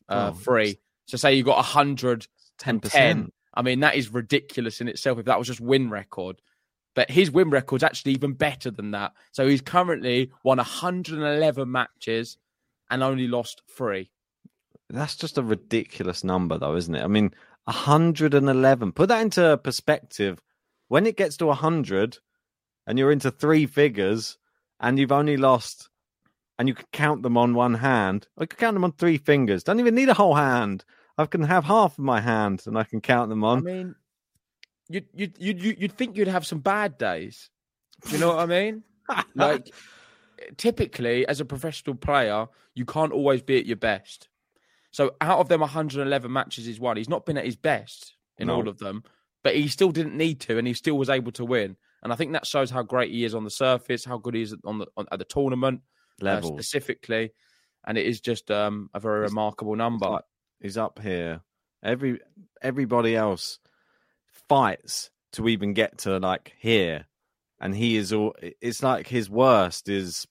uh, 0.08 0.32
oh, 0.32 0.34
three. 0.34 0.78
So 1.06 1.16
say 1.16 1.34
you 1.34 1.44
got 1.44 1.56
100 1.56 2.26
10%. 2.60 2.90
10. 2.90 3.32
I 3.54 3.62
mean, 3.62 3.80
that 3.80 3.96
is 3.96 4.12
ridiculous 4.12 4.80
in 4.80 4.88
itself 4.88 5.18
if 5.18 5.24
that 5.26 5.38
was 5.38 5.48
just 5.48 5.60
win 5.60 5.90
record 5.90 6.40
but 6.94 7.11
his 7.11 7.31
win 7.31 7.50
record's 7.50 7.85
actually 7.85 8.12
even 8.12 8.33
better 8.33 8.70
than 8.70 8.90
that. 8.92 9.12
So 9.33 9.46
he's 9.46 9.61
currently 9.61 10.31
won 10.42 10.59
111 10.59 11.70
matches 11.70 12.37
and 12.90 13.03
only 13.03 13.29
lost 13.29 13.62
three. 13.68 14.11
That's 14.88 15.16
just 15.16 15.38
a 15.38 15.42
ridiculous 15.42 16.24
number, 16.24 16.59
though, 16.59 16.74
isn't 16.74 16.94
it? 16.94 17.05
I 17.05 17.07
mean, 17.07 17.33
111. 17.64 18.92
Put 18.92 19.09
that 19.09 19.22
into 19.22 19.57
perspective. 19.59 20.42
When 20.88 21.07
it 21.07 21.16
gets 21.16 21.37
to 21.37 21.46
100 21.46 22.18
and 22.87 22.98
you're 22.98 23.12
into 23.12 23.31
three 23.31 23.66
figures 23.66 24.38
and 24.81 24.98
you've 24.98 25.12
only 25.12 25.37
lost, 25.37 25.90
and 26.61 26.68
you 26.68 26.74
can 26.74 26.87
count 26.92 27.22
them 27.22 27.38
on 27.38 27.55
one 27.55 27.72
hand, 27.72 28.29
I 28.37 28.44
can 28.44 28.59
count 28.59 28.74
them 28.74 28.85
on 28.85 28.92
three 28.92 29.16
fingers. 29.16 29.62
Don't 29.64 29.81
even 29.81 29.94
need 29.94 30.11
a 30.11 30.14
whole 30.14 30.35
hand. 30.35 30.85
I 31.16 31.24
can 31.24 31.42
have 31.44 31.64
half 31.64 31.98
of 31.98 32.05
my 32.05 32.20
hand 32.20 32.64
and 32.66 32.76
I 32.76 32.85
can 32.85 33.00
count 33.00 33.31
them 33.31 33.44
on. 33.44 33.59
I 33.59 33.61
mean, 33.62 33.94
you'd 34.90 35.07
you'd 35.14 35.37
you'd 35.38 35.81
you'd 35.81 35.92
think 35.92 36.16
you'd 36.16 36.29
have 36.29 36.46
some 36.46 36.59
bad 36.59 36.98
days. 36.98 37.48
Do 38.07 38.12
you 38.12 38.18
know 38.18 38.29
what 38.29 38.40
I 38.40 38.46
mean? 38.46 38.83
like 39.35 39.72
typically, 40.57 41.26
as 41.26 41.40
a 41.40 41.44
professional 41.44 41.96
player, 41.96 42.46
you 42.74 42.85
can't 42.85 43.12
always 43.12 43.42
be 43.42 43.59
at 43.59 43.66
your 43.66 43.76
best. 43.76 44.29
So 44.90 45.14
out 45.20 45.38
of 45.38 45.48
them 45.48 45.61
111 45.61 46.33
matches 46.33 46.66
he's 46.66 46.81
won, 46.81 46.96
he's 46.96 47.09
not 47.09 47.24
been 47.24 47.38
at 47.38 47.44
his 47.44 47.57
best 47.57 48.14
in 48.38 48.48
no. 48.48 48.57
all 48.57 48.68
of 48.68 48.79
them, 48.79 49.05
but 49.44 49.55
he 49.55 49.68
still 49.68 49.92
didn't 49.92 50.16
need 50.16 50.40
to, 50.40 50.59
and 50.59 50.66
he 50.66 50.74
still 50.74 50.98
was 50.98 51.09
able 51.09 51.33
to 51.33 51.44
win. 51.44 51.76
And 52.03 52.12
I 52.12 52.16
think 52.16 52.33
that 52.33 52.46
shows 52.46 52.70
how 52.70 52.83
great 52.83 53.12
he 53.12 53.24
is 53.24 53.35
on 53.35 53.44
the 53.44 53.50
surface, 53.50 54.05
how 54.05 54.18
good 54.18 54.35
he 54.35 54.42
is 54.42 54.55
on 54.64 54.79
the 54.79 54.87
on, 54.96 55.07
at 55.12 55.18
the 55.18 55.24
tournament 55.24 55.83
uh, 56.22 56.40
specifically, 56.40 57.33
and 57.87 57.96
it 57.96 58.07
is 58.07 58.20
just 58.20 58.50
um, 58.50 58.90
a 58.94 59.00
very 59.00 59.22
he's, 59.22 59.31
remarkable 59.31 59.76
number. 59.76 60.20
He's 60.61 60.76
up 60.76 60.98
here. 60.98 61.42
Every 61.83 62.20
everybody 62.62 63.16
else 63.16 63.59
fights 64.48 65.10
to 65.32 65.48
even 65.48 65.74
get 65.74 65.98
to 65.98 66.18
like 66.18 66.54
here, 66.58 67.06
and 67.60 67.74
he 67.74 67.96
is 67.96 68.12
all. 68.12 68.34
It's 68.60 68.82
like 68.82 69.06
his 69.06 69.30
worst 69.30 69.88
is 69.88 70.26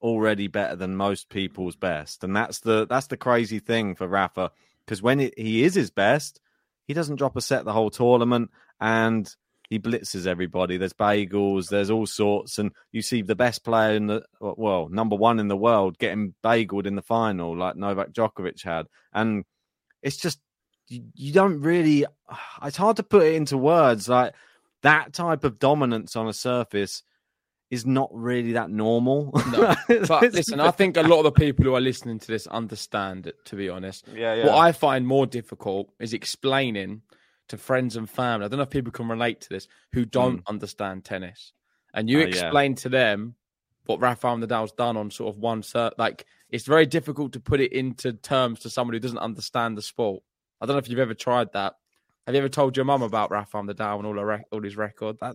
already 0.00 0.48
better 0.48 0.76
than 0.76 0.96
most 0.96 1.28
people's 1.28 1.76
best, 1.76 2.24
and 2.24 2.34
that's 2.34 2.60
the 2.60 2.86
that's 2.86 3.06
the 3.06 3.16
crazy 3.16 3.58
thing 3.58 3.94
for 3.94 4.08
Rafa 4.08 4.50
because 4.84 5.02
when 5.02 5.20
it, 5.20 5.38
he 5.38 5.64
is 5.64 5.74
his 5.74 5.90
best, 5.90 6.40
he 6.86 6.94
doesn't 6.94 7.16
drop 7.16 7.36
a 7.36 7.40
set 7.40 7.64
the 7.64 7.72
whole 7.72 7.90
tournament, 7.90 8.50
and 8.80 9.34
he 9.70 9.78
blitzes 9.78 10.26
everybody. 10.26 10.76
There's 10.76 10.92
bagels, 10.92 11.68
there's 11.68 11.90
all 11.90 12.06
sorts, 12.06 12.58
and 12.58 12.72
you 12.90 13.00
see 13.00 13.22
the 13.22 13.36
best 13.36 13.64
player 13.64 13.94
in 13.94 14.06
the 14.08 14.22
well, 14.40 14.88
number 14.88 15.16
one 15.16 15.38
in 15.38 15.48
the 15.48 15.56
world 15.56 15.98
getting 15.98 16.34
bageled 16.44 16.86
in 16.86 16.96
the 16.96 17.02
final, 17.02 17.56
like 17.56 17.76
Novak 17.76 18.12
Djokovic 18.12 18.62
had, 18.62 18.86
and 19.12 19.44
it's 20.02 20.16
just 20.16 20.40
you, 20.92 21.04
you 21.14 21.32
don't 21.32 21.60
really. 21.60 22.04
It's 22.62 22.76
hard 22.76 22.96
to 22.96 23.02
put 23.02 23.24
it 23.24 23.34
into 23.34 23.58
words. 23.58 24.08
Like 24.08 24.34
that 24.82 25.12
type 25.12 25.44
of 25.44 25.58
dominance 25.58 26.16
on 26.16 26.28
a 26.28 26.32
surface 26.32 27.02
is 27.70 27.86
not 27.86 28.10
really 28.12 28.52
that 28.52 28.70
normal. 28.70 29.32
No. 29.50 29.74
But 30.06 30.32
listen, 30.34 30.60
I 30.60 30.70
think 30.70 30.96
a 30.96 31.02
lot 31.02 31.18
of 31.18 31.24
the 31.24 31.32
people 31.32 31.64
who 31.64 31.74
are 31.74 31.80
listening 31.80 32.18
to 32.18 32.26
this 32.26 32.46
understand 32.46 33.26
it, 33.26 33.36
to 33.46 33.56
be 33.56 33.68
honest. 33.68 34.06
Yeah, 34.14 34.34
yeah. 34.34 34.46
What 34.46 34.56
I 34.56 34.72
find 34.72 35.06
more 35.06 35.26
difficult 35.26 35.90
is 35.98 36.12
explaining 36.12 37.02
to 37.48 37.56
friends 37.56 37.96
and 37.96 38.08
family. 38.08 38.44
I 38.44 38.48
don't 38.48 38.58
know 38.58 38.64
if 38.64 38.70
people 38.70 38.92
can 38.92 39.08
relate 39.08 39.40
to 39.42 39.48
this 39.48 39.68
who 39.92 40.04
don't 40.04 40.40
mm. 40.40 40.48
understand 40.48 41.04
tennis. 41.04 41.52
And 41.94 42.10
you 42.10 42.20
uh, 42.20 42.24
explain 42.24 42.72
yeah. 42.72 42.76
to 42.76 42.88
them 42.90 43.34
what 43.86 44.00
Rafael 44.00 44.36
Nadal's 44.36 44.72
done 44.72 44.96
on 44.96 45.10
sort 45.10 45.34
of 45.34 45.40
one 45.40 45.62
cert. 45.62 45.92
Like, 45.98 46.26
it's 46.50 46.66
very 46.66 46.86
difficult 46.86 47.32
to 47.32 47.40
put 47.40 47.60
it 47.60 47.72
into 47.72 48.12
terms 48.12 48.60
to 48.60 48.70
someone 48.70 48.94
who 48.94 49.00
doesn't 49.00 49.18
understand 49.18 49.76
the 49.76 49.82
sport. 49.82 50.22
I 50.62 50.66
don't 50.66 50.76
know 50.76 50.78
if 50.78 50.88
you've 50.88 51.00
ever 51.00 51.14
tried 51.14 51.52
that. 51.54 51.74
Have 52.24 52.36
you 52.36 52.38
ever 52.38 52.48
told 52.48 52.76
your 52.76 52.84
mum 52.84 53.02
about 53.02 53.32
Rafael 53.32 53.64
Nadal 53.64 53.98
and 53.98 54.06
all, 54.06 54.14
her 54.14 54.24
rec- 54.24 54.46
all 54.52 54.62
his 54.62 54.76
record? 54.76 55.16
That, 55.20 55.34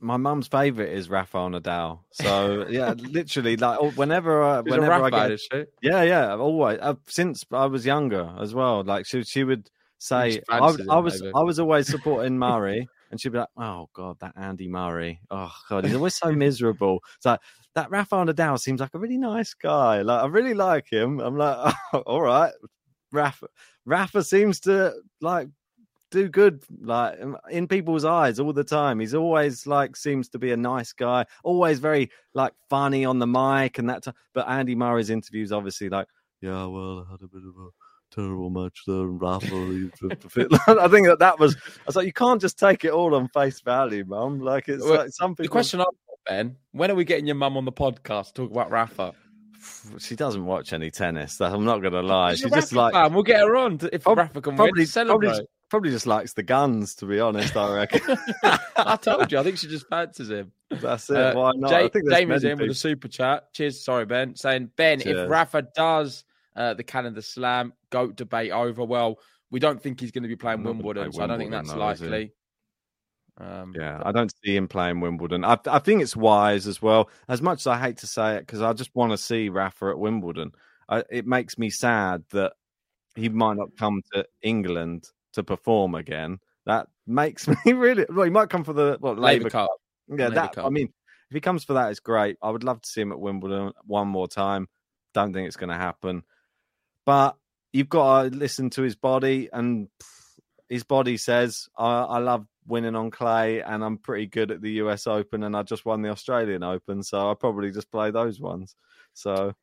my 0.00 0.16
mum's 0.16 0.48
favorite 0.48 0.92
is 0.94 1.10
Rafael 1.10 1.50
Nadal. 1.50 2.00
So 2.10 2.66
yeah, 2.70 2.94
literally, 2.96 3.58
like 3.58 3.78
oh, 3.78 3.90
whenever, 3.90 4.42
I, 4.42 4.62
She's 4.62 4.72
a 4.72 4.80
whenever 4.80 5.04
I 5.04 5.28
get, 5.28 5.68
yeah, 5.82 6.02
yeah, 6.02 6.36
always 6.36 6.78
uh, 6.80 6.94
since 7.06 7.44
I 7.52 7.66
was 7.66 7.84
younger 7.84 8.34
as 8.40 8.54
well. 8.54 8.82
Like 8.82 9.04
she, 9.04 9.22
she 9.24 9.44
would 9.44 9.70
say, 9.98 10.40
I, 10.48 10.58
fancies 10.58 10.88
I 10.88 10.98
was, 10.98 11.20
maybe. 11.20 11.32
I 11.36 11.40
was 11.42 11.60
always 11.60 11.86
supporting 11.86 12.38
Murray, 12.38 12.88
and 13.10 13.20
she'd 13.20 13.32
be 13.32 13.38
like, 13.38 13.48
"Oh 13.58 13.90
God, 13.92 14.16
that 14.20 14.32
Andy 14.36 14.68
Murray, 14.68 15.20
oh 15.30 15.52
God, 15.68 15.84
he's 15.84 15.94
always 15.94 16.14
so 16.14 16.32
miserable." 16.32 17.00
It's 17.16 17.26
like 17.26 17.40
that 17.74 17.90
Rafael 17.90 18.24
Nadal 18.24 18.58
seems 18.58 18.80
like 18.80 18.94
a 18.94 18.98
really 18.98 19.18
nice 19.18 19.52
guy. 19.52 20.00
Like 20.00 20.22
I 20.22 20.26
really 20.26 20.54
like 20.54 20.90
him. 20.90 21.20
I'm 21.20 21.36
like, 21.36 21.74
oh, 21.92 21.98
all 21.98 22.22
right, 22.22 22.52
Rafa. 23.12 23.48
Rafa 23.84 24.22
seems 24.24 24.60
to 24.60 24.94
like 25.20 25.48
do 26.10 26.28
good 26.28 26.62
like 26.80 27.18
in 27.50 27.68
people's 27.68 28.04
eyes 28.04 28.40
all 28.40 28.52
the 28.52 28.64
time 28.64 28.98
he's 28.98 29.14
always 29.14 29.66
like 29.66 29.94
seems 29.96 30.28
to 30.28 30.38
be 30.38 30.52
a 30.52 30.56
nice 30.56 30.92
guy 30.92 31.24
always 31.44 31.78
very 31.78 32.10
like 32.34 32.52
funny 32.68 33.04
on 33.04 33.18
the 33.18 33.26
mic 33.26 33.78
and 33.78 33.88
that 33.88 34.02
t- 34.02 34.10
but 34.34 34.48
andy 34.48 34.74
murray's 34.74 35.10
interviews 35.10 35.52
obviously 35.52 35.88
like 35.88 36.08
yeah 36.40 36.64
well 36.64 37.06
i 37.06 37.10
had 37.10 37.22
a 37.22 37.28
bit 37.28 37.42
of 37.42 37.54
a 37.64 37.68
terrible 38.12 38.50
match 38.50 38.80
there 38.86 39.02
and 39.02 39.20
rafa 39.20 39.46
i 40.80 40.88
think 40.88 41.06
that 41.06 41.18
that 41.20 41.38
was 41.38 41.54
i 41.54 41.82
was 41.86 41.94
like 41.94 42.06
you 42.06 42.12
can't 42.12 42.40
just 42.40 42.58
take 42.58 42.84
it 42.84 42.90
all 42.90 43.14
on 43.14 43.28
face 43.28 43.60
value 43.60 44.04
mum 44.04 44.40
like 44.40 44.68
it's 44.68 44.82
Well, 44.82 44.98
like 44.98 45.10
some 45.10 45.36
people 45.36 45.44
The 45.44 45.48
question 45.48 45.80
I've 45.80 45.86
got, 45.86 46.18
Ben, 46.28 46.56
when 46.72 46.90
are 46.90 46.96
we 46.96 47.04
getting 47.04 47.26
your 47.26 47.36
mum 47.36 47.56
on 47.56 47.64
the 47.64 47.72
podcast 47.72 48.28
to 48.28 48.32
talk 48.42 48.50
about 48.50 48.70
Rafa? 48.72 49.14
She 49.98 50.16
doesn't 50.16 50.44
watch 50.44 50.72
any 50.72 50.90
tennis 50.90 51.36
that 51.36 51.52
i'm 51.52 51.64
not 51.64 51.78
gonna 51.78 52.02
lie 52.02 52.32
She's 52.32 52.40
she's 52.40 52.52
just 52.52 52.72
like 52.72 52.92
fan. 52.94 53.12
We'll 53.12 53.22
get 53.22 53.40
her 53.40 53.56
on 53.56 53.78
to, 53.78 53.94
if 53.94 54.02
prob- 54.04 54.18
Rafa 54.18 54.40
can 54.40 54.52
win 54.52 54.56
probably, 54.56 54.84
to 54.86 54.90
celebrate. 54.90 55.28
probably, 55.28 55.46
probably 55.68 55.90
just 55.90 56.06
likes 56.06 56.32
the 56.32 56.42
guns 56.42 56.94
to 56.96 57.06
be 57.06 57.20
honest 57.20 57.56
i 57.56 57.74
reckon 57.74 58.16
I 58.76 58.96
told 58.96 59.30
you, 59.30 59.38
I 59.38 59.42
think 59.42 59.58
she 59.58 59.66
just 59.68 59.86
fancies 59.88 60.30
him. 60.30 60.52
that's 60.70 61.10
it 61.10 61.16
Uh, 61.16 61.34
why 61.34 61.52
not 61.56 61.70
Jay, 61.70 61.84
i 61.84 61.88
think 61.88 62.10
Jamie's 62.10 62.42
many 62.42 62.52
in 62.52 62.58
with 62.58 62.70
a 62.70 62.74
super 62.74 63.08
chat. 63.08 63.52
Cheers, 63.52 63.84
sorry 63.84 64.06
Ben, 64.06 64.34
saying 64.36 64.70
Ben, 64.76 65.00
Cheers. 65.00 65.18
if 65.24 65.30
Rafa 65.30 65.62
does 65.74 66.24
uh, 66.56 66.74
the 66.74 66.82
Calendar 66.82 67.22
Slam 67.22 67.72
goat 67.90 68.16
debate 68.16 68.50
over, 68.52 68.84
well, 68.84 69.18
we 69.50 69.60
don't 69.60 69.80
think 69.82 70.00
he's 70.00 70.10
going 70.10 70.22
to 70.24 70.28
be 70.28 70.36
playing 70.36 70.62
Not 70.62 70.70
gonna 70.70 70.78
Wimbledon, 70.78 71.12
so 71.12 71.22
I 71.22 71.26
don't 71.26 71.38
think 71.38 71.50
that's 71.50 71.68
Wimbledon, 71.68 71.86
though, 71.86 71.92
is 71.92 72.00
likely. 72.10 72.32
Um, 73.40 73.72
Yeah, 73.76 74.00
I 74.04 74.12
don't 74.12 74.32
see 74.44 74.54
him 74.54 74.68
playing 74.68 75.00
Wimbledon. 75.00 75.44
I, 75.44 75.58
I 75.66 75.78
think 75.78 76.02
it's 76.02 76.14
wise 76.16 76.66
as 76.66 76.82
well. 76.82 77.08
As 77.28 77.40
much 77.40 77.60
as 77.60 77.66
I 77.66 77.78
hate 77.78 77.98
to 77.98 78.06
say 78.06 78.36
it, 78.36 78.40
because 78.40 78.60
I 78.60 78.72
just 78.74 78.94
want 78.94 79.12
to 79.12 79.18
see 79.18 79.48
Rafa 79.48 79.86
at 79.86 79.98
Wimbledon. 79.98 80.52
I, 80.88 81.04
it 81.08 81.26
makes 81.26 81.56
me 81.56 81.70
sad 81.70 82.24
that 82.32 82.52
he 83.14 83.28
might 83.28 83.56
not 83.56 83.76
come 83.78 84.02
to 84.12 84.26
England 84.42 85.04
to 85.32 85.42
perform 85.42 85.94
again. 85.94 86.38
That 86.66 86.88
makes 87.06 87.48
me 87.64 87.72
really. 87.72 88.04
Well, 88.08 88.24
he 88.24 88.30
might 88.30 88.50
come 88.50 88.64
for 88.64 88.72
the 88.72 88.98
what 89.00 89.18
Laver 89.18 89.44
Laver 89.44 89.50
Cup. 89.50 89.70
Yeah, 90.08 90.28
Laver 90.28 90.34
that. 90.34 90.58
I 90.58 90.68
mean, 90.68 90.92
if 91.30 91.34
he 91.34 91.40
comes 91.40 91.64
for 91.64 91.74
that, 91.74 91.90
it's 91.90 92.00
great. 92.00 92.36
I 92.42 92.50
would 92.50 92.64
love 92.64 92.82
to 92.82 92.88
see 92.88 93.00
him 93.00 93.12
at 93.12 93.20
Wimbledon 93.20 93.72
one 93.84 94.08
more 94.08 94.28
time. 94.28 94.68
Don't 95.14 95.32
think 95.32 95.46
it's 95.46 95.56
going 95.56 95.70
to 95.70 95.76
happen, 95.76 96.22
but 97.06 97.36
you've 97.72 97.88
got 97.88 98.22
to 98.22 98.36
listen 98.36 98.70
to 98.70 98.82
his 98.82 98.96
body, 98.96 99.48
and 99.52 99.88
his 100.68 100.84
body 100.84 101.16
says, 101.16 101.68
I, 101.76 102.02
"I 102.02 102.18
love 102.18 102.46
winning 102.70 102.96
on 102.96 103.10
clay, 103.10 103.60
and 103.62 103.84
I'm 103.84 103.98
pretty 103.98 104.26
good 104.26 104.50
at 104.50 104.62
the 104.62 104.70
U.S. 104.72 105.06
Open, 105.06 105.42
and 105.42 105.56
I 105.56 105.62
just 105.62 105.84
won 105.84 106.02
the 106.02 106.10
Australian 106.10 106.62
Open, 106.62 107.02
so 107.02 107.30
I 107.30 107.34
probably 107.34 107.70
just 107.70 107.90
play 107.90 108.10
those 108.10 108.40
ones." 108.40 108.76
So 109.12 109.54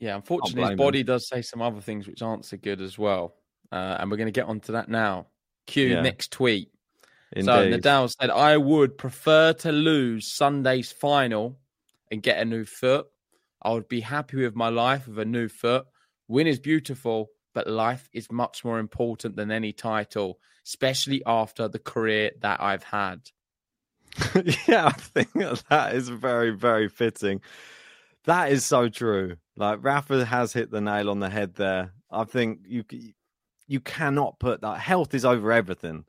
Yeah, 0.00 0.16
unfortunately, 0.16 0.60
his 0.62 0.68
blame 0.68 0.72
him. 0.78 0.84
body 0.84 1.02
does 1.02 1.28
say 1.28 1.42
some 1.42 1.62
other 1.62 1.80
things 1.80 2.06
which 2.06 2.20
aren't 2.22 2.44
so 2.44 2.56
good 2.56 2.80
as 2.80 2.98
well. 2.98 3.34
Uh, 3.72 3.96
and 3.98 4.10
we're 4.10 4.16
going 4.16 4.26
to 4.28 4.32
get 4.32 4.46
onto 4.46 4.72
that 4.72 4.88
now. 4.88 5.26
Cue 5.66 5.94
Yeah. 5.94 6.02
next 6.02 6.32
tweet. 6.32 6.70
indeed, 7.32 7.44
So 7.46 7.70
Nadal 7.70 8.10
said, 8.18 8.30
I 8.30 8.56
would 8.56 8.96
prefer 8.96 9.52
to 9.54 9.72
lose 9.72 10.26
Sunday's 10.32 10.90
final 10.90 11.58
and 12.10 12.22
get 12.22 12.38
a 12.40 12.44
new 12.44 12.64
foot. 12.64 13.06
I 13.60 13.72
would 13.72 13.88
be 13.88 14.00
happy 14.00 14.38
with 14.38 14.54
my 14.54 14.68
life 14.68 15.06
with 15.08 15.18
a 15.18 15.24
new 15.24 15.48
foot. 15.48 15.86
Win 16.28 16.46
is 16.46 16.58
beautiful, 16.58 17.28
but 17.54 17.66
life 17.66 18.08
is 18.12 18.30
much 18.30 18.64
more 18.64 18.78
important 18.78 19.36
than 19.36 19.50
any 19.50 19.72
title, 19.72 20.38
especially 20.66 21.22
after 21.26 21.68
the 21.68 21.78
career 21.78 22.32
that 22.40 22.60
I've 22.60 22.84
had. 22.84 23.30
yeah, 24.66 24.86
I 24.86 24.92
think 24.92 25.32
that 25.68 25.94
is 25.94 26.08
very, 26.08 26.50
very 26.50 26.88
fitting. 26.88 27.40
That 28.24 28.52
is 28.52 28.64
so 28.64 28.88
true. 28.88 29.36
Like 29.56 29.78
Rafa 29.82 30.24
has 30.24 30.52
hit 30.52 30.70
the 30.70 30.80
nail 30.80 31.10
on 31.10 31.20
the 31.20 31.30
head 31.30 31.54
there. 31.54 31.92
I 32.10 32.24
think 32.24 32.60
you 32.66 32.84
you 33.66 33.80
cannot 33.80 34.38
put 34.38 34.62
that 34.62 34.78
health 34.78 35.14
is 35.14 35.24
over 35.24 35.52
everything. 35.52 36.04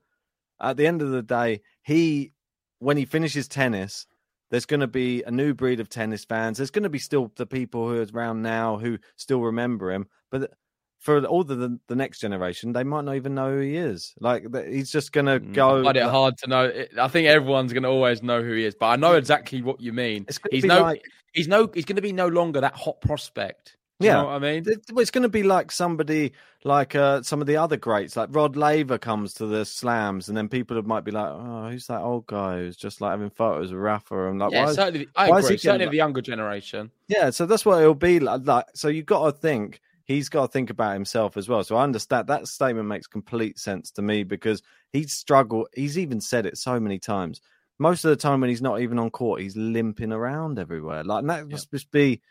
At 0.61 0.77
the 0.77 0.87
end 0.87 1.01
of 1.01 1.11
the 1.11 1.21
day, 1.21 1.61
he 1.81 2.33
when 2.79 2.97
he 2.97 3.05
finishes 3.05 3.47
tennis, 3.47 4.07
there's 4.49 4.65
going 4.65 4.79
to 4.79 4.87
be 4.87 5.23
a 5.23 5.31
new 5.31 5.53
breed 5.53 5.79
of 5.79 5.89
tennis 5.89 6.25
fans. 6.25 6.57
There's 6.57 6.71
going 6.71 6.83
to 6.83 6.89
be 6.89 6.99
still 6.99 7.31
the 7.35 7.45
people 7.45 7.87
who 7.87 8.01
are 8.01 8.07
around 8.13 8.41
now 8.41 8.77
who 8.77 8.97
still 9.15 9.41
remember 9.41 9.91
him, 9.91 10.07
but 10.31 10.53
for 10.99 11.23
all 11.25 11.43
the 11.43 11.79
the 11.87 11.95
next 11.95 12.19
generation, 12.19 12.73
they 12.73 12.83
might 12.83 13.05
not 13.05 13.15
even 13.15 13.33
know 13.33 13.51
who 13.53 13.59
he 13.61 13.77
is. 13.77 14.13
Like 14.19 14.45
he's 14.67 14.91
just 14.91 15.11
going 15.13 15.27
to 15.27 15.39
go. 15.39 15.79
I 15.79 15.83
find 15.85 15.97
it 15.97 16.03
hard 16.03 16.37
to 16.39 16.47
know. 16.49 16.71
I 16.99 17.07
think 17.07 17.27
everyone's 17.27 17.71
going 17.73 17.83
to 17.83 17.89
always 17.89 18.21
know 18.21 18.43
who 18.43 18.53
he 18.53 18.65
is, 18.65 18.75
but 18.75 18.87
I 18.87 18.95
know 18.97 19.13
exactly 19.15 19.61
what 19.61 19.79
you 19.81 19.93
mean. 19.93 20.25
It's 20.27 20.39
He's 20.51 20.65
no, 20.65 20.81
like- 20.81 21.03
he's 21.33 21.47
no, 21.47 21.69
he's 21.73 21.85
going 21.85 21.95
to 21.95 22.01
be 22.01 22.11
no 22.13 22.27
longer 22.27 22.59
that 22.61 22.75
hot 22.75 22.99
prospect. 23.01 23.77
Do 24.01 24.05
you 24.07 24.11
Yeah. 24.13 24.21
know 24.21 24.27
what 24.27 24.33
I 24.35 24.39
mean? 24.39 24.63
It's 24.67 25.11
going 25.11 25.23
to 25.23 25.29
be 25.29 25.43
like 25.43 25.71
somebody 25.73 26.31
like 26.63 26.95
uh, 26.95 27.21
some 27.21 27.39
of 27.41 27.47
the 27.47 27.57
other 27.57 27.75
greats, 27.77 28.15
like 28.17 28.29
Rod 28.31 28.55
Laver 28.57 28.97
comes 28.97 29.33
to 29.35 29.45
the 29.45 29.65
slams, 29.65 30.27
and 30.29 30.37
then 30.37 30.47
people 30.49 30.81
might 30.83 31.03
be 31.05 31.11
like, 31.11 31.27
"Oh, 31.29 31.69
who's 31.69 31.87
that 31.87 31.99
old 32.01 32.25
guy 32.27 32.57
who's 32.59 32.75
just 32.77 32.99
like 33.01 33.11
having 33.11 33.29
photos 33.29 33.71
with 33.73 33.81
Rafa?" 33.81 34.29
And 34.29 34.39
like, 34.39 34.51
yeah, 34.51 34.63
why 34.65 34.69
is- 34.69 34.75
certainly. 34.75 35.07
I 35.17 35.29
why 35.29 35.37
is 35.39 35.45
agree. 35.45 35.55
he 35.55 35.59
Certainly 35.59 35.79
getting- 35.79 35.91
the 35.91 35.97
younger 35.97 36.21
generation. 36.21 36.91
yeah, 37.09 37.29
so 37.29 37.45
that's 37.45 37.65
what 37.65 37.81
it'll 37.81 37.93
be 37.93 38.19
like. 38.21 38.41
like 38.45 38.65
so 38.73 38.87
you've 38.89 39.05
got 39.05 39.25
to 39.25 39.31
think 39.37 39.81
he's 40.09 40.27
got 40.27 40.47
to 40.47 40.51
think 40.51 40.71
about 40.71 40.93
himself 40.95 41.37
as 41.37 41.47
well. 41.47 41.63
So 41.63 41.75
I 41.75 41.83
understand 41.83 42.27
that 42.27 42.47
statement 42.47 42.87
makes 42.87 43.05
complete 43.05 43.59
sense 43.59 43.91
to 43.91 44.01
me 44.01 44.23
because 44.23 44.63
he's 44.91 45.13
struggled. 45.13 45.67
He's 45.75 45.99
even 45.99 46.19
said 46.19 46.47
it 46.47 46.57
so 46.57 46.79
many 46.79 46.97
times. 46.97 47.41
Most 47.77 48.03
of 48.03 48.09
the 48.09 48.15
time 48.15 48.41
when 48.41 48.49
he's 48.49 48.61
not 48.61 48.81
even 48.81 48.97
on 48.97 49.11
court, 49.11 49.39
he's 49.39 49.55
limping 49.55 50.11
around 50.11 50.57
everywhere. 50.57 51.03
Like 51.03 51.25
that 51.27 51.47
must 51.47 51.69
just 51.69 51.91
be 51.91 52.21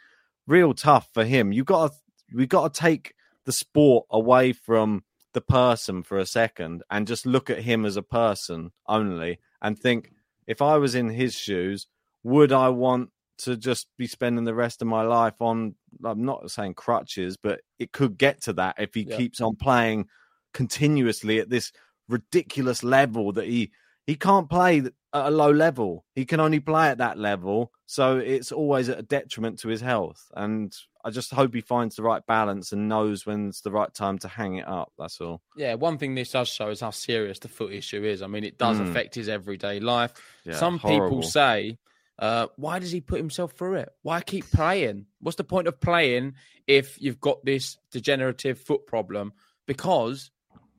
real 0.48 0.74
tough 0.74 1.08
for 1.14 1.24
him. 1.24 1.52
You 1.52 1.62
got 1.62 1.92
to 1.92 1.98
we 2.34 2.48
got 2.48 2.74
to 2.74 2.80
take 2.80 3.14
the 3.44 3.52
sport 3.52 4.06
away 4.10 4.52
from 4.52 5.04
the 5.32 5.40
person 5.40 6.02
for 6.02 6.18
a 6.18 6.26
second 6.26 6.82
and 6.90 7.06
just 7.06 7.26
look 7.26 7.48
at 7.48 7.60
him 7.60 7.84
as 7.84 7.96
a 7.96 8.02
person 8.02 8.72
only 8.88 9.38
and 9.62 9.78
think 9.78 10.10
if 10.48 10.60
I 10.60 10.78
was 10.78 10.96
in 10.96 11.10
his 11.10 11.34
shoes, 11.34 11.86
would 12.24 12.50
I 12.50 12.70
want 12.70 13.10
to 13.38 13.56
just 13.56 13.86
be 13.96 14.06
spending 14.06 14.44
the 14.44 14.54
rest 14.54 14.82
of 14.82 14.88
my 14.88 15.02
life 15.02 15.40
on 15.40 15.74
I'm 16.04 16.24
not 16.24 16.50
saying 16.50 16.74
crutches, 16.74 17.36
but 17.36 17.60
it 17.78 17.92
could 17.92 18.18
get 18.18 18.42
to 18.42 18.52
that 18.54 18.76
if 18.78 18.94
he 18.94 19.02
Yeah. 19.02 19.16
keeps 19.16 19.40
on 19.40 19.56
playing 19.56 20.08
continuously 20.52 21.38
at 21.38 21.48
this 21.50 21.72
ridiculous 22.08 22.82
level 22.82 23.32
that 23.32 23.46
he 23.46 23.70
he 24.06 24.14
can't 24.16 24.48
play 24.48 24.78
at 24.78 24.92
a 25.12 25.30
low 25.30 25.50
level. 25.50 26.04
He 26.14 26.24
can 26.24 26.40
only 26.40 26.60
play 26.60 26.88
at 26.88 26.96
that 26.98 27.18
level, 27.18 27.70
so 27.84 28.16
it's 28.16 28.50
always 28.52 28.88
at 28.88 28.98
a 28.98 29.02
detriment 29.02 29.58
to 29.60 29.68
his 29.68 29.82
health. 29.82 30.30
And 30.34 30.74
I 31.04 31.10
just 31.10 31.30
hope 31.32 31.52
he 31.54 31.60
finds 31.60 31.96
the 31.96 32.02
right 32.02 32.24
balance 32.26 32.72
and 32.72 32.88
knows 32.88 33.26
when 33.26 33.48
it's 33.48 33.60
the 33.60 33.70
right 33.70 33.92
time 33.92 34.18
to 34.20 34.28
hang 34.28 34.56
it 34.56 34.66
up. 34.66 34.92
That's 34.98 35.20
all. 35.20 35.42
Yeah, 35.58 35.74
one 35.74 35.98
thing 35.98 36.14
this 36.14 36.30
does 36.32 36.48
show 36.48 36.70
is 36.70 36.80
how 36.80 36.90
serious 36.90 37.38
the 37.38 37.48
foot 37.48 37.72
issue 37.72 38.02
is. 38.02 38.22
I 38.22 38.28
mean, 38.28 38.44
it 38.44 38.56
does 38.56 38.78
Mm. 38.78 38.88
affect 38.90 39.14
his 39.14 39.28
everyday 39.28 39.78
life. 39.78 40.14
Yeah, 40.44 40.54
Some 40.56 40.78
horrible. 40.78 41.08
people 41.18 41.22
say, 41.28 41.76
uh, 42.18 42.48
why 42.56 42.78
does 42.78 42.90
he 42.90 43.00
put 43.00 43.18
himself 43.18 43.52
through 43.52 43.74
it? 43.76 43.90
Why 44.02 44.20
keep 44.20 44.50
playing? 44.50 45.06
What's 45.20 45.36
the 45.36 45.44
point 45.44 45.68
of 45.68 45.80
playing 45.80 46.34
if 46.66 47.00
you've 47.00 47.20
got 47.20 47.44
this 47.44 47.76
degenerative 47.92 48.58
foot 48.58 48.86
problem? 48.86 49.32
Because 49.66 50.30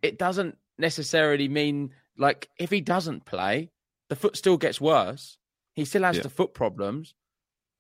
it 0.02 0.18
doesn't 0.18 0.58
necessarily 0.78 1.48
mean, 1.48 1.92
like, 2.18 2.50
if 2.60 2.70
he 2.70 2.82
doesn't 2.82 3.26
play, 3.26 3.72
the 4.10 4.16
foot 4.16 4.36
still 4.36 4.58
gets 4.58 4.82
worse. 4.82 5.38
He 5.76 5.86
still 5.86 6.04
has 6.04 6.18
Yeah. 6.18 6.24
the 6.24 6.30
foot 6.30 6.54
problems. 6.54 7.14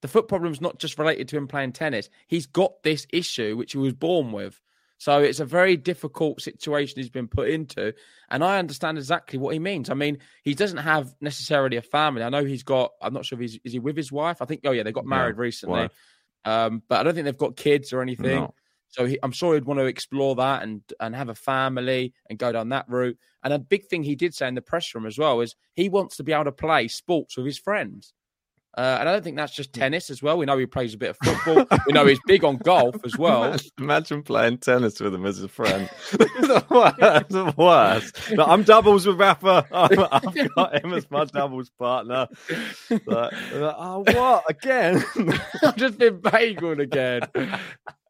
The 0.01 0.07
foot 0.07 0.29
problem's 0.29 0.61
not 0.61 0.79
just 0.79 0.97
related 0.97 1.27
to 1.29 1.37
him 1.37 1.47
playing 1.47 1.73
tennis. 1.73 2.09
He's 2.27 2.45
got 2.45 2.83
this 2.83 3.05
issue 3.11 3.57
which 3.57 3.73
he 3.73 3.77
was 3.77 3.93
born 3.93 4.31
with. 4.31 4.61
So 4.99 5.21
it's 5.21 5.39
a 5.39 5.45
very 5.45 5.77
difficult 5.77 6.41
situation 6.41 6.99
he's 6.99 7.09
been 7.09 7.29
put 7.29 7.49
into. 7.49 7.93
And 8.29 8.43
I 8.43 8.59
understand 8.59 8.97
exactly 8.97 9.39
what 9.39 9.53
he 9.53 9.59
means. 9.59 9.89
I 9.89 9.93
mean, 9.93 10.17
he 10.43 10.53
doesn't 10.53 10.77
have 10.77 11.15
necessarily 11.21 11.77
a 11.77 11.81
family. 11.81 12.21
I 12.21 12.27
know 12.29 12.43
he's 12.43 12.63
got, 12.63 12.91
I'm 13.01 13.13
not 13.13 13.25
sure 13.25 13.37
if 13.37 13.41
he's, 13.41 13.59
is 13.63 13.71
he 13.71 13.79
with 13.79 13.95
his 13.95 14.11
wife? 14.11 14.41
I 14.41 14.45
think, 14.45 14.61
oh 14.65 14.71
yeah, 14.71 14.83
they 14.83 14.91
got 14.91 15.05
married 15.05 15.37
Yeah, 15.37 15.41
recently. 15.41 15.79
wife. 15.79 15.91
Um, 16.43 16.83
but 16.89 16.99
I 16.99 17.03
don't 17.03 17.13
think 17.15 17.23
they've 17.23 17.37
got 17.37 17.55
kids 17.55 17.93
or 17.93 18.01
anything. 18.01 18.41
No. 18.41 18.53
So 18.89 19.05
he, 19.05 19.17
I'm 19.23 19.31
sure 19.31 19.53
he'd 19.53 19.65
want 19.65 19.79
to 19.79 19.85
explore 19.85 20.35
that 20.35 20.63
and 20.63 20.81
and 20.99 21.15
have 21.15 21.29
a 21.29 21.35
family 21.35 22.13
and 22.29 22.37
go 22.37 22.51
down 22.51 22.69
that 22.69 22.89
route. 22.89 23.17
And 23.43 23.53
a 23.53 23.59
big 23.59 23.85
thing 23.85 24.03
he 24.03 24.15
did 24.15 24.33
say 24.33 24.47
in 24.47 24.55
the 24.55 24.61
press 24.61 24.93
room 24.93 25.05
as 25.05 25.17
well 25.17 25.39
is 25.41 25.55
he 25.75 25.89
wants 25.89 26.17
to 26.17 26.23
be 26.23 26.33
able 26.33 26.45
to 26.45 26.51
play 26.51 26.87
sports 26.87 27.37
with 27.37 27.45
his 27.45 27.57
friends. 27.59 28.13
Uh, 28.79 28.95
and 29.01 29.09
I 29.09 29.11
don't 29.11 29.25
think 29.25 29.35
that's 29.35 29.51
just 29.51 29.73
tennis 29.73 30.09
as 30.09 30.23
well. 30.23 30.37
We 30.37 30.45
know 30.45 30.57
he 30.57 30.65
plays 30.65 30.93
a 30.93 30.97
bit 30.97 31.09
of 31.09 31.17
football. 31.21 31.79
we 31.85 31.91
know 31.91 32.05
he's 32.05 32.19
big 32.25 32.45
on 32.45 32.55
golf 32.55 32.95
as 33.03 33.17
well. 33.17 33.43
Imagine, 33.49 33.71
imagine 33.77 34.23
playing 34.23 34.57
tennis 34.59 35.01
with 35.01 35.13
him 35.13 35.25
as 35.25 35.43
a 35.43 35.49
friend. 35.49 35.89
the 36.11 36.65
worst. 36.69 37.29
The 37.29 37.53
worst. 37.57 38.31
Like, 38.31 38.47
I'm 38.47 38.63
doubles 38.63 39.05
with 39.05 39.19
Rafa. 39.19 39.67
I'm, 39.69 40.07
I've 40.13 40.55
got 40.55 40.81
him 40.81 40.93
as 40.93 41.11
my 41.11 41.25
doubles 41.25 41.69
partner. 41.71 42.29
Like, 42.89 43.05
like, 43.05 43.33
oh, 43.53 44.05
what 44.13 44.49
again? 44.49 45.03
I've 45.61 45.75
just 45.75 45.97
been 45.97 46.21
bageled 46.21 46.79
again. 46.79 47.23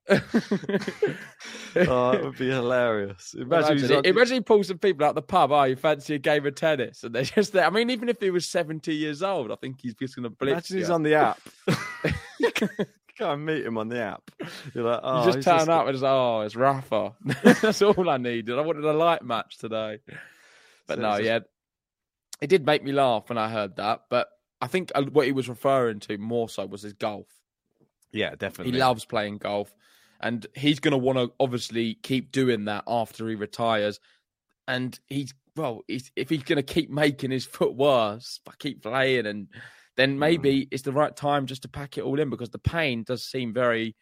oh, 1.75 2.11
it 2.11 2.23
would 2.23 2.37
be 2.37 2.49
hilarious. 2.49 3.35
Imagine, 3.37 3.77
Imagine, 3.77 3.95
like, 3.97 4.05
imagine 4.05 4.33
he 4.35 4.41
pulls 4.41 4.67
some 4.67 4.77
people 4.77 5.05
out 5.05 5.15
the 5.15 5.21
pub. 5.21 5.51
Oh, 5.51 5.63
you 5.63 5.75
fancy 5.75 6.15
a 6.15 6.19
game 6.19 6.45
of 6.45 6.55
tennis? 6.55 7.03
And 7.03 7.13
they're 7.13 7.23
just 7.23 7.53
there. 7.53 7.65
I 7.65 7.69
mean, 7.69 7.89
even 7.89 8.09
if 8.09 8.19
he 8.19 8.31
was 8.31 8.45
70 8.47 8.93
years 8.93 9.21
old, 9.21 9.51
I 9.51 9.55
think 9.55 9.79
he's 9.81 9.93
just 9.93 10.15
going 10.15 10.23
to 10.23 10.29
blitz 10.29 10.71
imagine 10.71 10.77
he's 10.77 10.89
on 10.89 11.03
the 11.03 11.15
app. 11.15 11.39
You 12.39 13.25
go 13.25 13.33
and 13.33 13.45
meet 13.45 13.65
him 13.65 13.77
on 13.77 13.89
the 13.89 13.99
app. 13.99 14.31
You're 14.73 14.85
like, 14.85 15.01
oh, 15.03 15.25
you 15.25 15.33
just 15.33 15.45
turn 15.45 15.67
up 15.69 15.87
and 15.87 15.93
it's 15.93 16.03
oh, 16.03 16.39
it's 16.39 16.55
Rafa. 16.55 17.13
That's 17.61 17.81
all 17.81 18.09
I 18.09 18.15
needed. 18.15 18.57
I 18.57 18.61
wanted 18.61 18.85
a 18.85 18.93
light 18.93 19.23
match 19.23 19.57
today. 19.57 19.99
But 20.87 20.95
So 20.95 21.01
no, 21.01 21.11
just- 21.17 21.23
yeah, 21.23 21.39
it 22.39 22.47
did 22.47 22.65
make 22.65 22.81
me 22.81 22.93
laugh 22.93 23.27
when 23.27 23.37
I 23.37 23.49
heard 23.49 23.75
that. 23.75 24.03
But 24.09 24.29
I 24.61 24.67
think 24.67 24.93
uh, 24.95 25.03
what 25.03 25.25
he 25.25 25.33
was 25.33 25.49
referring 25.49 25.99
to 26.01 26.17
more 26.17 26.47
so 26.47 26.65
was 26.65 26.81
his 26.81 26.93
golf. 26.93 27.27
Yeah, 28.13 28.35
definitely. 28.35 28.71
He 28.71 28.79
loves 28.79 29.03
playing 29.03 29.37
golf, 29.39 29.69
and 30.19 30.45
he's 30.55 30.79
going 30.79 30.91
to 30.91 30.97
want 30.97 31.17
to 31.17 31.31
obviously 31.39 31.95
keep 31.95 32.31
doing 32.31 32.65
that 32.65 32.83
after 32.87 33.27
he 33.27 33.35
retires. 33.35 33.99
And 34.67 34.97
he's 35.07 35.33
well, 35.55 35.81
he's, 35.87 36.11
if 36.15 36.29
he's 36.29 36.43
going 36.43 36.57
to 36.57 36.63
keep 36.63 36.89
making 36.89 37.31
his 37.31 37.45
foot 37.57 37.75
worse, 37.75 38.39
keep 38.59 38.83
playing, 38.83 39.25
and 39.25 39.47
then 39.97 40.19
maybe 40.19 40.61
mm. 40.61 40.67
it's 40.71 40.83
the 40.83 40.91
right 40.91 41.15
time 41.15 41.45
just 41.45 41.63
to 41.63 41.67
pack 41.67 41.97
it 41.97 42.03
all 42.03 42.19
in 42.19 42.29
because 42.29 42.49
the 42.49 42.59
pain 42.59 43.03
does 43.03 43.23
seem 43.23 43.53
very 43.53 43.95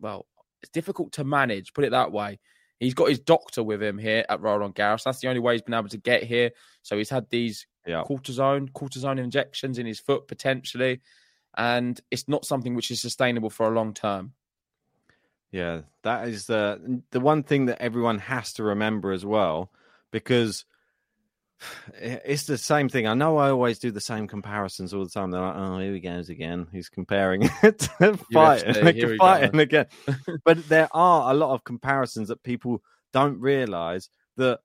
well. 0.00 0.26
It's 0.62 0.70
difficult 0.70 1.12
to 1.12 1.24
manage. 1.24 1.72
Put 1.72 1.84
it 1.84 1.90
that 1.90 2.12
way. 2.12 2.38
He's 2.78 2.94
got 2.94 3.08
his 3.08 3.18
doctor 3.18 3.62
with 3.62 3.82
him 3.82 3.98
here 3.98 4.24
at 4.28 4.40
Roland 4.40 4.74
Garros. 4.74 5.02
That's 5.04 5.20
the 5.20 5.28
only 5.28 5.40
way 5.40 5.54
he's 5.54 5.62
been 5.62 5.74
able 5.74 5.88
to 5.88 5.98
get 5.98 6.22
here. 6.22 6.50
So 6.82 6.96
he's 6.96 7.10
had 7.10 7.28
these 7.30 7.66
Yeah. 7.86 8.04
cortisone 8.04 8.70
cortisone 8.72 9.18
injections 9.18 9.78
in 9.78 9.86
his 9.86 10.00
foot 10.00 10.28
potentially, 10.28 11.00
and 11.56 12.00
it's 12.10 12.28
not 12.28 12.44
something 12.44 12.74
which 12.74 12.90
is 12.90 13.00
sustainable 13.00 13.50
for 13.50 13.66
a 13.66 13.74
long 13.74 13.92
term. 13.92 14.34
Yeah, 15.52 15.82
that 16.02 16.28
is 16.28 16.46
the 16.46 17.02
the 17.10 17.20
one 17.20 17.42
thing 17.42 17.66
that 17.66 17.82
everyone 17.82 18.18
has 18.18 18.52
to 18.54 18.62
remember 18.62 19.10
as 19.12 19.24
well, 19.26 19.70
because 20.12 20.64
it's 21.94 22.44
the 22.44 22.58
same 22.58 22.88
thing. 22.88 23.06
I 23.06 23.14
know 23.14 23.36
I 23.38 23.50
always 23.50 23.78
do 23.78 23.90
the 23.90 24.00
same 24.00 24.28
comparisons 24.28 24.94
all 24.94 25.04
the 25.04 25.10
time. 25.10 25.30
They're 25.30 25.40
like, 25.40 25.56
"Oh, 25.56 25.78
here 25.78 25.92
he 25.92 26.00
goes 26.00 26.28
again. 26.28 26.68
He's 26.72 26.88
comparing 26.88 27.48
it 27.62 27.78
to 28.00 28.16
fighting, 28.32 29.18
fighting 29.18 29.60
again." 29.60 29.86
but 30.44 30.68
there 30.68 30.88
are 30.92 31.32
a 31.32 31.34
lot 31.34 31.52
of 31.52 31.64
comparisons 31.64 32.28
that 32.28 32.42
people 32.42 32.82
don't 33.12 33.40
realize 33.40 34.08
that 34.36 34.60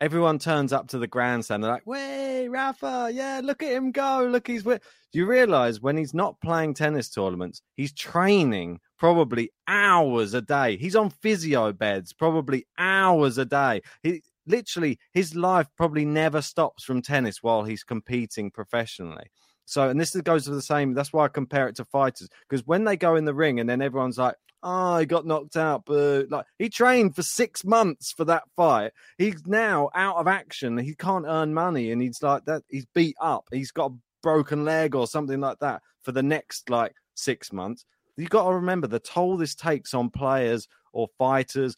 everyone 0.00 0.38
turns 0.38 0.72
up 0.72 0.88
to 0.88 0.98
the 0.98 1.06
grandstand. 1.06 1.62
They're 1.62 1.70
like, 1.70 1.86
"Way, 1.86 2.48
Rafa! 2.48 3.10
Yeah, 3.12 3.40
look 3.42 3.62
at 3.62 3.72
him 3.72 3.92
go! 3.92 4.26
Look, 4.30 4.46
he's." 4.46 4.62
wi-" 4.62 4.80
Do 5.12 5.18
you 5.18 5.26
realize 5.26 5.80
when 5.80 5.96
he's 5.96 6.12
not 6.12 6.40
playing 6.40 6.74
tennis 6.74 7.08
tournaments, 7.08 7.62
he's 7.76 7.92
training 7.92 8.80
probably 8.98 9.50
hours 9.66 10.34
a 10.34 10.42
day. 10.42 10.76
He's 10.76 10.96
on 10.96 11.10
physio 11.10 11.72
beds 11.72 12.12
probably 12.12 12.66
hours 12.76 13.38
a 13.38 13.44
day. 13.44 13.82
He 14.02 14.22
literally 14.46 14.98
his 15.12 15.34
life 15.34 15.68
probably 15.76 16.04
never 16.04 16.42
stops 16.42 16.84
from 16.84 17.02
tennis 17.02 17.42
while 17.42 17.64
he's 17.64 17.84
competing 17.84 18.50
professionally. 18.50 19.30
So, 19.64 19.88
and 19.88 20.00
this 20.00 20.16
goes 20.16 20.44
to 20.44 20.50
the 20.50 20.62
same. 20.62 20.94
That's 20.94 21.12
why 21.12 21.26
I 21.26 21.28
compare 21.28 21.68
it 21.68 21.76
to 21.76 21.84
fighters 21.84 22.28
because 22.48 22.66
when 22.66 22.84
they 22.84 22.96
go 22.96 23.16
in 23.16 23.24
the 23.24 23.34
ring 23.34 23.60
and 23.60 23.68
then 23.68 23.82
everyone's 23.82 24.18
like, 24.18 24.36
"Oh, 24.62 24.98
he 24.98 25.06
got 25.06 25.26
knocked 25.26 25.56
out," 25.56 25.84
but 25.86 26.30
like 26.30 26.46
he 26.58 26.68
trained 26.68 27.14
for 27.14 27.22
six 27.22 27.64
months 27.64 28.12
for 28.12 28.24
that 28.26 28.44
fight. 28.56 28.92
He's 29.16 29.46
now 29.46 29.90
out 29.94 30.16
of 30.16 30.26
action. 30.26 30.78
He 30.78 30.94
can't 30.94 31.26
earn 31.26 31.54
money, 31.54 31.92
and 31.92 32.02
he's 32.02 32.22
like 32.22 32.44
that. 32.46 32.62
He's 32.68 32.86
beat 32.94 33.16
up. 33.20 33.44
He's 33.52 33.70
got 33.70 33.92
a 33.92 33.94
broken 34.22 34.64
leg 34.64 34.94
or 34.94 35.06
something 35.06 35.40
like 35.40 35.58
that 35.60 35.82
for 36.02 36.12
the 36.12 36.22
next 36.22 36.70
like 36.70 36.94
six 37.14 37.52
months. 37.52 37.84
You 38.16 38.26
got 38.26 38.48
to 38.48 38.54
remember 38.54 38.86
the 38.86 38.98
toll 38.98 39.36
this 39.36 39.54
takes 39.54 39.94
on 39.94 40.10
players 40.10 40.66
or 40.92 41.08
fighters, 41.18 41.76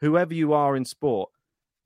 whoever 0.00 0.32
you 0.32 0.52
are 0.52 0.76
in 0.76 0.84
sport. 0.84 1.30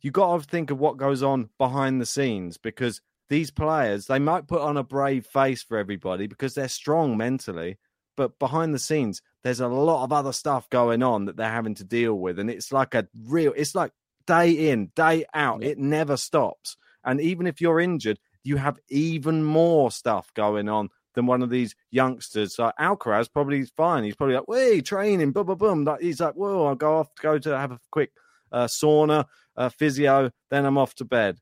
You 0.02 0.10
got 0.10 0.38
to 0.38 0.46
think 0.46 0.70
of 0.70 0.78
what 0.78 0.98
goes 0.98 1.22
on 1.22 1.48
behind 1.56 2.00
the 2.00 2.06
scenes 2.06 2.58
because 2.58 3.00
these 3.30 3.50
players 3.50 4.06
they 4.06 4.18
might 4.18 4.46
put 4.46 4.60
on 4.60 4.76
a 4.76 4.82
brave 4.82 5.24
face 5.26 5.62
for 5.62 5.78
everybody 5.78 6.26
because 6.26 6.54
they're 6.54 6.68
strong 6.68 7.16
mentally, 7.16 7.78
but 8.16 8.38
behind 8.38 8.74
the 8.74 8.78
scenes 8.78 9.20
there's 9.44 9.60
a 9.60 9.68
lot 9.68 10.04
of 10.04 10.12
other 10.12 10.32
stuff 10.32 10.68
going 10.70 11.02
on 11.02 11.26
that 11.26 11.36
they're 11.36 11.48
having 11.48 11.74
to 11.76 11.84
deal 11.84 12.14
with, 12.14 12.38
and 12.38 12.50
it's 12.50 12.72
like 12.72 12.94
a 12.94 13.06
real. 13.26 13.52
It's 13.54 13.74
like 13.74 13.92
day 14.26 14.70
in, 14.70 14.90
day 14.96 15.26
out. 15.34 15.62
It 15.62 15.78
never 15.78 16.16
stops. 16.16 16.76
And 17.04 17.20
even 17.20 17.46
if 17.46 17.60
you're 17.60 17.78
injured, 17.78 18.18
you 18.42 18.56
have 18.56 18.78
even 18.88 19.44
more 19.44 19.90
stuff 19.90 20.32
going 20.34 20.68
on 20.70 20.88
than 21.14 21.26
one 21.26 21.42
of 21.42 21.50
these 21.50 21.76
youngsters. 21.90 22.58
Like 22.58 22.74
Alcaraz 22.80 23.30
probably 23.30 23.60
is 23.60 23.70
fine. 23.76 24.02
He's 24.02 24.16
probably 24.16 24.36
like, 24.36 24.48
"Wait, 24.48 24.86
training, 24.86 25.32
boom, 25.32 25.46
boom, 25.46 25.58
boom." 25.58 25.84
Like 25.84 26.00
he's 26.00 26.20
like, 26.20 26.34
"Whoa, 26.34 26.64
I'll 26.64 26.74
go 26.74 26.98
off, 26.98 27.08
go 27.20 27.38
to 27.38 27.58
have 27.58 27.72
a 27.72 27.80
quick 27.92 28.12
uh, 28.50 28.64
sauna, 28.64 29.26
uh, 29.56 29.68
physio, 29.68 30.30
then 30.50 30.64
I'm 30.64 30.78
off 30.78 30.94
to 30.96 31.04
bed." 31.04 31.38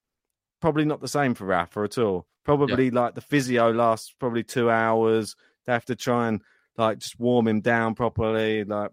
Probably 0.60 0.84
not 0.84 1.00
the 1.00 1.08
same 1.08 1.34
for 1.34 1.44
Rafa 1.44 1.82
at 1.82 1.98
all. 1.98 2.26
Probably 2.44 2.90
like 2.90 3.14
the 3.14 3.20
physio 3.20 3.70
lasts 3.70 4.12
probably 4.18 4.42
two 4.42 4.70
hours. 4.70 5.36
They 5.66 5.72
have 5.72 5.84
to 5.86 5.96
try 5.96 6.26
and 6.26 6.42
like 6.76 6.98
just 6.98 7.18
warm 7.18 7.48
him 7.48 7.60
down 7.60 7.94
properly. 7.94 8.64
Like 8.64 8.90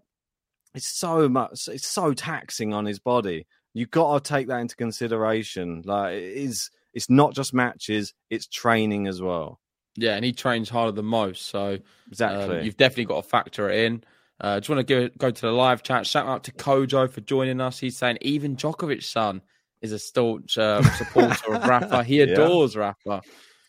it's 0.74 0.88
so 0.88 1.28
much. 1.28 1.68
It's 1.68 1.86
so 1.86 2.12
taxing 2.14 2.72
on 2.74 2.84
his 2.86 2.98
body. 2.98 3.46
You 3.74 3.86
got 3.86 4.24
to 4.24 4.28
take 4.28 4.48
that 4.48 4.58
into 4.60 4.76
consideration. 4.76 5.82
Like 5.84 6.14
it 6.14 6.22
is. 6.36 6.70
It's 6.92 7.08
not 7.08 7.34
just 7.34 7.54
matches; 7.54 8.14
it's 8.30 8.46
training 8.48 9.06
as 9.06 9.22
well. 9.22 9.60
Yeah, 9.96 10.16
and 10.16 10.24
he 10.24 10.32
trains 10.32 10.68
harder 10.68 10.92
than 10.92 11.04
most, 11.04 11.46
so 11.46 11.78
Exactly. 12.08 12.58
um, 12.58 12.64
you've 12.64 12.76
definitely 12.76 13.04
got 13.06 13.22
to 13.22 13.28
factor 13.28 13.70
it 13.70 13.84
in. 13.84 14.04
Uh, 14.40 14.58
just 14.58 14.70
want 14.70 14.86
to 14.86 15.08
go, 15.08 15.08
go 15.18 15.30
to 15.30 15.40
the 15.42 15.52
live 15.52 15.82
chat. 15.82 16.06
Shout 16.06 16.26
out 16.26 16.44
to 16.44 16.52
Kojo 16.52 17.10
for 17.10 17.20
joining 17.20 17.60
us. 17.60 17.78
He's 17.78 17.96
saying 17.96 18.18
even 18.22 18.56
Djokovic's 18.56 19.06
son 19.06 19.42
is 19.82 19.92
a 19.92 19.98
staunch 19.98 20.56
uh, 20.56 20.82
supporter 20.96 21.54
of 21.54 21.66
Rafa. 21.66 22.02
He 22.04 22.18
Yeah. 22.18 22.24
adores 22.32 22.76
Rafa. 22.76 23.20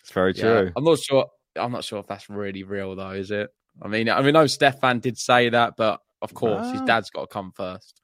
It's 0.02 0.12
very 0.12 0.34
Yeah, 0.34 0.42
true. 0.44 0.72
I'm 0.76 0.84
not 0.84 1.00
sure. 1.00 1.26
I'm 1.56 1.72
not 1.72 1.84
sure 1.84 2.00
if 2.00 2.08
that's 2.08 2.30
really 2.30 2.64
real 2.64 2.96
though. 2.96 3.12
Is 3.12 3.32
it? 3.32 3.50
I 3.82 3.88
mean, 3.88 4.10
I 4.10 4.22
mean, 4.22 4.34
no, 4.34 4.48
Stefan 4.48 5.00
did 5.00 5.18
say 5.18 5.50
that, 5.50 5.76
but 5.78 6.02
of 6.22 6.34
course, 6.34 6.72
his 6.72 6.82
Ah. 6.82 6.86
dad's 6.86 7.10
got 7.10 7.22
to 7.22 7.28
come 7.28 7.52
first. 7.52 8.00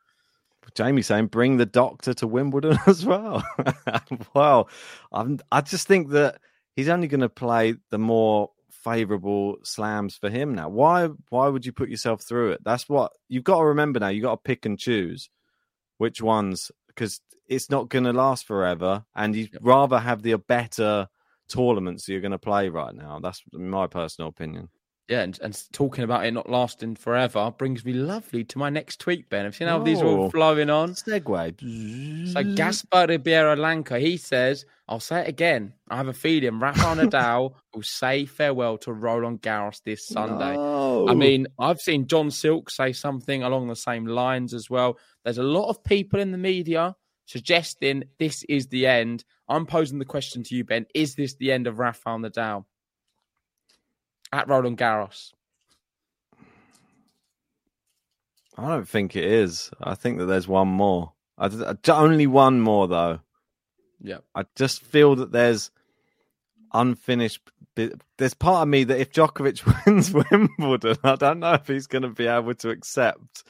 Jamie 0.76 1.02
saying 1.02 1.28
bring 1.28 1.58
the 1.58 1.66
doctor 1.66 2.14
to 2.16 2.28
Wimbledon 2.28 2.78
as 2.88 3.06
well. 3.06 3.42
well, 4.34 4.70
I'm, 5.12 5.40
I 5.52 5.62
just 5.62 5.88
think 5.88 6.10
that 6.10 6.40
he's 6.76 6.90
only 6.90 7.08
going 7.08 7.22
to 7.22 7.30
play 7.30 7.76
the 7.90 7.98
more 7.98 8.52
favourable 8.70 9.58
slams 9.64 10.16
for 10.18 10.30
him 10.30 10.56
now. 10.56 10.70
Why? 10.70 11.08
Why 11.30 11.48
would 11.48 11.66
you 11.66 11.72
put 11.72 11.90
yourself 11.90 12.22
through 12.22 12.52
it? 12.52 12.62
That's 12.64 12.90
what 12.90 13.12
you've 13.30 13.44
got 13.44 13.60
to 13.60 13.66
remember 13.66 14.00
now. 14.00 14.10
You've 14.10 14.24
got 14.24 14.32
to 14.36 14.42
pick 14.44 14.66
and 14.66 14.78
choose 14.78 15.30
which 15.98 16.22
ones 16.22 16.72
because 16.88 17.22
it's 17.48 17.70
not 17.70 17.90
going 17.90 18.04
to 18.04 18.14
last 18.14 18.46
forever, 18.46 19.06
and 19.16 19.36
you'd 19.36 19.58
rather 19.62 20.00
have 20.00 20.22
the 20.22 20.36
better 20.38 21.08
tournaments 21.48 22.08
you're 22.10 22.20
going 22.22 22.32
to 22.32 22.38
play 22.38 22.68
right 22.68 22.94
now. 22.94 23.20
That's 23.22 23.42
my 23.54 23.88
personal 23.88 24.30
opinion. 24.30 24.70
Yeah, 25.10 25.22
and, 25.22 25.40
and 25.42 25.58
talking 25.72 26.04
about 26.04 26.26
it 26.26 26.32
not 26.34 26.50
lasting 26.50 26.96
forever 26.98 27.50
brings 27.58 27.86
me 27.86 27.94
lovely 27.94 28.44
to 28.44 28.58
my 28.58 28.70
next 28.70 29.00
tweet, 29.00 29.30
Ben. 29.30 29.46
Have 29.46 29.54
you 29.54 29.60
seen 29.60 29.68
how 29.70 29.80
these 29.82 30.02
are 30.02 30.06
all 30.06 30.24
Oh. 30.26 30.30
flowing 30.30 30.70
on? 30.70 30.96
Segue. 30.96 32.34
So 32.34 32.44
Gaspar 32.56 33.08
Ribeiro 33.08 33.56
Lança, 33.56 34.02
he 34.02 34.18
says, 34.18 34.66
I'll 34.90 35.00
say 35.00 35.22
it 35.22 35.30
again. 35.30 35.74
I 35.90 35.96
have 35.96 36.10
a 36.10 36.14
feeling 36.14 36.60
Rafael 36.60 36.96
Nadal 36.98 37.54
will 37.74 37.84
say 37.84 38.26
farewell 38.26 38.78
to 38.80 38.92
Roland 38.92 39.42
Garros 39.42 39.82
this 39.86 40.06
Sunday. 40.08 40.58
I 40.58 41.14
mean, 41.14 41.48
I've 41.58 41.80
seen 41.80 42.06
John 42.08 42.30
Silk 42.30 42.70
say 42.70 42.92
something 42.92 43.44
along 43.44 43.68
the 43.70 43.76
same 43.78 44.06
lines 44.08 44.54
as 44.54 44.70
well. 44.70 44.98
There's 45.24 45.38
a 45.38 45.44
lot 45.44 45.70
of 45.70 45.82
people 45.86 46.20
in 46.20 46.32
the 46.34 46.38
media 46.38 46.96
suggesting 47.28 48.04
this 48.20 48.44
is 48.50 48.68
the 48.68 48.88
end. 48.88 49.24
I'm 49.48 49.66
posing 49.66 50.00
the 50.00 50.06
question 50.06 50.44
to 50.44 50.56
you, 50.56 50.66
Ben. 50.66 50.86
Is 50.94 51.16
this 51.16 51.36
the 51.36 51.52
end 51.54 51.68
of 51.68 51.80
Rafael 51.80 52.18
Nadal 52.20 52.66
at 54.32 54.48
Roland 54.48 54.78
Garros? 54.78 55.34
I 58.58 58.68
don't 58.68 58.88
think 58.88 59.16
it 59.16 59.24
is. 59.24 59.70
I 59.82 59.96
think 59.96 60.18
that 60.18 60.26
there's 60.26 60.48
one 60.48 60.68
more. 60.68 61.14
I, 61.38 61.46
I- 61.48 61.50
uh, 61.50 61.76
only 61.90 62.28
one 62.28 62.60
more 62.60 62.88
though. 62.88 63.20
Yeah. 64.02 64.20
I 64.36 64.46
just 64.56 64.82
feel 64.84 65.16
that 65.18 65.32
there's 65.32 65.72
unfinished. 66.74 67.42
There's 67.76 68.34
part 68.34 68.64
of 68.64 68.68
me 68.68 68.84
that 68.86 69.00
if 69.00 69.12
Djokovic 69.12 69.86
wins 69.86 70.12
Wimbledon, 70.12 70.98
I 71.04 71.16
don't 71.16 71.40
know 71.40 71.54
if 71.54 71.68
he's 71.68 71.88
going 71.88 72.02
to 72.04 72.10
be 72.10 72.26
able 72.28 72.56
to 72.56 72.70
accept 72.70 73.44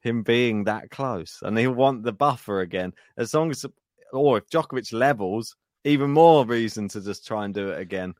him 0.00 0.22
being 0.22 0.64
that 0.64 0.90
close, 0.90 1.38
and 1.42 1.56
he'll 1.58 1.72
want 1.72 2.02
the 2.02 2.12
buffer 2.12 2.60
again. 2.60 2.92
As 3.16 3.34
long 3.34 3.50
as, 3.50 3.64
or 4.12 4.38
if 4.38 4.48
Djokovic 4.50 4.92
levels, 4.92 5.56
even 5.84 6.10
more 6.12 6.44
reason 6.44 6.88
to 6.88 7.00
just 7.00 7.26
try 7.26 7.44
and 7.44 7.54
do 7.54 7.68
it 7.70 7.80
again. 7.80 8.14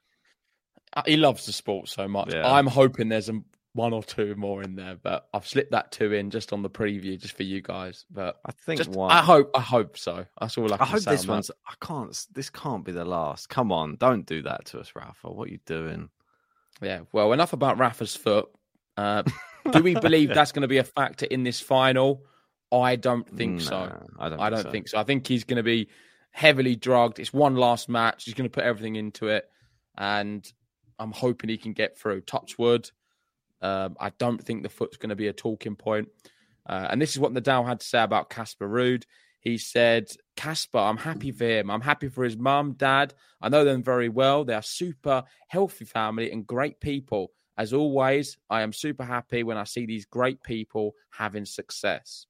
Uh, 0.94 1.02
He 1.06 1.16
loves 1.16 1.46
the 1.46 1.52
sport 1.52 1.88
so 1.88 2.08
much. 2.08 2.32
Yeah. 2.32 2.50
I'm 2.50 2.66
hoping 2.66 3.08
there's 3.08 3.28
a, 3.28 3.40
one 3.74 3.92
or 3.92 4.02
two 4.02 4.34
more 4.34 4.62
in 4.62 4.74
there, 4.76 4.96
but 5.02 5.28
I've 5.32 5.46
slipped 5.46 5.70
that 5.72 5.92
two 5.92 6.12
in 6.12 6.30
just 6.30 6.52
on 6.52 6.62
the 6.62 6.70
preview, 6.70 7.18
just 7.18 7.36
for 7.36 7.42
you 7.42 7.62
guys. 7.62 8.04
But 8.10 8.38
I 8.44 8.52
think 8.52 8.78
just, 8.78 8.90
one. 8.90 9.10
I 9.10 9.22
hope, 9.22 9.50
I 9.54 9.60
hope 9.60 9.96
so. 9.96 10.26
That's 10.40 10.58
all 10.58 10.70
I 10.72 10.74
I 10.74 10.78
can 10.78 10.86
hope 10.88 11.00
say. 11.00 11.10
this 11.12 11.20
on 11.22 11.26
that. 11.26 11.32
one's. 11.32 11.50
I 11.66 11.74
can't. 11.80 12.26
This 12.34 12.50
can't 12.50 12.84
be 12.84 12.92
the 12.92 13.04
last. 13.04 13.48
Come 13.48 13.72
on, 13.72 13.96
don't 13.96 14.26
do 14.26 14.42
that 14.42 14.66
to 14.66 14.80
us, 14.80 14.92
Rafa. 14.94 15.30
What 15.30 15.48
are 15.48 15.52
you 15.52 15.60
doing? 15.64 16.10
Yeah. 16.82 17.00
Well, 17.12 17.32
enough 17.32 17.52
about 17.52 17.78
Rafa's 17.78 18.14
foot. 18.14 18.48
Uh, 18.96 19.22
do 19.70 19.82
we 19.82 19.94
believe 19.94 20.28
that's 20.34 20.52
going 20.52 20.62
to 20.62 20.68
be 20.68 20.78
a 20.78 20.84
factor 20.84 21.24
in 21.26 21.42
this 21.42 21.60
final? 21.60 22.24
I 22.70 22.96
don't 22.96 23.28
think 23.36 23.60
so. 23.60 23.76
I 24.18 24.28
don't. 24.28 24.40
I 24.40 24.48
think 24.48 24.54
don't 24.56 24.62
so. 24.64 24.70
think 24.70 24.88
so. 24.88 24.98
I 24.98 25.04
think 25.04 25.26
he's 25.26 25.44
going 25.44 25.58
to 25.58 25.62
be 25.62 25.88
heavily 26.30 26.76
drugged. 26.76 27.20
It's 27.20 27.32
one 27.32 27.56
last 27.56 27.88
match. 27.88 28.24
He's 28.24 28.34
going 28.34 28.48
to 28.48 28.52
put 28.52 28.64
everything 28.64 28.96
into 28.96 29.28
it, 29.28 29.44
and 29.96 30.50
I'm 30.98 31.12
hoping 31.12 31.50
he 31.50 31.58
can 31.58 31.72
get 31.72 31.98
through. 31.98 32.22
Touch 32.22 32.58
wood. 32.58 32.90
Um, 33.60 33.96
I 34.00 34.10
don't 34.18 34.42
think 34.42 34.62
the 34.62 34.68
foot's 34.68 34.96
going 34.96 35.10
to 35.10 35.16
be 35.16 35.28
a 35.28 35.32
talking 35.32 35.76
point. 35.76 36.08
Uh, 36.66 36.88
and 36.90 37.00
this 37.00 37.12
is 37.12 37.18
what 37.18 37.32
Nadal 37.32 37.66
had 37.66 37.80
to 37.80 37.86
say 37.86 38.02
about 38.02 38.30
Casper 38.30 38.68
Ruud. 38.68 39.04
He 39.40 39.58
said, 39.58 40.10
Casper, 40.36 40.78
I'm 40.78 40.96
happy 40.96 41.32
for 41.32 41.44
him. 41.44 41.70
I'm 41.70 41.80
happy 41.80 42.08
for 42.08 42.22
his 42.22 42.36
mum, 42.36 42.74
dad. 42.74 43.12
I 43.40 43.48
know 43.48 43.64
them 43.64 43.82
very 43.82 44.08
well. 44.08 44.44
They 44.44 44.54
are 44.54 44.62
super 44.62 45.24
healthy 45.48 45.84
family 45.84 46.30
and 46.30 46.46
great 46.46 46.80
people. 46.80 47.32
As 47.58 47.72
always, 47.72 48.38
I 48.48 48.62
am 48.62 48.72
super 48.72 49.04
happy 49.04 49.42
when 49.42 49.56
I 49.56 49.64
see 49.64 49.84
these 49.84 50.06
great 50.06 50.42
people 50.42 50.94
having 51.10 51.44
success. 51.44 52.26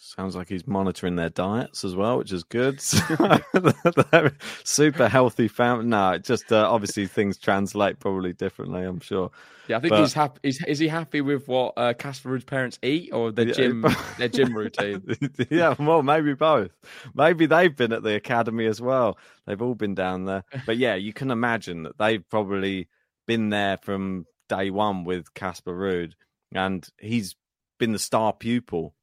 Sounds 0.00 0.34
like 0.36 0.48
he's 0.48 0.66
monitoring 0.66 1.16
their 1.16 1.28
diets 1.28 1.84
as 1.84 1.94
well, 1.94 2.18
which 2.18 2.32
is 2.32 2.42
good. 2.44 2.80
Super 4.64 5.08
healthy 5.08 5.48
family. 5.48 5.86
No, 5.86 6.18
just 6.18 6.52
uh, 6.52 6.68
obviously 6.70 7.06
things 7.06 7.36
translate 7.36 7.98
probably 8.00 8.32
differently. 8.32 8.82
I'm 8.84 9.00
sure. 9.00 9.30
Yeah, 9.68 9.76
I 9.76 9.80
think 9.80 9.90
But- 9.90 10.00
he's 10.00 10.14
happy. 10.14 10.40
Is, 10.42 10.64
is 10.66 10.78
he 10.78 10.88
happy 10.88 11.20
with 11.20 11.46
what 11.48 11.74
uh, 11.76 11.92
Casper 11.94 12.30
Ruud's 12.30 12.44
parents 12.44 12.78
eat 12.82 13.12
or 13.12 13.32
their 13.32 13.48
Yeah, 13.48 13.52
gym, 13.54 13.86
their 14.18 14.28
gym 14.28 14.56
routine? 14.56 15.02
yeah, 15.50 15.74
well, 15.78 16.02
maybe 16.02 16.34
both. 16.34 16.70
Maybe 17.14 17.46
they've 17.46 17.74
been 17.74 17.92
at 17.92 18.02
the 18.02 18.14
academy 18.14 18.66
as 18.66 18.80
well. 18.80 19.18
They've 19.46 19.60
all 19.60 19.74
been 19.74 19.94
down 19.94 20.24
there. 20.24 20.44
But 20.64 20.78
yeah, 20.78 20.94
you 20.94 21.12
can 21.12 21.30
imagine 21.30 21.82
that 21.84 21.98
they've 21.98 22.26
probably 22.28 22.88
been 23.26 23.50
there 23.50 23.76
from 23.82 24.26
day 24.48 24.70
one 24.70 25.04
with 25.04 25.34
Casper 25.34 25.72
Ruud, 25.72 26.12
and 26.54 26.86
he's 26.98 27.36
been 27.78 27.92
the 27.92 27.98
star 27.98 28.32
pupil 28.32 28.94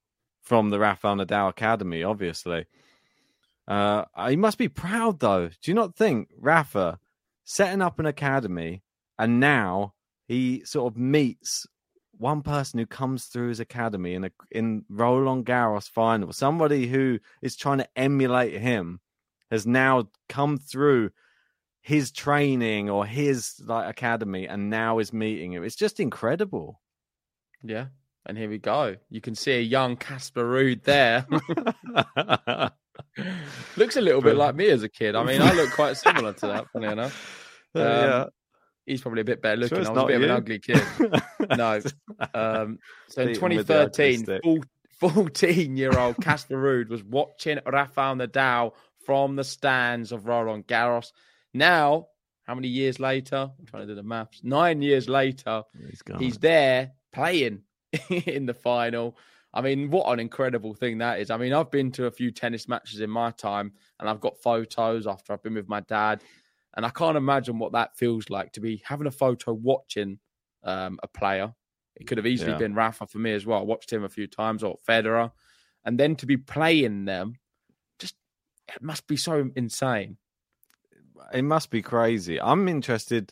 from 0.45 0.69
the 0.69 0.79
Rafael 0.79 1.15
Nadal 1.15 1.49
Academy, 1.49 2.03
obviously. 2.03 2.65
Uh, 3.67 4.05
he 4.29 4.35
must 4.35 4.57
be 4.57 4.69
proud, 4.69 5.19
though. 5.19 5.49
Do 5.49 5.71
you 5.71 5.73
not 5.73 5.95
think 5.95 6.29
Rafa 6.39 6.99
setting 7.43 7.81
up 7.81 7.99
an 7.99 8.05
academy 8.05 8.83
and 9.17 9.39
now 9.39 9.93
he 10.27 10.63
sort 10.65 10.91
of 10.91 10.97
meets 10.97 11.67
one 12.17 12.41
person 12.41 12.79
who 12.79 12.85
comes 12.85 13.25
through 13.25 13.49
his 13.49 13.59
academy 13.59 14.13
in 14.13 14.23
a 14.23 14.31
in 14.51 14.85
Roland 14.89 15.45
Garros 15.45 15.89
final, 15.89 16.31
somebody 16.31 16.87
who 16.87 17.19
is 17.41 17.55
trying 17.55 17.79
to 17.79 17.87
emulate 17.95 18.59
him, 18.59 19.01
has 19.51 19.67
now 19.67 20.07
come 20.29 20.57
through 20.57 21.11
his 21.81 22.11
training 22.11 22.89
or 22.89 23.05
his 23.05 23.61
like 23.65 23.89
academy 23.89 24.47
and 24.47 24.69
now 24.69 24.99
is 24.99 25.13
meeting 25.13 25.53
him. 25.53 25.63
It's 25.63 25.75
just 25.75 25.99
incredible. 25.99 26.81
Yeah. 27.63 27.87
And 28.25 28.37
here 28.37 28.49
we 28.49 28.57
go. 28.57 28.95
You 29.09 29.21
can 29.21 29.35
see 29.35 29.53
a 29.53 29.61
young 29.61 29.97
Casper 29.97 30.43
Ruud 30.43 30.83
there. 30.83 31.27
Looks 33.77 33.97
a 33.97 34.01
little 34.01 34.21
bit 34.21 34.35
like 34.35 34.55
me 34.55 34.69
as 34.69 34.83
a 34.83 34.89
kid. 34.89 35.15
I 35.15 35.23
mean, 35.23 35.41
I 35.41 35.53
look 35.53 35.71
quite 35.71 35.95
similar 35.97 36.33
to 36.33 36.47
that, 36.47 36.65
funny 36.71 36.87
enough. 36.87 37.41
Um, 37.75 37.83
yeah. 37.83 38.25
He's 38.85 39.01
probably 39.01 39.19
a 39.19 39.25
bit 39.25 39.41
better 39.41 39.57
looking. 39.57 39.79
it's 39.79 39.89
I 39.89 39.91
was 39.91 40.03
a 40.03 40.07
bit 40.07 40.15
of 40.15 40.21
an 40.21 40.29
ugly 40.29 40.59
kid. 40.59 40.81
No. 41.57 41.81
Um, 42.33 42.79
so 43.09 43.23
in 43.23 43.27
Beat 43.27 43.37
him 43.37 43.57
with 43.57 43.67
the 43.67 43.89
2013, 43.89 44.63
14 44.97 45.75
year 45.75 45.99
old 45.99 46.15
Casper 46.21 46.55
Ruud 46.55 46.87
was 46.87 47.03
watching 47.03 47.59
Rafael 47.65 48.15
Nadal 48.15 48.71
from 49.05 49.35
the 49.35 49.43
stands 49.43 50.13
of 50.13 50.25
Roland 50.25 50.67
Garros. 50.67 51.11
Now, 51.53 52.07
how 52.45 52.55
many 52.55 52.69
years 52.69 52.97
later? 52.97 53.51
I'm 53.59 53.65
trying 53.65 53.83
to 53.83 53.87
do 53.87 53.95
the 53.95 54.03
maths. 54.03 54.39
Nine 54.41 54.81
years 54.81 55.09
later, 55.09 55.63
He's 55.77 56.01
he's 56.17 56.37
there 56.37 56.93
playing 57.11 57.63
in 58.27 58.45
the 58.45 58.53
final. 58.53 59.17
I 59.53 59.61
mean, 59.61 59.89
what 59.89 60.11
an 60.11 60.19
incredible 60.19 60.73
thing 60.73 60.97
that 60.97 61.19
is. 61.19 61.29
I 61.29 61.37
mean, 61.37 61.53
I've 61.53 61.71
been 61.71 61.91
to 61.93 62.07
a 62.07 62.11
few 62.11 62.29
tennis 62.31 62.67
matches 62.67 62.99
in 62.99 63.09
my 63.09 63.31
time 63.31 63.73
and 63.99 64.09
I've 64.09 64.19
got 64.19 64.37
photos 64.41 65.07
after 65.07 65.31
I've 65.31 65.43
been 65.43 65.53
with 65.55 65.69
my 65.69 65.79
dad. 65.81 66.21
And 66.75 66.85
I 66.85 66.89
can't 66.89 67.15
imagine 67.15 67.57
what 67.57 67.71
that 67.71 67.97
feels 67.97 68.29
like 68.29 68.51
to 68.53 68.59
be 68.59 68.83
having 68.85 69.07
a 69.07 69.11
photo 69.11 69.53
watching 69.53 70.19
um, 70.63 70.99
a 71.03 71.07
player. 71.07 71.53
It 71.95 72.05
could 72.05 72.17
have 72.17 72.27
easily 72.27 72.51
Yeah. 72.51 72.59
been 72.59 72.75
Rafa 72.75 73.07
for 73.07 73.19
me 73.19 73.31
as 73.31 73.45
well. 73.45 73.59
I 73.59 73.63
watched 73.63 73.93
him 73.93 74.03
a 74.03 74.09
few 74.09 74.27
times 74.27 74.61
or 74.61 74.77
Federer. 74.85 75.31
And 75.85 75.97
then 75.97 76.17
to 76.17 76.25
be 76.25 76.35
playing 76.35 77.05
them, 77.05 77.35
just 77.97 78.15
it 78.67 78.81
must 78.81 79.07
be 79.07 79.15
so 79.15 79.49
insane. 79.55 80.17
it 81.33 81.43
must 81.43 81.69
be 81.69 81.81
crazy. 81.81 82.39
I'm 82.41 82.67
interested. 82.67 83.31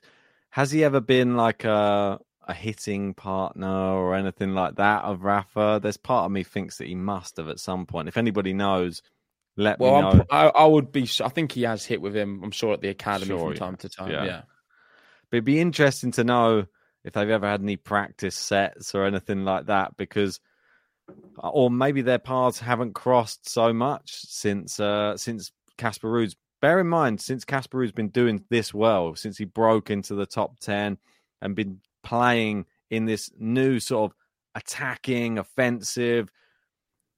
Has 0.51 0.71
he 0.71 0.83
ever 0.83 1.01
been 1.01 1.35
like 1.35 1.63
a 1.63 2.19
a 2.47 2.53
hitting 2.53 3.13
partner 3.13 3.67
or 3.67 4.15
anything 4.15 4.53
like 4.53 4.75
that 4.75 5.03
of 5.03 5.23
Rafa? 5.23 5.79
There's 5.81 5.97
part 5.97 6.25
of 6.25 6.31
me 6.31 6.43
thinks 6.43 6.77
that 6.77 6.87
he 6.87 6.95
must 6.95 7.37
have 7.37 7.47
at 7.49 7.59
some 7.59 7.85
point. 7.85 8.07
If 8.07 8.17
anybody 8.17 8.53
knows, 8.53 9.01
let 9.55 9.79
Well, 9.79 10.13
me 10.13 10.17
know. 10.19 10.25
I, 10.29 10.47
I 10.47 10.65
would 10.65 10.91
be. 10.91 11.09
I 11.23 11.29
think 11.29 11.51
he 11.51 11.63
has 11.63 11.85
hit 11.85 12.01
with 12.01 12.15
him. 12.15 12.41
I'm 12.43 12.51
sure 12.51 12.73
at 12.73 12.81
the 12.81 12.89
academy 12.89 13.27
Sure, 13.27 13.39
from 13.39 13.51
yeah. 13.53 13.59
time 13.59 13.75
to 13.77 13.89
time. 13.89 14.11
Yeah. 14.11 14.25
yeah. 14.25 14.41
But 15.29 15.37
it'd 15.37 15.45
be 15.45 15.59
interesting 15.59 16.11
to 16.13 16.23
know 16.23 16.65
if 17.03 17.13
they've 17.13 17.29
ever 17.29 17.47
had 17.47 17.61
any 17.61 17.75
practice 17.75 18.35
sets 18.35 18.95
or 18.95 19.05
anything 19.05 19.43
like 19.43 19.65
that 19.67 19.97
because 19.97 20.39
or 21.37 21.69
maybe 21.69 22.01
their 22.01 22.19
paths 22.19 22.59
haven't 22.59 22.93
crossed 22.93 23.49
so 23.49 23.73
much 23.73 24.21
since 24.21 24.79
uh 24.79 25.17
since 25.17 25.51
Casper 25.77 26.09
Ruud's 26.09 26.35
bear 26.61 26.79
in 26.79 26.87
mind 26.87 27.19
since 27.19 27.43
Casper 27.43 27.79
Ruud's 27.79 27.91
been 27.91 28.07
doing 28.09 28.45
this 28.49 28.73
well 28.73 29.15
since 29.15 29.37
he 29.37 29.43
broke 29.43 29.89
into 29.89 30.15
the 30.15 30.25
top 30.25 30.59
10 30.61 30.97
and 31.41 31.55
been 31.55 31.81
playing 32.03 32.65
in 32.89 33.05
this 33.05 33.31
new 33.37 33.79
sort 33.79 34.11
of 34.11 34.17
attacking 34.55 35.37
offensive 35.37 36.29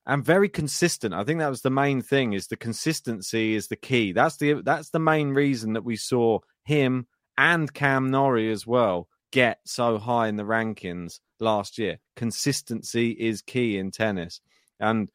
and 0.05 0.23
very 0.23 0.49
consistent. 0.49 1.13
I 1.13 1.23
think 1.23 1.39
that 1.39 1.49
was 1.49 1.61
the 1.61 1.69
main 1.69 2.01
thing 2.01 2.33
is 2.33 2.47
the 2.47 2.55
consistency 2.55 3.55
is 3.55 3.67
the 3.67 3.75
key. 3.75 4.11
That's 4.11 4.37
the 4.37 4.61
that's 4.61 4.91
the 4.91 4.99
main 4.99 5.29
reason 5.29 5.73
that 5.73 5.83
we 5.83 5.95
saw 5.95 6.39
him 6.63 7.07
and 7.37 7.73
Cam 7.73 8.11
Norrie 8.11 8.51
as 8.51 8.65
well 8.65 9.07
get 9.31 9.59
so 9.65 9.97
high 9.97 10.27
in 10.27 10.37
the 10.37 10.43
rankings 10.43 11.19
last 11.39 11.77
year. 11.77 11.99
Consistency 12.15 13.11
is 13.11 13.41
key 13.41 13.77
in 13.77 13.91
tennis. 13.91 14.39
And 14.79 15.09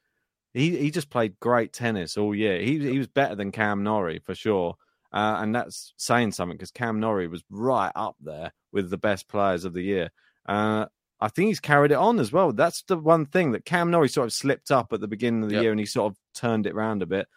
he 0.52 0.76
he 0.76 0.90
just 0.90 1.10
played 1.10 1.38
great 1.40 1.72
tennis 1.72 2.16
all 2.16 2.34
year. 2.34 2.60
He 2.60 2.78
he 2.78 2.98
was 2.98 3.08
better 3.08 3.34
than 3.34 3.52
Cam 3.52 3.82
Norrie 3.82 4.18
for 4.18 4.34
sure. 4.34 4.74
Uh, 5.12 5.38
and 5.40 5.54
that's 5.54 5.92
saying 5.96 6.32
something 6.32 6.56
because 6.56 6.70
Cam 6.70 7.00
Norrie 7.00 7.28
was 7.28 7.42
right 7.50 7.92
up 7.94 8.16
there 8.20 8.52
with 8.72 8.90
the 8.90 8.98
best 8.98 9.28
players 9.28 9.64
of 9.64 9.72
the 9.72 9.82
year. 9.82 10.10
Uh, 10.46 10.86
I 11.20 11.28
think 11.28 11.48
he's 11.48 11.60
carried 11.60 11.90
it 11.90 11.96
on 11.98 12.18
as 12.18 12.32
well. 12.32 12.52
That's 12.52 12.82
the 12.84 12.96
one 12.96 13.26
thing 13.26 13.52
that 13.52 13.64
Cam 13.64 13.90
Norrie 13.90 14.08
sort 14.08 14.26
of 14.26 14.32
slipped 14.32 14.70
up 14.70 14.92
at 14.92 15.00
the 15.00 15.08
beginning 15.08 15.42
of 15.42 15.48
the 15.50 15.56
Yep. 15.56 15.62
year 15.62 15.70
and 15.72 15.80
he 15.80 15.86
sort 15.86 16.12
of 16.12 16.18
turned 16.34 16.66
it 16.66 16.72
around 16.74 17.02
a 17.02 17.06
bit. 17.06 17.28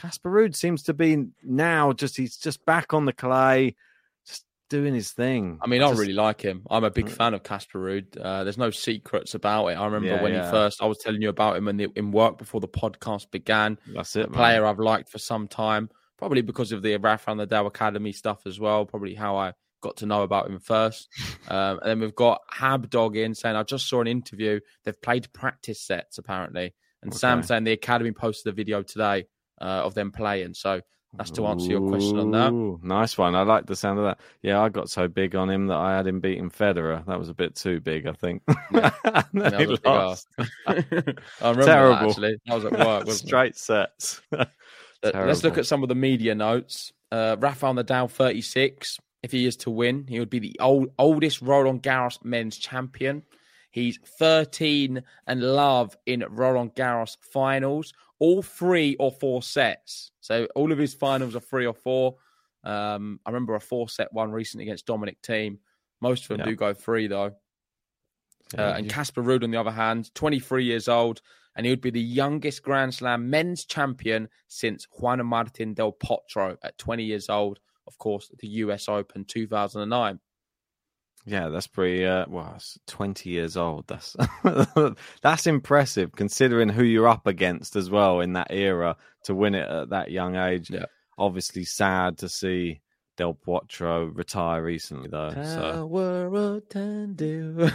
Casper 0.00 0.30
Ruud 0.30 0.56
seems 0.56 0.82
to 0.84 0.94
be 0.94 1.26
now 1.44 1.92
just 1.92 2.16
he's 2.16 2.36
just 2.36 2.64
back 2.66 2.92
on 2.92 3.04
the 3.04 3.12
clay, 3.12 3.76
just 4.26 4.44
doing 4.68 4.92
his 4.94 5.12
thing. 5.12 5.58
I 5.62 5.68
mean, 5.68 5.82
I 5.82 5.88
Just- 5.88 6.00
really 6.00 6.12
like 6.12 6.40
him. 6.40 6.66
I'm 6.68 6.82
a 6.82 6.90
big 6.90 7.06
Mm. 7.06 7.10
fan 7.12 7.34
of 7.34 7.44
Casper 7.44 7.78
Ruud. 7.78 8.18
Uh, 8.20 8.42
there's 8.42 8.58
no 8.58 8.70
secrets 8.70 9.34
about 9.36 9.68
it. 9.68 9.74
I 9.74 9.84
remember 9.84 10.08
Yeah, 10.08 10.22
when 10.22 10.32
yeah. 10.32 10.44
he 10.46 10.50
first, 10.50 10.82
I 10.82 10.86
was 10.86 10.98
telling 10.98 11.22
you 11.22 11.28
about 11.28 11.56
him 11.56 11.68
in, 11.68 11.76
the, 11.76 11.88
in 11.94 12.10
work 12.10 12.36
before 12.38 12.60
the 12.60 12.66
podcast 12.68 13.30
began. 13.30 13.78
that's 13.94 14.16
A 14.16 14.22
it. 14.22 14.32
player 14.32 14.66
I've 14.66 14.80
liked 14.80 15.08
for 15.08 15.18
some 15.18 15.46
time, 15.46 15.88
probably 16.18 16.42
because 16.42 16.72
of 16.72 16.82
the 16.82 16.96
Rafael 16.96 17.36
Nadal 17.36 17.66
Academy 17.66 18.10
stuff 18.10 18.44
as 18.46 18.58
well. 18.58 18.84
Probably 18.86 19.14
how 19.14 19.36
I 19.36 19.52
got 19.84 19.98
to 19.98 20.06
know 20.06 20.22
about 20.22 20.48
him 20.48 20.58
first. 20.58 21.08
um, 21.48 21.78
and 21.80 21.90
then 21.90 22.00
we've 22.00 22.14
got 22.14 22.40
Habdog 22.52 23.16
in 23.16 23.34
saying, 23.34 23.54
I 23.54 23.62
just 23.62 23.88
saw 23.88 24.00
an 24.00 24.06
interview. 24.06 24.60
They've 24.84 25.00
played 25.00 25.32
practice 25.32 25.80
sets 25.80 26.18
apparently. 26.18 26.74
And 27.02 27.14
Sam 27.14 27.42
saying 27.42 27.64
the 27.64 27.72
Academy 27.72 28.12
posted 28.12 28.50
a 28.50 28.56
video 28.56 28.82
today 28.82 29.26
uh, 29.60 29.64
of 29.84 29.94
them 29.94 30.10
playing. 30.10 30.54
So 30.54 30.80
that's 31.16 31.30
to 31.32 31.46
answer 31.46 31.70
your 31.70 31.86
question 31.88 32.18
on 32.18 32.30
that. 32.32 32.52
Nice 32.82 33.16
one. 33.16 33.34
I 33.34 33.42
like 33.42 33.66
the 33.66 33.76
sound 33.76 33.98
of 33.98 34.06
that. 34.06 34.20
Yeah, 34.42 34.60
I 34.60 34.68
got 34.68 34.88
so 34.88 35.06
big 35.06 35.36
on 35.36 35.50
him 35.50 35.68
that 35.68 35.76
I 35.76 35.96
had 35.96 36.06
him 36.06 36.20
beating 36.20 36.50
Federer. 36.50 37.04
That 37.06 37.18
was 37.18 37.28
a 37.28 37.34
bit 37.34 37.54
too 37.54 37.80
big, 37.80 38.06
I 38.06 38.12
think. 38.12 38.42
Yeah. 38.72 38.90
He 39.32 39.66
was 39.66 39.78
a 39.78 39.82
big 39.82 39.86
lost. 39.86 40.28
I 40.66 40.84
remember 41.40 41.64
Terrible. 41.64 41.96
that 41.96 42.08
actually. 42.08 42.36
That 42.46 42.54
was 42.54 42.64
at 42.64 42.72
work, 42.72 43.06
wasn't 43.06 43.08
it? 43.08 43.26
Straight 43.26 43.56
sets. 43.56 44.22
Let's 45.02 45.44
look 45.44 45.58
at 45.58 45.66
some 45.66 45.82
of 45.82 45.88
the 45.88 45.94
media 45.94 46.34
notes. 46.34 46.92
Uh, 47.12 47.36
Rafael 47.38 47.74
Nadal, 47.74 48.10
36. 48.10 48.98
If 49.24 49.32
he 49.32 49.46
is 49.46 49.56
to 49.56 49.70
win, 49.70 50.04
he 50.06 50.18
would 50.18 50.28
be 50.28 50.38
the 50.38 50.54
old, 50.60 50.90
oldest 50.98 51.40
Roland 51.40 51.82
Garros 51.82 52.22
men's 52.22 52.58
champion. 52.58 53.22
He's 53.70 53.98
13 54.18 55.02
and 55.26 55.42
love 55.42 55.96
in 56.04 56.26
Roland 56.28 56.74
Garros 56.74 57.16
finals, 57.22 57.94
all 58.18 58.42
three 58.42 58.96
or 58.96 59.10
four 59.10 59.42
sets. 59.42 60.10
So 60.20 60.46
all 60.54 60.72
of 60.72 60.76
his 60.76 60.92
finals 60.92 61.34
are 61.34 61.40
three 61.40 61.64
or 61.64 61.72
four. 61.72 62.16
Um, 62.64 63.18
I 63.24 63.30
remember 63.30 63.54
a 63.54 63.60
four 63.60 63.88
set 63.88 64.12
one 64.12 64.30
recently 64.30 64.64
against 64.66 64.84
Dominic 64.84 65.22
Thiem. 65.22 65.56
Most 66.02 66.24
of 66.24 66.28
them 66.28 66.40
Yeah. 66.40 66.44
do 66.44 66.54
go 66.56 66.74
three 66.74 67.06
though. 67.06 67.34
Uh, 68.58 68.74
and 68.76 68.90
Casper 68.90 69.22
Ruud, 69.22 69.42
on 69.42 69.50
the 69.50 69.56
other 69.58 69.70
hand, 69.70 70.14
23 70.14 70.64
years 70.66 70.86
old, 70.86 71.22
and 71.56 71.64
he 71.64 71.72
would 71.72 71.80
be 71.80 71.90
the 71.90 71.98
youngest 71.98 72.62
Grand 72.62 72.92
Slam 72.94 73.30
men's 73.30 73.64
champion 73.64 74.28
since 74.48 74.86
Juan 75.00 75.24
Martin 75.24 75.72
del 75.72 75.92
Potro 75.94 76.58
at 76.62 76.76
20 76.76 77.04
years 77.04 77.30
old. 77.30 77.58
Of 77.86 77.98
course, 77.98 78.30
the 78.38 78.48
US 78.48 78.88
Open 78.88 79.24
2009. 79.24 80.20
Yeah, 81.26 81.48
that's 81.48 81.66
pretty. 81.66 82.04
Uh, 82.04 82.26
well, 82.28 82.52
it's 82.56 82.78
twenty 82.86 83.30
years 83.30 83.56
old. 83.56 83.86
That's 83.86 84.14
that's 85.22 85.46
impressive 85.46 86.12
considering 86.12 86.68
who 86.68 86.84
you're 86.84 87.08
up 87.08 87.26
against 87.26 87.76
as 87.76 87.88
well 87.88 88.20
in 88.20 88.34
that 88.34 88.48
era 88.50 88.96
to 89.24 89.34
win 89.34 89.54
it 89.54 89.68
at 89.68 89.88
that 89.88 90.10
young 90.10 90.36
age. 90.36 90.70
Yeah. 90.70 90.84
Obviously, 91.16 91.64
sad 91.64 92.18
to 92.18 92.28
see 92.28 92.82
Del 93.16 93.34
Potro 93.34 94.10
retire 94.14 94.62
recently, 94.62 95.08
though. 95.08 95.30
So 95.30 95.88
of 95.94 96.68
Tandil. 96.68 97.70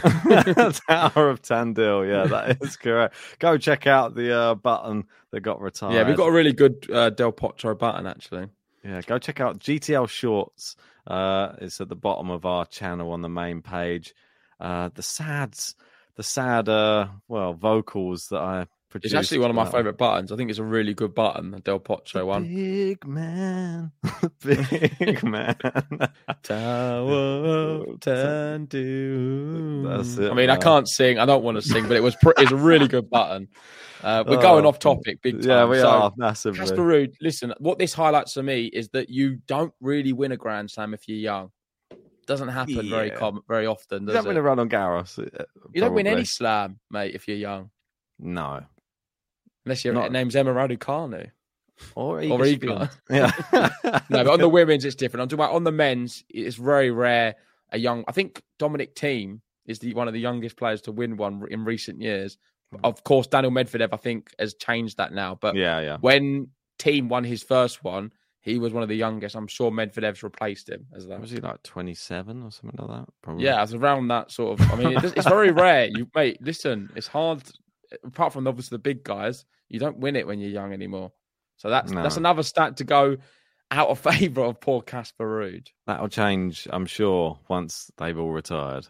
Tower 0.86 1.30
of 1.30 1.42
Tandil, 1.42 2.08
yeah, 2.08 2.26
that 2.26 2.58
is 2.62 2.76
correct. 2.76 3.14
Go 3.38 3.56
check 3.56 3.86
out 3.86 4.14
the 4.14 4.36
uh, 4.36 4.54
button 4.54 5.04
that 5.32 5.40
got 5.40 5.60
retired. 5.60 5.94
yeah, 5.94 6.06
we've 6.06 6.16
got 6.16 6.28
a 6.28 6.32
really 6.32 6.52
good 6.52 6.86
uh, 6.92 7.10
Del 7.10 7.32
Potro 7.32 7.76
button 7.78 8.06
actually. 8.06 8.46
Yeah, 8.84 9.00
go 9.02 9.18
check 9.18 9.40
out 9.40 9.58
GTL 9.58 10.08
Shorts. 10.08 10.76
Uh, 11.06 11.52
it's 11.58 11.80
at 11.80 11.88
the 11.88 11.96
bottom 11.96 12.30
of 12.30 12.46
our 12.46 12.64
channel 12.64 13.12
on 13.12 13.22
the 13.22 13.28
main 13.28 13.62
page. 13.62 14.14
Uh, 14.58 14.90
the 14.94 15.02
sads, 15.02 15.74
the 16.16 16.22
sad, 16.22 16.68
uh, 16.68 17.08
well, 17.28 17.54
vocals 17.54 18.28
that 18.28 18.40
I 18.40 18.66
produced. 18.90 19.14
It's 19.14 19.18
actually 19.18 19.38
one 19.38 19.50
of 19.50 19.56
my 19.56 19.64
favourite 19.64 19.96
buttons. 19.96 20.32
I 20.32 20.36
think 20.36 20.50
it's 20.50 20.58
a 20.58 20.64
really 20.64 20.94
good 20.94 21.14
button, 21.14 21.50
the 21.52 21.60
Del 21.60 21.80
Potro 21.80 22.26
one. 22.26 22.44
Big 22.44 23.06
man, 23.06 23.92
big 24.42 25.22
man. 25.22 25.56
Tower 26.42 27.12
of 27.12 28.00
Tandil. 28.00 29.84
That's 29.96 30.18
it, 30.18 30.30
I 30.30 30.34
mean, 30.34 30.50
I 30.50 30.56
can't 30.56 30.88
sing. 30.88 31.18
I 31.18 31.24
don't 31.24 31.42
want 31.42 31.56
to 31.56 31.62
sing, 31.62 31.88
but 31.88 31.96
it 31.96 32.02
was 32.02 32.16
pr- 32.16 32.32
it's 32.36 32.52
a 32.52 32.56
really 32.56 32.88
good 32.88 33.08
button. 33.08 33.48
Uh, 34.02 34.24
we're 34.26 34.40
going 34.40 34.64
Oh, 34.64 34.68
off 34.68 34.78
topic 34.78 35.20
big 35.22 35.40
time. 35.40 35.48
Yeah, 35.48 35.64
we 35.66 35.78
So, 35.78 35.88
are 35.88 36.12
massively. 36.16 36.58
Casper 36.60 36.76
Ruud, 36.82 37.14
listen, 37.20 37.52
what 37.58 37.78
this 37.78 37.92
highlights 37.92 38.32
for 38.32 38.42
me 38.42 38.66
is 38.66 38.88
that 38.90 39.10
you 39.10 39.36
don't 39.46 39.72
really 39.80 40.12
win 40.12 40.32
a 40.32 40.36
Grand 40.36 40.70
Slam 40.70 40.94
if 40.94 41.06
you're 41.08 41.18
young. 41.18 41.50
Doesn't 42.26 42.48
happen 42.48 42.88
very 42.88 43.08
Yeah. 43.08 43.16
com- 43.16 43.42
very 43.48 43.66
often, 43.66 44.06
you 44.06 44.12
don't 44.12 44.24
it? 44.24 44.28
win 44.28 44.36
a 44.36 44.42
run 44.42 44.58
on 44.58 44.68
Garros. 44.70 45.18
uh, 45.18 45.44
you 45.74 45.80
don't 45.80 45.94
win 45.94 46.06
any 46.06 46.24
slam, 46.24 46.78
mate, 46.90 47.14
if 47.14 47.26
you're 47.28 47.36
young. 47.36 47.70
No, 48.18 48.62
Unless 49.66 49.84
your 49.84 49.92
Not- 49.94 50.12
name's 50.12 50.34
Emma 50.36 50.52
Raducanu. 50.54 51.30
or 51.94 52.16
Or 52.18 52.22
Igor 52.22 52.46
Igor. 52.46 52.90
Yeah, 53.10 53.30
No, 53.52 54.00
but 54.10 54.28
on 54.28 54.40
the 54.40 54.48
women's, 54.48 54.84
it's 54.84 54.94
different. 54.96 55.22
I'm 55.22 55.28
talking 55.28 55.44
about 55.44 55.54
on 55.54 55.64
the 55.64 55.72
men's, 55.72 56.24
it's 56.28 56.56
very 56.56 56.90
rare. 56.90 57.34
A 57.72 57.78
young, 57.78 58.04
I 58.08 58.12
think 58.12 58.42
Dominic 58.58 58.94
Thiem 58.94 59.40
is 59.66 59.78
the 59.78 59.92
one 59.94 60.08
of 60.08 60.14
the 60.14 60.20
youngest 60.20 60.56
players 60.56 60.80
to 60.82 60.92
win 60.92 61.16
one 61.16 61.44
in 61.50 61.64
recent 61.64 62.00
years. 62.00 62.36
Hmm. 62.72 62.78
Of 62.84 63.02
course, 63.04 63.26
Daniel 63.26 63.52
Medvedev, 63.52 63.88
I 63.92 63.96
think, 63.96 64.32
has 64.38 64.54
changed 64.54 64.98
that 64.98 65.12
now. 65.12 65.36
But 65.40 65.56
yeah, 65.56 65.80
yeah. 65.80 65.96
when 66.00 66.48
Thiem 66.78 67.08
won 67.08 67.24
his 67.24 67.42
first 67.42 67.82
one, 67.82 68.12
he 68.42 68.58
was 68.58 68.72
one 68.72 68.82
of 68.82 68.88
the 68.88 68.96
youngest. 68.96 69.34
I'm 69.34 69.46
sure 69.48 69.70
Medvedev's 69.70 70.22
replaced 70.22 70.68
him 70.70 70.86
as 70.94 71.06
that. 71.08 71.20
Was 71.20 71.30
he 71.30 71.38
like 71.40 71.62
twenty-seven 71.62 72.42
or 72.42 72.50
something 72.50 72.78
like 72.78 72.98
that? 73.00 73.08
Probably. 73.22 73.44
Yeah, 73.44 73.62
it's 73.62 73.74
around 73.74 74.08
that 74.08 74.30
sort 74.30 74.58
of. 74.60 74.72
I 74.72 74.76
mean, 74.76 74.96
it's, 74.96 75.12
it's 75.14 75.28
very 75.28 75.50
rare. 75.50 75.88
You 75.90 76.08
mate, 76.14 76.38
listen, 76.40 76.90
it's 76.96 77.06
hard. 77.06 77.42
Apart 78.04 78.32
from 78.32 78.46
obviously 78.46 78.76
the 78.76 78.80
big 78.82 79.02
guys, 79.02 79.44
you 79.68 79.80
don't 79.80 79.98
win 79.98 80.14
it 80.16 80.26
when 80.26 80.38
you're 80.38 80.50
young 80.50 80.72
anymore. 80.72 81.12
So 81.56 81.68
that's 81.70 81.90
No. 81.92 82.02
that's 82.02 82.16
another 82.16 82.42
stat 82.44 82.76
to 82.78 82.84
go 82.84 83.16
out 83.72 83.88
of 83.88 83.98
favour 83.98 84.42
of 84.42 84.60
poor 84.60 84.80
Casper 84.80 85.26
Ruud. 85.26 85.66
That'll 85.86 86.08
change, 86.08 86.66
I'm 86.70 86.86
sure, 86.86 87.38
once 87.48 87.90
they've 87.98 88.18
all 88.18 88.30
retired. 88.30 88.86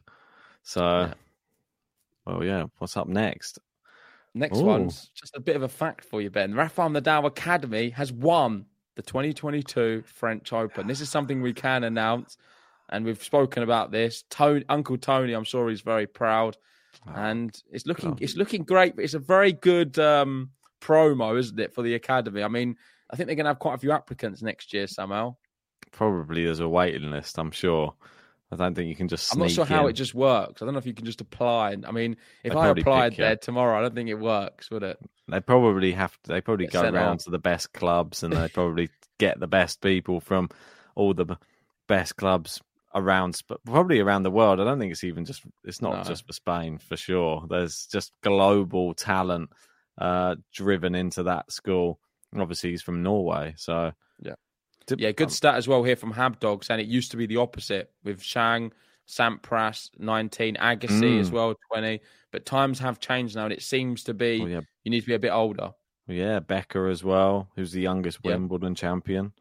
So, 0.62 0.81
Yeah. 0.83 1.14
well, 2.26 2.45
yeah. 2.45 2.64
What's 2.78 2.97
up 2.97 3.09
next? 3.09 3.59
Next 4.35 4.59
Ooh. 4.59 4.64
one's 4.64 5.11
just 5.14 5.37
a 5.37 5.41
bit 5.41 5.57
of 5.57 5.62
a 5.62 5.68
fact 5.68 6.05
for 6.05 6.20
you, 6.22 6.31
Ben. 6.31 6.55
Rafael 6.55 6.89
Nadal 6.89 7.26
Academy 7.26 7.91
has 7.91 8.12
won 8.12 8.66
the 8.95 9.03
2022 9.03 10.05
French 10.07 10.53
Open. 10.53 10.87
This 10.87 11.01
is 11.01 11.09
something 11.09 11.43
we 11.43 11.53
can 11.53 11.85
announce, 11.85 12.37
and 12.91 13.05
we've 13.05 13.22
spoken 13.22 13.62
about 13.62 13.91
this. 13.91 14.24
Tony, 14.31 14.64
Uncle 14.68 14.99
Tony, 14.99 15.33
I'm 15.33 15.45
sure 15.45 15.68
he's 15.68 15.81
very 15.81 16.07
proud, 16.07 16.57
and 17.07 17.51
it's 17.72 17.87
looking 17.87 18.16
it's 18.20 18.37
looking 18.37 18.62
great. 18.62 18.95
But 18.95 19.05
it's 19.05 19.14
a 19.14 19.18
very 19.18 19.53
good 19.53 19.99
um, 19.99 20.51
promo, 20.81 21.39
isn't 21.39 21.59
it, 21.59 21.74
for 21.74 21.83
the 21.83 21.95
academy? 21.95 22.43
I 22.43 22.49
mean, 22.49 22.76
I 23.11 23.16
think 23.16 23.26
they're 23.26 23.37
going 23.37 23.45
to 23.45 23.51
have 23.51 23.59
quite 23.59 23.74
a 23.74 23.78
few 23.78 23.93
applicants 23.93 24.43
next 24.43 24.72
year 24.72 24.87
somehow. 24.87 25.37
Probably 25.91 26.45
there's 26.45 26.61
a 26.61 26.68
waiting 26.68 27.11
list, 27.11 27.37
I'm 27.39 27.51
sure. 27.51 27.95
I 28.53 28.57
don't 28.57 28.74
think 28.74 28.88
you 28.88 28.96
can 28.96 29.07
just 29.09 29.32
I'm 29.32 29.38
not 29.40 29.51
sure 29.51 29.64
how 29.64 29.86
it 29.86 29.92
just 29.92 30.14
works. 30.14 30.61
I 30.61 30.64
don't 30.64 30.74
know 30.74 30.78
if 30.78 30.86
you 30.86 30.94
can 30.94 31.05
just 31.07 31.20
apply. 31.20 31.76
I 31.86 31.92
mean, 31.92 32.16
if 32.42 32.53
They'd 32.53 32.59
I 32.59 32.68
applied 32.68 33.16
there 33.16 33.36
tomorrow, 33.36 33.78
I 33.78 33.82
don't 33.82 33.94
think 33.94 34.09
it 34.09 34.18
works, 34.18 34.70
would 34.70 34.82
it? 34.82 34.98
They 35.28 35.38
probably 35.40 35.92
have 35.92 36.12
to, 36.22 36.28
they 36.32 36.40
probably 36.40 36.66
Get 36.66 36.72
go 36.72 36.82
around 36.82 37.18
off. 37.18 37.24
to 37.24 37.30
the 37.30 37.38
best 37.38 37.72
clubs 37.72 38.24
and 38.24 38.32
they 38.32 38.48
probably 38.48 38.88
get 39.18 39.38
the 39.38 39.46
best 39.46 39.80
people 39.80 40.18
from 40.20 40.48
all 40.96 41.14
the 41.14 41.36
best 41.86 42.16
clubs 42.16 42.61
around, 42.92 43.36
Sp- 43.38 43.62
probably 43.64 44.01
around 44.01 44.24
the 44.24 44.32
world. 44.32 44.61
I 44.61 44.64
don't 44.64 44.80
think 44.80 44.90
it's 44.90 45.05
even 45.05 45.24
just, 45.24 45.42
it's 45.62 45.80
not 45.80 45.98
No. 45.98 46.03
just 46.03 46.26
for 46.26 46.32
Spain 46.32 46.78
for 46.78 46.96
sure. 46.96 47.46
There's 47.48 47.86
just 47.86 48.11
global 48.22 48.94
talent 48.94 49.51
uh, 49.96 50.34
driven 50.53 50.96
into 50.96 51.22
that 51.24 51.53
school. 51.53 52.01
And 52.32 52.42
obviously, 52.42 52.70
he's 52.70 52.82
from 52.82 53.05
Norway. 53.05 53.55
So, 53.57 53.92
Yeah. 54.20 54.34
Yeah, 54.89 55.12
good 55.12 55.24
um, 55.28 55.31
stat 55.31 55.55
as 55.55 55.68
well 55.68 55.83
here 55.85 55.97
from 55.97 56.12
Habdog 56.12 56.68
and 56.70 56.81
it 56.81 56.87
used 56.87 57.11
to 57.12 57.16
be 57.16 57.26
the 57.26 57.37
opposite 57.37 57.93
with 58.05 58.20
Chang, 58.20 58.72
Sampras 59.07 59.91
19, 59.99 60.57
Agassi 60.57 61.20
as 61.20 61.31
Mm. 61.31 61.33
well 61.33 61.55
20. 61.72 62.01
But 62.33 62.47
times 62.47 62.78
have 62.78 63.01
changed 63.01 63.35
now, 63.37 63.45
and 63.45 63.53
it 63.53 63.62
seems 63.62 64.05
to 64.05 64.14
be 64.14 64.39
well, 64.41 64.49
yeah, 64.49 64.61
you 64.85 64.91
need 64.91 65.01
to 65.01 65.07
be 65.07 65.14
a 65.14 65.18
bit 65.18 65.31
older. 65.31 65.72
yeah, 66.07 66.39
Becker 66.41 66.89
as 66.89 67.03
well, 67.05 67.49
who's 67.57 67.72
the 67.72 67.81
youngest 67.81 68.18
Yeah. 68.22 68.33
Wimbledon 68.33 68.74
champion. 68.74 69.33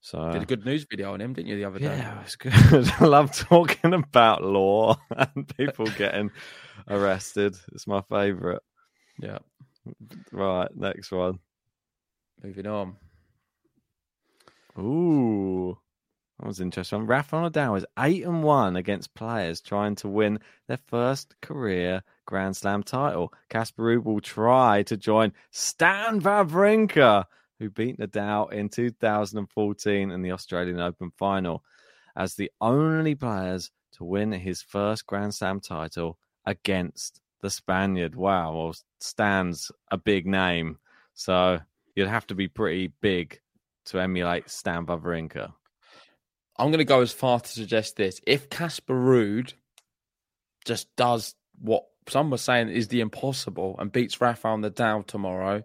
So, 0.00 0.30
Did 0.32 0.42
a 0.42 0.46
good 0.46 0.64
news 0.64 0.84
video 0.88 1.12
on 1.14 1.20
him, 1.20 1.32
didn't 1.32 1.48
you, 1.48 1.56
the 1.56 1.64
other 1.64 1.78
day? 1.80 1.86
Yeah, 1.96 2.20
it's 2.22 2.36
good. 2.36 2.52
I 3.00 3.04
love 3.06 3.32
talking 3.36 3.92
about 3.94 4.42
law 4.44 4.96
and 5.10 5.48
people 5.56 5.86
getting 5.86 6.30
arrested. 6.88 7.56
It's 7.72 7.86
my 7.88 8.02
favourite. 8.02 8.62
Yeah. 9.20 9.38
Right, 10.30 10.68
next 10.76 11.10
one. 11.10 11.38
Moving 12.42 12.66
on. 12.66 12.96
Ooh, 14.78 15.78
that 16.38 16.46
was 16.46 16.60
interesting. 16.60 17.06
Rafa 17.06 17.36
Nadal 17.36 17.78
is 17.78 17.86
eight 17.98 18.24
and 18.24 18.42
one 18.42 18.76
against 18.76 19.14
players 19.14 19.60
trying 19.60 19.94
to 19.96 20.08
win 20.08 20.38
their 20.68 20.76
first 20.76 21.34
career 21.40 22.02
Grand 22.26 22.56
Slam 22.56 22.82
title. 22.82 23.32
Ruud 23.50 24.04
will 24.04 24.20
try 24.20 24.82
to 24.82 24.96
join 24.96 25.32
Stan 25.50 26.20
Wawrinka, 26.20 27.24
who 27.58 27.70
beat 27.70 27.98
Nadal 27.98 28.52
in 28.52 28.68
2014 28.68 30.10
in 30.10 30.22
the 30.22 30.32
Australian 30.32 30.80
Open 30.80 31.10
final, 31.16 31.64
as 32.16 32.34
the 32.34 32.50
only 32.60 33.14
players 33.14 33.70
to 33.92 34.04
win 34.04 34.32
his 34.32 34.60
first 34.60 35.06
Grand 35.06 35.34
Slam 35.34 35.60
title 35.60 36.18
against 36.44 37.22
the 37.40 37.48
Spaniard. 37.48 38.14
Wow, 38.14 38.54
well, 38.54 38.74
Stan's 39.00 39.70
a 39.90 39.96
big 39.96 40.26
name, 40.26 40.78
so 41.14 41.60
you'd 41.94 42.08
have 42.08 42.26
to 42.26 42.34
be 42.34 42.48
pretty 42.48 42.92
big 43.00 43.40
to 43.86 44.00
emulate 44.00 44.50
Stan 44.50 44.86
Wawrinka. 44.86 45.52
I'm 46.58 46.68
going 46.68 46.78
to 46.78 46.84
go 46.84 47.00
as 47.00 47.12
far 47.12 47.40
to 47.40 47.48
suggest 47.48 47.96
this. 47.96 48.20
If 48.26 48.48
Casper 48.48 48.94
Ruud 48.94 49.52
just 50.64 50.94
does 50.96 51.34
what 51.60 51.84
some 52.08 52.30
were 52.30 52.38
saying 52.38 52.68
is 52.68 52.88
the 52.88 53.00
impossible 53.00 53.76
and 53.78 53.92
beats 53.92 54.20
Rafael 54.20 54.58
Nadal 54.58 55.06
tomorrow, 55.06 55.62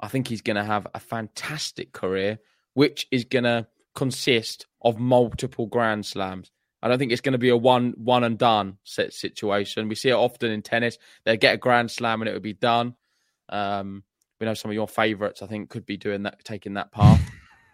I 0.00 0.08
think 0.08 0.26
he's 0.26 0.42
going 0.42 0.56
to 0.56 0.64
have 0.64 0.86
a 0.94 1.00
fantastic 1.00 1.92
career, 1.92 2.38
which 2.74 3.06
is 3.10 3.24
going 3.24 3.44
to 3.44 3.66
consist 3.94 4.66
of 4.80 4.98
multiple 4.98 5.66
Grand 5.66 6.06
Slams. 6.06 6.50
I 6.82 6.88
don't 6.88 6.98
think 6.98 7.12
it's 7.12 7.20
going 7.20 7.34
to 7.34 7.38
be 7.38 7.50
a 7.50 7.56
one 7.56 7.94
one 7.96 8.24
and 8.24 8.36
done 8.36 8.78
set 8.82 9.12
situation. 9.12 9.88
We 9.88 9.94
see 9.94 10.08
it 10.08 10.14
often 10.14 10.50
in 10.50 10.62
tennis. 10.62 10.98
They 11.24 11.36
get 11.36 11.54
a 11.54 11.58
Grand 11.58 11.90
Slam 11.90 12.20
and 12.20 12.28
it 12.28 12.32
would 12.32 12.42
be 12.42 12.54
done. 12.54 12.96
Um, 13.48 14.02
we 14.40 14.46
know 14.46 14.54
some 14.54 14.70
of 14.72 14.74
your 14.74 14.88
favourites. 14.88 15.42
I 15.42 15.46
think 15.46 15.70
could 15.70 15.86
be 15.86 15.96
doing 15.96 16.24
that, 16.24 16.42
taking 16.44 16.74
that 16.74 16.90
path. 16.90 17.22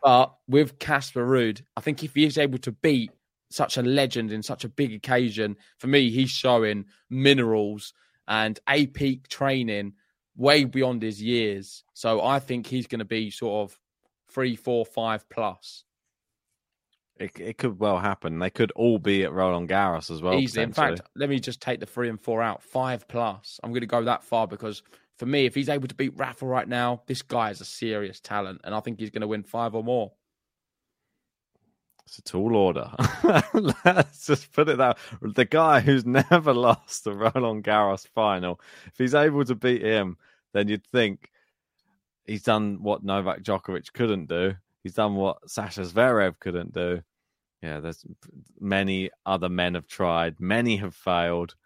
But 0.03 0.35
with 0.47 0.79
Casper 0.79 1.27
Ruud, 1.27 1.63
I 1.77 1.81
think 1.81 2.05
if 2.05 2.15
he 2.15 2.25
is 2.25 2.39
able 2.39 2.59
to 2.59 2.73
beat 2.73 3.11
such 3.51 3.77
a 3.77 3.83
legend 3.83 4.33
in 4.33 4.43
such 4.43 4.65
a 4.65 4.69
big 4.69 4.93
occasion, 4.93 5.57
for 5.79 5.87
me, 5.87 6.11
he's 6.11 6.31
showing 6.31 6.85
minerals 7.11 7.93
and 8.27 8.59
a 8.69 8.87
peak 8.87 9.29
training 9.29 9.95
way 10.37 10.65
beyond 10.65 11.03
his 11.03 11.21
years. 11.21 11.83
So 11.95 12.23
I 12.23 12.39
think 12.39 12.67
he's 12.67 12.87
going 12.87 13.01
to 13.01 13.05
be 13.05 13.31
sort 13.31 13.71
of 13.71 13.79
three, 14.31 14.55
four, 14.55 14.85
five 14.85 15.29
plus. 15.29 15.85
It, 17.19 17.33
it 17.41 17.59
could 17.59 17.81
well 17.81 17.99
happen. 17.99 18.39
They 18.39 18.51
could 18.51 18.71
all 18.73 19.01
be 19.01 19.25
at 19.25 19.33
Roland 19.33 19.69
Garros 19.69 20.11
as 20.11 20.23
well. 20.23 20.35
Easily. 20.35 20.63
In 20.63 20.73
fact, 20.73 21.01
let 21.17 21.29
me 21.29 21.41
just 21.41 21.61
take 21.61 21.81
the 21.81 21.87
three 21.87 22.09
and 22.09 22.21
four 22.21 22.41
out. 22.43 22.63
Five 22.63 23.09
plus. 23.09 23.59
I'm 23.65 23.71
going 23.71 23.81
to 23.81 23.87
go 23.87 24.05
that 24.05 24.23
far 24.23 24.47
because 24.47 24.83
for 25.19 25.27
me, 25.27 25.47
if 25.47 25.55
he's 25.55 25.69
able 25.69 25.89
to 25.89 25.95
beat 25.95 26.17
Rafa 26.17 26.47
right 26.47 26.69
now, 26.69 27.03
this 27.07 27.23
guy 27.23 27.51
is 27.51 27.61
a 27.61 27.65
serious 27.65 28.21
talent, 28.21 28.61
and 28.65 28.75
I 28.75 28.81
think 28.81 29.01
he's 29.01 29.11
going 29.11 29.23
to 29.23 29.29
win 29.29 29.43
five 29.43 29.75
or 29.75 29.83
more. 29.83 30.13
It's 32.07 32.19
a 32.19 32.23
tall 32.23 32.57
order. 32.57 32.91
Let's 33.85 34.27
just 34.27 34.51
put 34.53 34.71
it 34.71 34.79
that 34.79 34.97
way. 35.21 35.33
the 35.35 35.45
guy 35.45 35.81
who's 35.81 36.07
never 36.31 36.55
lost 36.55 37.05
the 37.05 37.13
Roland 37.13 37.65
Garros 37.65 38.07
final, 38.07 38.61
if 38.87 38.97
he's 38.97 39.15
able 39.15 39.45
to 39.45 39.55
beat 39.55 39.83
him, 39.83 40.17
then 40.55 40.69
you'd 40.69 40.87
think 40.87 41.31
he's 42.25 42.45
done 42.45 42.83
what 42.83 43.05
Novak 43.05 43.43
Djokovic 43.43 43.93
couldn't 43.93 44.27
do. 44.27 44.55
He's 44.83 44.95
done 44.95 45.17
what 45.17 45.51
Sasha 45.51 45.83
Zverev 45.83 46.39
couldn't 46.39 46.73
do. 46.73 47.03
Yeah, 47.63 47.81
there's 47.81 48.07
many 48.61 49.11
other 49.27 49.49
men 49.49 49.75
have 49.75 49.89
tried, 49.89 50.39
many 50.41 50.77
have 50.77 50.95
failed. 50.95 51.57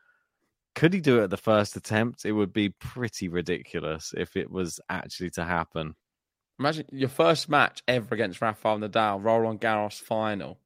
Could 0.75 0.95
he 0.95 1.01
do 1.01 1.20
it 1.20 1.25
at 1.25 1.31
the 1.31 1.37
first 1.37 1.77
attempt? 1.77 2.25
It 2.25 2.33
would 2.33 2.53
be 2.53 2.70
pretty 2.70 3.29
ridiculous 3.29 4.14
if 4.16 4.37
it 4.37 4.51
was 4.51 4.81
actually 4.89 5.31
to 5.31 5.45
happen. 5.45 5.95
Imagine 6.59 6.87
your 6.93 7.09
first 7.09 7.49
match 7.49 7.83
ever 7.89 8.14
against 8.14 8.41
Rafael 8.41 8.79
Nadal, 8.79 9.23
Roland 9.23 9.61
Garros 9.61 10.01
final. 10.01 10.59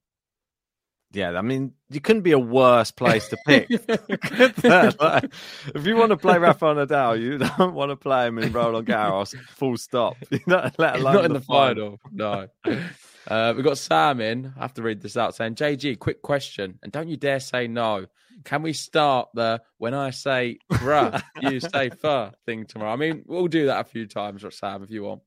Yeah, 1.13 1.31
I 1.31 1.41
mean, 1.41 1.73
you 1.89 2.01
couldn't 2.01 2.23
be 2.23 2.33
a 2.33 2.39
worse 2.39 2.91
place 2.91 3.29
to 3.29 3.39
pick. 3.47 3.71
like, 5.01 5.33
if 5.75 5.87
you 5.87 5.97
want 5.97 6.11
to 6.11 6.17
play 6.17 6.37
Rafael 6.37 6.75
Nadal, 6.75 7.21
you 7.21 7.39
don't 7.39 7.75
want 7.75 7.91
to 7.91 7.97
play 7.97 8.27
him 8.27 8.39
in 8.39 8.53
Roland 8.53 8.87
Garros. 8.87 9.35
Full 9.51 9.77
stop. 9.77 10.17
let 10.47 10.79
alone 10.79 11.15
Not 11.15 11.25
in 11.25 11.33
the, 11.33 11.39
the 11.39 11.45
final. 11.45 11.99
No. 12.13 12.49
Uh, 13.29 13.53
we've 13.57 13.65
got 13.65 13.79
Sam 13.79 14.21
in. 14.21 14.53
I 14.57 14.61
have 14.61 14.75
to 14.75 14.83
read 14.83 15.01
this 15.01 15.17
out 15.17 15.35
saying, 15.35 15.55
JG, 15.55 15.99
quick 15.99 16.23
question. 16.23 16.79
And 16.83 16.93
don't 16.93 17.09
you 17.09 17.17
dare 17.17 17.41
say 17.41 17.67
no. 17.67 18.07
Can 18.45 18.63
we 18.63 18.73
start 18.73 19.29
the 19.35 19.63
when 19.79 19.95
I 19.95 20.11
say 20.11 20.59
bruh, 20.73 21.23
you 21.41 21.59
say 21.61 21.89
fur 22.01 22.33
thing 22.45 22.67
tomorrow? 22.67 22.93
I 22.93 22.97
mean, 22.97 23.23
we'll 23.27 23.49
do 23.49 23.67
that 23.67 23.81
a 23.81 23.85
few 23.85 24.07
times, 24.07 24.45
Sam, 24.55 24.83
if 24.83 24.91
you 24.91 25.05
want. 25.05 25.23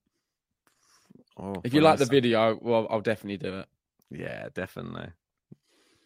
Oh, 1.38 1.56
If 1.64 1.74
you 1.74 1.82
I 1.82 1.84
like 1.84 2.00
the 2.00 2.06
say- 2.06 2.12
video, 2.12 2.58
well, 2.62 2.88
I'll 2.90 3.02
definitely 3.02 3.38
do 3.38 3.60
it. 3.60 3.66
Yeah, 4.12 4.50
definitely. 4.54 5.10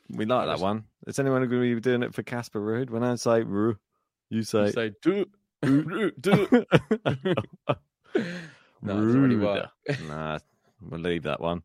We 0.10 0.26
like 0.26 0.48
that 0.48 0.60
one. 0.60 0.84
Is 1.08 1.18
anyone 1.20 1.40
going 1.48 1.62
to 1.62 1.76
be 1.76 1.82
doing 1.82 2.04
it 2.04 2.14
for 2.14 2.22
Casper 2.24 2.60
Ruud? 2.60 2.90
When 2.90 3.04
I 3.04 3.16
say 3.16 3.42
Ruud, 3.44 3.78
you 4.30 4.44
say, 4.44 4.66
You 4.66 4.72
say 4.72 4.92
do, 5.02 5.26
do, 5.64 6.12
do. 6.20 6.66
No, 8.82 8.98
really 8.98 9.38
work. 9.38 9.70
nah, 10.08 10.40
we'll 10.82 11.00
leave 11.00 11.24
that 11.24 11.40
one. 11.40 11.64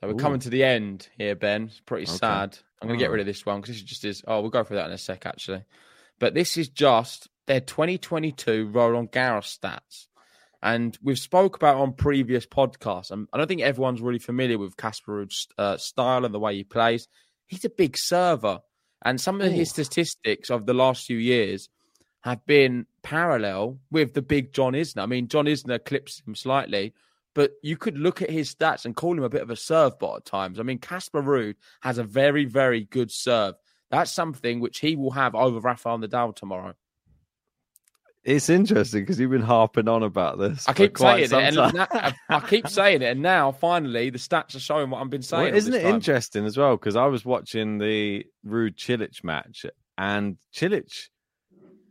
So 0.00 0.08
we're 0.08 0.14
Ooh. 0.14 0.16
coming 0.16 0.40
to 0.40 0.48
the 0.50 0.64
end 0.64 1.08
here, 1.18 1.34
Ben. 1.34 1.64
It's 1.64 1.80
pretty 1.80 2.04
Okay. 2.08 2.16
sad. 2.16 2.58
I'm 2.80 2.88
going 2.88 2.98
to 2.98 3.04
get 3.04 3.10
rid 3.10 3.20
of 3.20 3.26
this 3.26 3.44
one 3.44 3.60
because 3.60 3.76
this 3.76 3.82
just 3.82 4.04
is. 4.04 4.22
Oh, 4.26 4.40
we'll 4.40 4.50
go 4.50 4.64
through 4.64 4.76
that 4.78 4.86
in 4.86 4.92
a 4.92 4.98
sec, 4.98 5.26
actually. 5.26 5.64
But 6.18 6.34
this 6.34 6.56
is 6.56 6.68
just 6.68 7.28
their 7.46 7.60
2022 7.60 8.70
Roland 8.72 9.12
Garros 9.12 9.58
stats, 9.58 10.06
and 10.62 10.96
we've 11.02 11.18
spoke 11.18 11.56
about 11.56 11.76
on 11.76 11.92
previous 11.92 12.46
podcasts. 12.46 13.10
And 13.10 13.28
I 13.32 13.38
don't 13.38 13.46
think 13.46 13.62
everyone's 13.62 14.00
really 14.00 14.18
familiar 14.18 14.58
with 14.58 14.76
Casper 14.76 15.12
Ruud's 15.12 15.46
uh, 15.58 15.76
style 15.76 16.24
and 16.24 16.34
the 16.34 16.38
way 16.38 16.54
he 16.54 16.64
plays. 16.64 17.08
He's 17.46 17.64
a 17.64 17.70
big 17.70 17.96
server, 17.98 18.60
and 19.02 19.20
some 19.20 19.40
of 19.40 19.52
his 19.52 19.70
statistics 19.70 20.50
of 20.50 20.66
the 20.66 20.74
last 20.74 21.06
few 21.06 21.18
years 21.18 21.68
have 22.22 22.44
been 22.46 22.86
parallel 23.02 23.78
with 23.90 24.14
the 24.14 24.22
big 24.22 24.52
John 24.52 24.74
Isner. 24.74 25.02
I 25.02 25.06
mean, 25.06 25.28
John 25.28 25.46
Isner 25.46 25.82
clips 25.84 26.22
him 26.26 26.34
slightly, 26.34 26.94
but 27.34 27.52
you 27.62 27.76
could 27.76 27.96
look 27.96 28.22
at 28.22 28.30
his 28.30 28.54
stats 28.54 28.84
and 28.84 28.96
call 28.96 29.16
him 29.16 29.22
a 29.22 29.28
bit 29.28 29.42
of 29.42 29.50
a 29.50 29.56
serve 29.56 29.98
bot 29.98 30.18
at 30.18 30.24
times. 30.24 30.58
I 30.58 30.62
mean, 30.62 30.78
Casper 30.78 31.22
Ruud 31.22 31.54
has 31.80 31.98
a 31.98 32.04
very, 32.04 32.44
very 32.44 32.84
good 32.84 33.10
serve. 33.10 33.54
That's 33.90 34.10
something 34.10 34.60
which 34.60 34.78
he 34.78 34.96
will 34.96 35.12
have 35.12 35.34
over 35.34 35.60
Rafael 35.60 35.98
Nadal 35.98 36.34
tomorrow. 36.34 36.74
It's 38.22 38.50
interesting 38.50 39.02
because 39.02 39.18
you've 39.18 39.30
been 39.30 39.40
harping 39.40 39.88
on 39.88 40.02
about 40.02 40.38
this. 40.38 40.68
I 40.68 40.74
keep 40.74 40.98
saying 40.98 41.24
it, 41.24 41.32
and 41.32 41.58
I 42.28 42.40
keep 42.46 42.68
saying 42.68 43.00
it, 43.00 43.12
and 43.12 43.22
now 43.22 43.50
finally 43.50 44.10
the 44.10 44.18
stats 44.18 44.54
are 44.54 44.60
showing 44.60 44.90
what 44.90 45.00
I've 45.00 45.08
been 45.08 45.22
saying. 45.22 45.44
Well, 45.44 45.54
isn't 45.54 45.72
it 45.72 45.82
time. 45.82 45.94
interesting 45.94 46.44
as 46.44 46.58
well? 46.58 46.76
Because 46.76 46.96
I 46.96 47.06
was 47.06 47.24
watching 47.24 47.78
the 47.78 48.26
Ruud 48.46 48.76
Cilic 48.76 49.24
match, 49.24 49.64
and 49.96 50.36
Cilic 50.54 51.08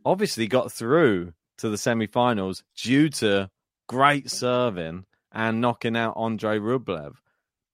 obviously 0.04 0.46
got 0.46 0.70
through 0.70 1.32
to 1.58 1.68
the 1.68 1.76
semi-finals 1.76 2.62
due 2.76 3.08
to 3.08 3.50
great 3.88 4.30
serving 4.30 5.04
and 5.32 5.60
knocking 5.60 5.96
out 5.96 6.14
Andre 6.16 6.58
Rublev, 6.58 7.14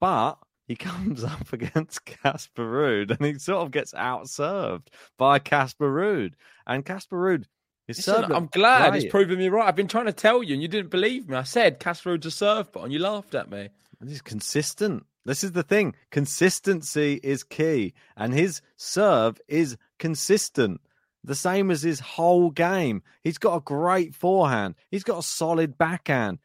but 0.01 0.39
he 0.67 0.77
comes 0.77 1.25
up 1.25 1.53
against 1.53 2.05
Casper 2.05 2.65
Ruud 2.65 3.11
and 3.11 3.25
he 3.25 3.39
sort 3.39 3.65
of 3.65 3.71
gets 3.71 3.93
outserved 3.93 4.89
by 5.17 5.39
Casper 5.39 5.93
Ruud, 5.93 6.33
and 6.67 6.85
Casper 6.85 7.17
Ruud 7.17 7.45
is 7.89 8.05
served. 8.05 8.33
I'm 8.33 8.47
glad 8.47 8.95
it's 8.95 9.05
great. 9.05 9.11
proving 9.11 9.39
me 9.39 9.49
right. 9.49 9.69
I've 9.69 9.77
been 9.77 9.89
trying 9.89 10.07
to 10.07 10.13
tell 10.13 10.43
you, 10.43 10.55
and 10.55 10.63
you 10.63 10.69
didn't 10.69 10.91
believe 10.91 11.29
me. 11.29 11.37
I 11.37 11.45
said 11.45 11.79
Casper 11.79 12.11
Ruud's 12.11 12.27
a 12.27 12.31
serve 12.31 12.73
bot, 12.73 12.85
and 12.85 12.93
you 12.93 12.99
laughed 12.99 13.35
at 13.35 13.51
me. 13.51 13.69
He's 14.07 14.21
consistent. 14.21 15.07
This 15.25 15.43
is 15.43 15.53
the 15.53 15.63
thing. 15.63 15.95
Consistency 16.11 17.21
is 17.23 17.43
key, 17.43 17.95
and 18.17 18.33
his 18.33 18.61
serve 18.77 19.41
is 19.49 19.77
consistent. 19.99 20.81
The 21.25 21.35
same 21.35 21.73
as 21.73 21.83
his 21.83 21.99
whole 21.99 22.51
game. 22.51 23.03
He's 23.25 23.39
got 23.39 23.57
a 23.57 23.61
great 23.61 24.15
forehand. 24.15 24.77
He's 24.91 25.03
got 25.03 25.19
a 25.19 25.23
solid 25.25 25.77
backhand. 25.77 26.39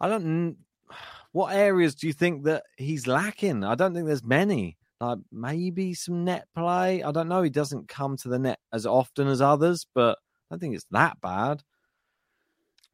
I 0.00 0.08
don't. 0.08 0.56
What 1.32 1.54
areas 1.54 1.94
do 1.94 2.06
you 2.06 2.14
think 2.14 2.44
that 2.44 2.64
he's 2.78 3.06
lacking? 3.06 3.62
I 3.62 3.74
don't 3.74 3.92
think 3.92 4.06
there's 4.06 4.24
many. 4.24 4.78
Like 4.98 5.18
maybe 5.30 5.92
some 5.92 6.24
net 6.24 6.48
play. 6.56 7.02
I 7.02 7.12
don't 7.12 7.28
know. 7.28 7.42
He 7.42 7.50
doesn't 7.50 7.86
come 7.86 8.16
to 8.16 8.28
the 8.28 8.38
net 8.38 8.58
as 8.72 8.86
often 8.86 9.28
as 9.28 9.42
others, 9.42 9.86
but 9.94 10.18
I 10.50 10.54
don't 10.54 10.58
think 10.60 10.74
it's 10.74 10.86
that 10.90 11.20
bad. 11.20 11.62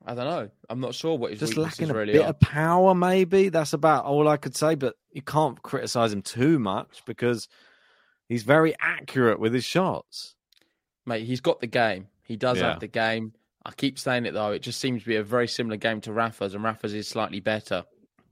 I 0.05 0.15
don't 0.15 0.25
know. 0.27 0.51
I'm 0.69 0.81
not 0.81 0.95
sure 0.97 1.17
what 1.17 1.31
his 1.31 1.41
Just 1.41 1.57
lacking 1.57 1.91
a 1.91 1.95
really 1.95 2.13
bit 2.13 2.23
are. 2.23 2.31
of 2.31 2.41
power, 2.41 2.93
maybe. 2.95 3.49
That's 3.51 3.73
about 3.73 4.05
all 4.05 4.27
I 4.29 4.37
could 4.37 4.57
say. 4.57 4.75
But 4.75 4.97
you 5.13 5.23
can't 5.23 5.63
criticize 5.63 6.13
him 6.13 6.21
too 6.21 6.59
much 6.59 7.03
because 7.07 7.49
he's 8.29 8.43
very 8.43 8.75
accurate 8.81 9.39
with 9.39 9.55
his 9.55 9.65
shots. 9.65 10.35
Mate, 11.07 11.25
he's 11.25 11.41
got 11.41 11.61
the 11.61 11.69
game. 11.69 12.09
He 12.25 12.37
does 12.37 12.59
Yeah. 12.59 12.71
have 12.73 12.81
the 12.81 12.89
game. 12.89 13.33
I 13.65 13.73
keep 13.73 13.99
saying 13.99 14.27
it 14.27 14.35
though. 14.35 14.53
It 14.53 14.63
just 14.63 14.81
seems 14.81 15.03
to 15.03 15.09
be 15.09 15.17
a 15.17 15.23
very 15.23 15.49
similar 15.49 15.77
game 15.77 16.01
to 16.03 16.13
Rafa's, 16.13 16.55
and 16.55 16.63
Rafa's 16.63 16.95
is 16.95 17.09
slightly 17.09 17.41
better, 17.41 17.85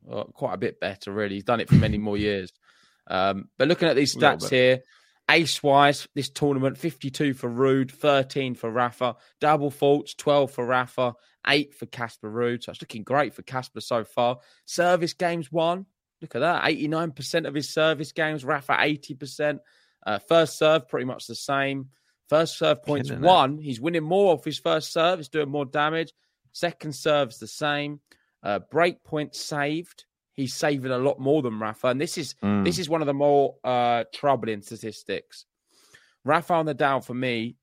well, 0.05 0.25
quite 0.25 0.55
a 0.55 0.59
bit 0.59 0.81
better, 0.81 1.13
really. 1.13 1.37
He's 1.37 1.45
done 1.45 1.61
it 1.61 1.69
for 1.69 1.77
many 1.77 1.99
more 1.99 2.17
years. 2.19 2.53
Um, 3.07 3.49
but 3.59 3.69
looking 3.69 3.89
at 3.89 3.97
these 3.97 4.15
stats 4.15 4.49
here, 4.49 4.81
ace 5.31 5.63
wise, 5.63 6.07
this 6.15 6.31
tournament 6.31 6.79
52 6.79 7.35
for 7.35 7.51
Ruud, 7.51 7.91
13 7.91 8.55
for 8.55 8.71
Rafa, 8.71 9.17
double 9.41 9.71
faults, 9.71 10.15
12 10.15 10.51
for 10.51 10.67
Rafa, 10.67 11.15
8 11.47 11.75
for 11.75 11.87
Casper 11.87 12.31
Ruud. 12.31 12.63
So 12.63 12.73
it's 12.73 12.83
looking 12.83 13.03
great 13.03 13.35
for 13.35 13.43
Casper 13.43 13.81
so 13.81 14.05
far. 14.05 14.39
Service 14.67 15.15
games 15.15 15.51
won. 15.51 15.87
Look 16.21 16.37
at 16.37 16.41
that 16.41 16.63
89% 16.65 17.49
of 17.49 17.55
his 17.55 17.73
service 17.73 18.13
games, 18.13 18.45
Rafa 18.45 18.75
80%. 18.75 19.59
Uh, 20.05 20.19
first 20.19 20.59
serve, 20.59 20.89
pretty 20.89 21.07
much 21.07 21.27
the 21.27 21.35
same. 21.35 21.89
First 22.33 22.57
serve 22.57 22.83
points 22.83 23.11
one. 23.11 23.59
He's 23.59 23.79
winning 23.79 24.05
more 24.05 24.33
off 24.33 24.43
his 24.43 24.59
first 24.59 24.91
serve. 24.91 25.19
He's 25.19 25.29
doing 25.29 25.51
more 25.51 25.67
damage. 25.67 26.15
Second 26.53 26.95
serve's 26.95 27.39
the 27.39 27.47
same. 27.47 28.01
Uh, 28.43 28.59
break 28.71 29.05
points 29.05 29.39
saved. 29.39 30.07
He's 30.33 30.55
saving 30.55 30.93
a 30.93 30.97
lot 30.97 31.21
more 31.21 31.43
than 31.43 31.59
Rafa, 31.59 31.89
and 31.89 32.01
this 32.01 32.17
is 32.17 32.35
Mm. 32.43 32.65
this 32.65 32.79
is 32.79 32.89
one 32.89 33.03
of 33.03 33.07
the 33.07 33.13
more 33.13 33.57
uh, 33.63 34.05
troubling 34.15 34.63
statistics. 34.63 35.45
Rafael 36.25 36.65
Nadal 36.65 37.05
for 37.05 37.13
me 37.13 37.57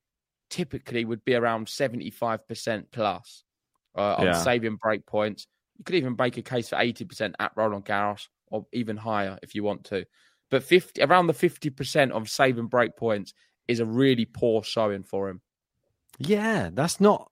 typically 0.50 1.04
would 1.04 1.24
be 1.24 1.34
around 1.34 1.68
seventy 1.68 2.10
five 2.10 2.46
percent 2.46 2.92
plus 2.92 3.42
uh, 3.96 4.14
on 4.18 4.26
Yeah. 4.26 4.32
saving 4.34 4.76
break 4.76 5.04
points. 5.04 5.48
You 5.78 5.84
could 5.84 5.96
even 5.96 6.14
make 6.16 6.36
a 6.36 6.42
case 6.42 6.68
for 6.68 6.78
eighty 6.78 7.04
percent 7.04 7.34
at 7.40 7.50
Roland 7.56 7.86
Garros, 7.86 8.28
or 8.46 8.66
even 8.72 8.96
higher 8.96 9.36
if 9.42 9.56
you 9.56 9.64
want 9.64 9.82
to. 9.86 10.06
But 10.48 10.62
fifty 10.62 11.02
around 11.02 11.26
the 11.26 11.34
fifty 11.34 11.70
percent 11.70 12.12
of 12.12 12.30
saving 12.30 12.68
break 12.68 12.96
points 12.96 13.34
is 13.70 13.80
a 13.80 13.86
really 13.86 14.24
poor 14.24 14.62
showing 14.62 15.02
for 15.02 15.28
him. 15.28 15.40
Yeah, 16.18 16.70
that's 16.72 17.00
not 17.00 17.30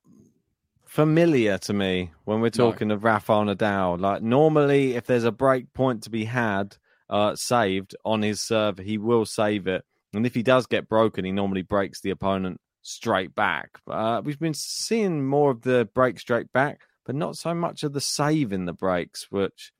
familiar 0.86 1.58
to 1.58 1.72
me 1.74 2.10
when 2.24 2.40
we're 2.40 2.50
talking 2.50 2.90
of 2.90 3.04
Rafael 3.04 3.44
Nadal. 3.44 4.00
Like 4.00 4.22
normally, 4.22 4.94
if 4.94 5.04
there's 5.06 5.24
a 5.24 5.32
break 5.32 5.72
point 5.74 6.04
to 6.04 6.10
be 6.10 6.24
had, 6.24 6.76
uh, 7.10 7.34
saved 7.36 7.94
on 8.04 8.22
his 8.22 8.40
serve, 8.40 8.78
he 8.78 8.98
will 8.98 9.26
save 9.26 9.66
it. 9.66 9.84
And 10.14 10.24
if 10.24 10.34
he 10.34 10.42
does 10.42 10.66
get 10.66 10.88
broken, 10.88 11.24
he 11.24 11.32
normally 11.32 11.62
breaks 11.62 12.00
the 12.00 12.10
opponent 12.10 12.60
straight 12.82 13.34
back. 13.34 13.78
Uh, 13.86 14.22
we've 14.24 14.38
been 14.38 14.54
seeing 14.54 15.26
more 15.26 15.50
of 15.50 15.62
the 15.62 15.88
break 15.94 16.18
straight 16.18 16.52
back, 16.52 16.80
but 17.04 17.14
not 17.14 17.36
so 17.36 17.54
much 17.54 17.82
of 17.82 17.92
the 17.92 18.00
save 18.00 18.52
in 18.52 18.64
the 18.64 18.72
breaks, 18.72 19.30
which 19.30 19.72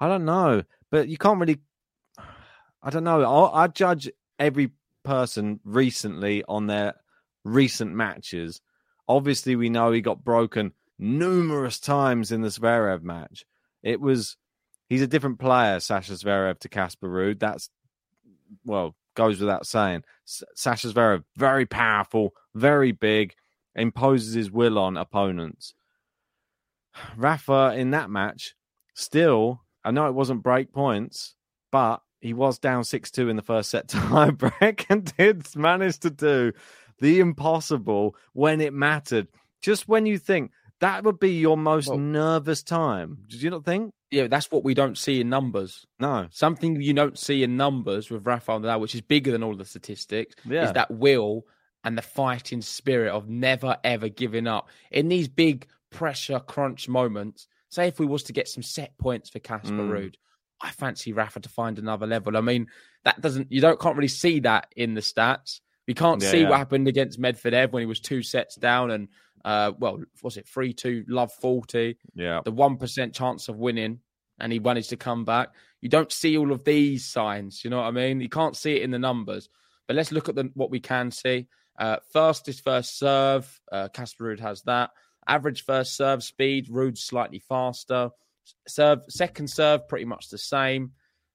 I 0.00 0.08
don't 0.08 0.24
know. 0.24 0.64
But 0.90 1.08
you 1.08 1.18
can't 1.18 1.38
really. 1.38 1.60
I 2.82 2.90
don't 2.90 3.04
know. 3.04 3.22
I, 3.22 3.64
I 3.64 3.66
judge 3.68 4.08
every 4.38 4.70
person 5.06 5.60
recently 5.64 6.44
on 6.48 6.66
their 6.66 6.94
recent 7.44 7.94
matches. 7.94 8.60
Obviously, 9.08 9.56
we 9.56 9.70
know 9.70 9.92
he 9.92 10.00
got 10.00 10.24
broken 10.24 10.72
numerous 10.98 11.78
times 11.78 12.32
in 12.32 12.42
the 12.42 12.48
Zverev 12.48 13.02
match. 13.02 13.44
It 13.82 14.00
was 14.00 14.36
he's 14.88 15.02
a 15.02 15.06
different 15.06 15.38
player, 15.38 15.80
Sasha 15.80 16.12
Zverev 16.12 16.58
to 16.60 16.68
Casper 16.68 17.08
Ruud. 17.08 17.38
That's 17.38 17.70
well 18.64 18.94
goes 19.14 19.40
without 19.40 19.66
saying. 19.66 20.02
Sasha 20.24 20.88
Zverev 20.88 21.24
very 21.36 21.66
powerful, 21.66 22.34
very 22.54 22.92
big, 22.92 23.34
imposes 23.74 24.34
his 24.34 24.50
will 24.50 24.78
on 24.78 24.96
opponents. 24.96 25.74
Rafa 27.16 27.74
in 27.76 27.90
that 27.92 28.10
match 28.10 28.54
still, 28.94 29.62
I 29.84 29.92
know 29.92 30.06
it 30.06 30.14
wasn't 30.14 30.42
break 30.42 30.72
points, 30.72 31.34
but 31.70 32.00
he 32.20 32.34
was 32.34 32.58
down 32.58 32.84
6 32.84 33.10
2 33.10 33.28
in 33.28 33.36
the 33.36 33.42
first 33.42 33.70
set 33.70 33.88
tiebreak 33.88 34.86
and 34.88 35.12
did 35.16 35.54
manage 35.56 35.98
to 36.00 36.10
do 36.10 36.52
the 36.98 37.20
impossible 37.20 38.16
when 38.32 38.60
it 38.60 38.72
mattered. 38.72 39.28
Just 39.60 39.88
when 39.88 40.06
you 40.06 40.18
think 40.18 40.52
that 40.80 41.04
would 41.04 41.18
be 41.18 41.32
your 41.32 41.56
most 41.56 41.88
well, 41.88 41.98
nervous 41.98 42.62
time. 42.62 43.18
Did 43.28 43.42
you 43.42 43.50
not 43.50 43.64
think? 43.64 43.92
Yeah, 44.10 44.28
that's 44.28 44.50
what 44.50 44.62
we 44.62 44.74
don't 44.74 44.96
see 44.96 45.20
in 45.20 45.28
numbers. 45.28 45.86
No. 45.98 46.28
Something 46.30 46.80
you 46.80 46.92
don't 46.92 47.18
see 47.18 47.42
in 47.42 47.56
numbers 47.56 48.10
with 48.10 48.26
Rafael 48.26 48.60
Nadal, 48.60 48.80
which 48.80 48.94
is 48.94 49.00
bigger 49.00 49.32
than 49.32 49.42
all 49.42 49.56
the 49.56 49.64
statistics, 49.64 50.34
yeah. 50.44 50.66
is 50.66 50.72
that 50.74 50.90
will 50.90 51.44
and 51.84 51.96
the 51.96 52.02
fighting 52.02 52.60
spirit 52.60 53.10
of 53.10 53.28
never 53.28 53.76
ever 53.84 54.08
giving 54.08 54.46
up. 54.46 54.68
In 54.90 55.08
these 55.08 55.28
big 55.28 55.66
pressure 55.90 56.40
crunch 56.40 56.88
moments, 56.88 57.48
say 57.70 57.88
if 57.88 57.98
we 57.98 58.06
was 58.06 58.22
to 58.24 58.32
get 58.32 58.48
some 58.48 58.62
set 58.62 58.96
points 58.98 59.30
for 59.30 59.38
Casper 59.38 59.72
mm. 59.72 59.90
Ruud, 59.90 60.14
I 60.60 60.70
fancy 60.70 61.12
Rafa 61.12 61.40
to 61.40 61.48
find 61.48 61.78
another 61.78 62.06
level. 62.06 62.36
I 62.36 62.40
mean, 62.40 62.68
that 63.04 63.20
doesn't 63.20 63.50
you 63.50 63.60
don't 63.60 63.80
can't 63.80 63.96
really 63.96 64.08
see 64.08 64.40
that 64.40 64.68
in 64.76 64.94
the 64.94 65.00
stats. 65.00 65.60
We 65.86 65.94
can't 65.94 66.22
yeah, 66.22 66.30
see 66.30 66.40
yeah. 66.42 66.48
what 66.48 66.58
happened 66.58 66.88
against 66.88 67.20
Medvedev 67.20 67.72
when 67.72 67.82
he 67.82 67.86
was 67.86 68.00
two 68.00 68.22
sets 68.22 68.56
down 68.56 68.90
and 68.90 69.08
uh, 69.44 69.72
well, 69.78 70.02
was 70.22 70.36
it 70.36 70.48
three 70.48 70.72
two 70.72 71.04
love 71.08 71.32
forty? 71.32 71.98
Yeah, 72.14 72.40
the 72.44 72.50
one 72.50 72.76
percent 72.76 73.14
chance 73.14 73.48
of 73.48 73.56
winning, 73.56 74.00
and 74.40 74.52
he 74.52 74.58
managed 74.58 74.90
to 74.90 74.96
come 74.96 75.24
back. 75.24 75.50
You 75.80 75.88
don't 75.88 76.10
see 76.10 76.36
all 76.36 76.50
of 76.50 76.64
these 76.64 77.06
signs. 77.06 77.62
You 77.62 77.70
know 77.70 77.76
what 77.76 77.86
I 77.86 77.92
mean? 77.92 78.20
You 78.20 78.28
can't 78.28 78.56
see 78.56 78.76
it 78.76 78.82
in 78.82 78.90
the 78.90 78.98
numbers. 78.98 79.48
But 79.86 79.94
let's 79.94 80.10
look 80.10 80.28
at 80.28 80.34
the, 80.34 80.50
what 80.54 80.70
we 80.70 80.80
can 80.80 81.12
see. 81.12 81.46
Uh, 81.78 81.98
first 82.12 82.48
is 82.48 82.58
first 82.58 82.98
serve. 82.98 83.60
Uh, 83.70 83.88
Casper 83.88 84.24
Ruud 84.24 84.40
has 84.40 84.62
that. 84.62 84.90
Average 85.28 85.64
first 85.64 85.96
serve 85.96 86.24
speed. 86.24 86.68
Ruud 86.68 86.98
slightly 86.98 87.38
faster. 87.38 88.10
Serve 88.66 89.00
second 89.08 89.48
serve 89.48 89.88
pretty 89.88 90.04
much 90.04 90.28
the 90.28 90.38
same. 90.38 90.92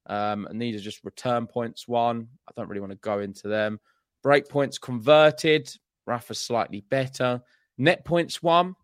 Um, 0.08 0.48
and 0.48 0.62
these 0.62 0.76
are 0.76 0.84
just 0.84 1.04
return 1.04 1.48
points. 1.48 1.88
One, 1.88 2.28
I 2.48 2.52
don't 2.56 2.68
really 2.68 2.82
want 2.82 2.92
to 2.92 2.98
go 2.98 3.20
into 3.20 3.48
them. 3.48 3.80
Break 4.24 4.50
points 4.50 4.78
converted. 4.78 5.72
Rafa 6.06 6.34
slightly 6.34 6.82
better. 6.82 7.42
Net 7.78 8.04
points 8.06 8.44
one, 8.44 8.76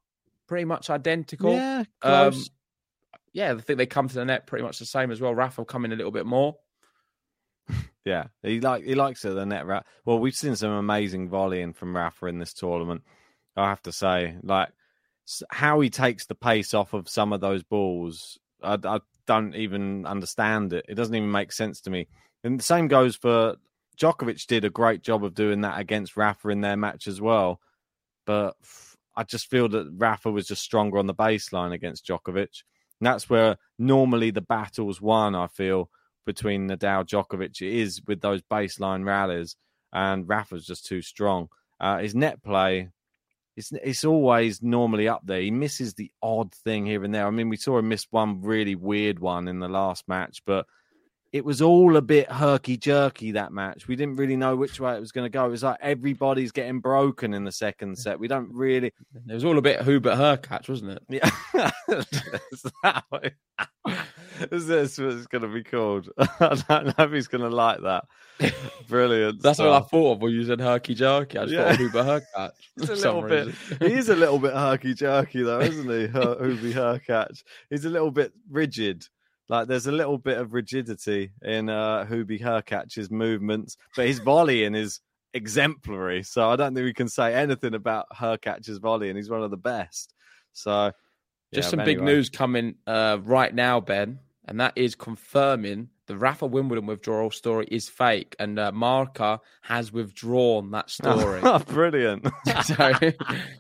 pretty 0.48 0.66
much 0.66 0.90
identical. 0.90 1.54
Yeah, 1.54 1.84
um, 2.02 2.34
yeah, 3.34 3.54
I 3.54 3.58
think 3.60 3.78
they 3.78 3.86
come 3.86 4.08
to 4.08 4.16
the 4.16 4.26
net 4.26 4.48
pretty 4.48 4.64
much 4.64 4.80
the 4.80 4.86
same 4.86 5.12
as 5.12 5.22
well. 5.22 5.36
Rafa 5.36 5.66
coming 5.66 5.92
a 5.92 5.96
little 5.96 6.12
bit 6.12 6.26
more. 6.26 6.56
yeah, 8.06 8.28
he 8.44 8.60
like 8.62 8.84
he 8.84 8.96
likes 8.96 9.26
it 9.26 9.30
the 9.36 9.46
net. 9.46 9.66
Well, 10.06 10.20
we've 10.20 10.36
seen 10.36 10.56
some 10.56 10.72
amazing 10.72 11.30
volleying 11.30 11.74
from 11.74 11.96
Rafa 11.96 12.28
in 12.28 12.40
this 12.40 12.54
tournament. 12.54 13.04
I 13.56 13.70
have 13.70 13.82
to 13.84 13.92
say, 13.92 14.38
like 14.42 14.70
how 15.50 15.80
he 15.80 15.90
takes 15.90 16.26
the 16.26 16.36
pace 16.36 16.74
off 16.74 16.94
of 16.94 17.10
some 17.10 17.34
of 17.34 17.42
those 17.42 17.64
balls, 17.64 18.38
I, 18.64 18.78
I 18.84 19.00
don't 19.26 19.56
even 19.56 20.06
understand 20.06 20.74
it. 20.74 20.86
It 20.88 20.96
doesn't 20.96 21.16
even 21.16 21.32
make 21.32 21.52
sense 21.52 21.82
to 21.82 21.90
me. 21.90 22.08
And 22.44 22.60
the 22.60 22.64
same 22.64 22.88
goes 22.88 23.16
for 23.16 23.56
Djokovic. 23.98 24.46
Did 24.48 24.66
a 24.66 24.70
great 24.70 25.02
job 25.02 25.24
of 25.24 25.36
doing 25.36 25.62
that 25.62 25.80
against 25.80 26.18
Rafa 26.18 26.50
in 26.50 26.62
their 26.62 26.78
match 26.78 27.08
as 27.08 27.20
well, 27.20 27.60
but 28.26 28.56
I 29.16 29.24
just 29.24 29.50
feel 29.50 29.68
that 29.70 29.92
Rafa 29.98 30.32
was 30.32 30.48
just 30.48 30.62
stronger 30.62 30.98
on 31.00 31.08
the 31.08 31.14
baseline 31.14 31.74
against 31.74 32.06
Djokovic. 32.06 32.64
And 33.00 33.08
that's 33.08 33.30
where 33.30 33.58
normally 33.78 34.32
the 34.32 34.42
battle's 34.42 35.02
won, 35.02 35.36
I 35.36 35.48
feel, 35.48 35.90
between 36.26 36.70
Nadal 36.70 37.06
Djokovic 37.06 37.62
is 37.62 38.02
with 38.08 38.22
those 38.22 38.42
baseline 38.44 39.06
rallies, 39.06 39.56
and 39.92 40.28
Rafa's 40.28 40.66
just 40.66 40.86
too 40.86 41.02
strong. 41.02 41.48
Uh, 41.80 42.00
his 42.00 42.16
net 42.16 42.44
play, 42.44 42.90
it's 43.58 43.72
it's 43.84 44.06
always 44.06 44.62
normally 44.62 45.08
up 45.08 45.24
there. 45.26 45.42
He 45.42 45.52
misses 45.52 45.96
the 45.96 46.12
odd 46.22 46.54
thing 46.54 46.86
here 46.86 47.04
and 47.04 47.14
there. 47.14 47.26
I 47.26 47.32
mean, 47.32 47.50
we 47.50 47.58
saw 47.58 47.80
him 47.80 47.90
miss 47.90 48.06
one 48.12 48.42
really 48.42 48.76
weird 48.76 49.20
one 49.20 49.48
in 49.48 49.60
the 49.60 49.68
last 49.68 50.08
match, 50.08 50.44
but 50.46 50.68
it 51.34 51.44
was 51.44 51.62
all 51.62 51.98
a 51.98 52.02
bit 52.02 52.32
herky 52.32 52.78
jerky 52.78 53.32
that 53.32 53.52
match. 53.52 53.88
We 53.88 53.96
didn't 53.96 54.16
really 54.16 54.36
know 54.36 54.56
which 54.56 54.80
way 54.80 54.96
it 54.96 55.00
was 55.00 55.12
going 55.12 55.26
to 55.26 55.30
go. 55.30 55.46
It 55.46 55.50
was 55.50 55.64
like 55.64 55.78
everybody's 55.82 56.52
getting 56.52 56.80
broken 56.80 57.34
in 57.34 57.44
the 57.44 57.52
second 57.52 57.98
set. 57.98 58.20
We 58.20 58.28
don't 58.28 58.50
really. 58.54 58.94
It 59.28 59.34
was 59.34 59.46
all 59.46 59.58
a 59.58 59.62
bit 59.62 59.82
Hubert 59.82 60.16
Hurkacz, 60.16 60.70
wasn't 60.70 60.92
it? 60.92 61.04
Yeah, 61.10 61.72
is 64.52 64.68
this 64.68 64.98
what 64.98 65.14
it's 65.14 65.28
going 65.28 65.42
to 65.42 65.48
be 65.48 65.64
called? 65.64 66.10
I 66.18 66.62
don't 66.68 66.86
know 66.86 67.06
if 67.06 67.12
he's 67.12 67.28
going 67.28 67.44
to 67.44 67.56
like 67.56 67.82
that. 67.82 68.06
Brilliant. 68.88 69.42
That's 69.42 69.58
stuff. 69.58 69.68
what 69.68 69.84
I 69.84 69.86
thought 69.88 70.12
of 70.14 70.22
when 70.22 70.32
you 70.32 70.46
said 70.46 70.62
herky 70.62 70.96
jerky. 70.96 71.38
I 71.38 71.44
just 71.44 71.54
yeah. 71.54 71.70
thought 71.70 71.80
Hubert 71.80 72.06
Hurkacz. 72.38 72.52
He's 72.80 72.90
a 72.90 72.96
little 72.96 73.22
bit. 73.24 73.56
He 73.80 73.94
is 73.94 74.10
a 74.10 74.16
little 74.16 74.40
bit 74.40 74.54
herky 74.54 74.94
jerky 74.94 75.44
though, 75.44 75.60
isn't 75.60 75.90
he? 75.90 76.08
Hubie 76.08 76.74
Hurkacz. 76.74 77.44
He's 77.70 77.86
a 77.86 77.90
little 77.90 78.12
bit 78.12 78.32
rigid. 78.50 79.06
Like 79.50 79.68
there's 79.68 79.88
a 79.88 79.92
little 79.92 80.18
bit 80.18 80.38
of 80.38 80.54
rigidity 80.54 81.32
in 81.42 81.70
uh 81.70 82.06
Hubie 82.06 82.42
Hurkacz's 82.42 83.10
movements, 83.10 83.78
but 83.96 84.08
his 84.08 84.20
volleying 84.20 84.76
is 84.76 85.00
exemplary. 85.34 86.24
So 86.24 86.50
I 86.50 86.56
don't 86.56 86.74
think 86.74 86.86
we 86.86 86.94
can 86.94 87.08
say 87.08 87.34
anything 87.34 87.74
about 87.74 88.08
Hurkacz's 88.10 88.78
volleying. 88.80 89.16
He's 89.16 89.30
one 89.30 89.44
of 89.44 89.52
the 89.52 89.58
best. 89.58 90.14
So 90.54 90.92
just 91.54 91.68
yeah, 91.68 91.70
some 91.78 91.86
big 91.86 92.02
news 92.02 92.30
coming 92.30 92.76
uh, 92.86 93.20
right 93.24 93.54
now, 93.54 93.80
Ben, 93.80 94.20
and 94.46 94.60
that 94.60 94.74
is 94.76 94.96
confirming 94.96 95.90
the 96.08 96.18
Rafa 96.18 96.46
Wimbledon 96.46 96.86
withdrawal 96.86 97.32
story 97.32 97.68
is 97.70 97.90
fake, 97.90 98.36
and 98.40 98.58
uh, 98.58 98.72
Marca 98.72 99.40
has 99.62 99.92
withdrawn 99.92 100.72
that 100.72 100.90
story. 100.90 101.42
Oh, 101.44 101.60
brilliant! 101.68 102.28
so, 102.64 102.92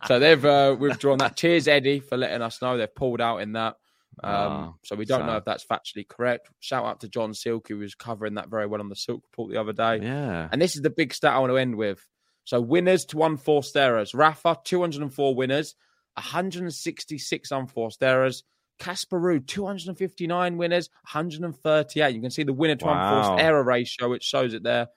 so 0.06 0.20
they've 0.20 0.46
uh, 0.46 0.76
withdrawn 0.78 1.20
that. 1.20 1.36
Cheers, 1.36 1.68
Eddie, 1.68 2.00
for 2.00 2.18
letting 2.18 2.42
us 2.42 2.62
know 2.62 2.78
they've 2.78 2.94
pulled 2.94 3.22
out 3.22 3.38
in 3.38 3.54
that. 3.54 3.76
Um, 4.24 4.34
oh, 4.34 4.76
so 4.84 4.96
we 4.96 5.06
don't 5.06 5.26
know 5.26 5.38
if 5.38 5.46
that's 5.46 5.66
factually 5.66 6.08
correct. 6.08 6.50
Shout 6.60 6.86
out 6.86 7.02
to 7.02 7.08
John 7.08 7.34
Silk, 7.34 7.68
who 7.68 7.78
was 7.78 7.96
covering 7.96 8.36
that 8.36 8.50
very 8.50 8.66
well 8.66 8.82
on 8.82 8.90
the 8.90 8.96
Silk 8.96 9.24
Report 9.24 9.52
the 9.52 9.60
other 9.60 9.74
day. 9.74 10.00
Yeah. 10.02 10.50
And 10.52 10.62
this 10.62 10.76
is 10.76 10.82
the 10.82 10.90
big 10.90 11.14
stat 11.14 11.34
I 11.34 11.40
want 11.40 11.52
to 11.52 11.58
end 11.58 11.76
with. 11.76 12.06
So 12.46 12.62
winners 12.62 13.06
to 13.08 13.24
unforced 13.24 13.76
errors. 13.76 14.14
Rafa, 14.14 14.58
204 14.64 15.36
winners, 15.36 15.76
166 16.16 17.52
unforced 17.52 18.02
errors. 18.02 18.44
Casper 18.80 19.20
Ruud, 19.20 19.48
259 19.48 20.58
winners, 20.58 20.90
138. 21.12 22.16
You 22.16 22.22
can 22.22 22.32
see 22.32 22.44
the 22.44 22.54
winner 22.54 22.76
to 22.76 22.86
wow. 22.86 23.18
unforced 23.18 23.44
error 23.44 23.64
ratio, 23.64 24.10
which 24.10 24.24
shows 24.24 24.54
it 24.54 24.64
there. 24.64 24.88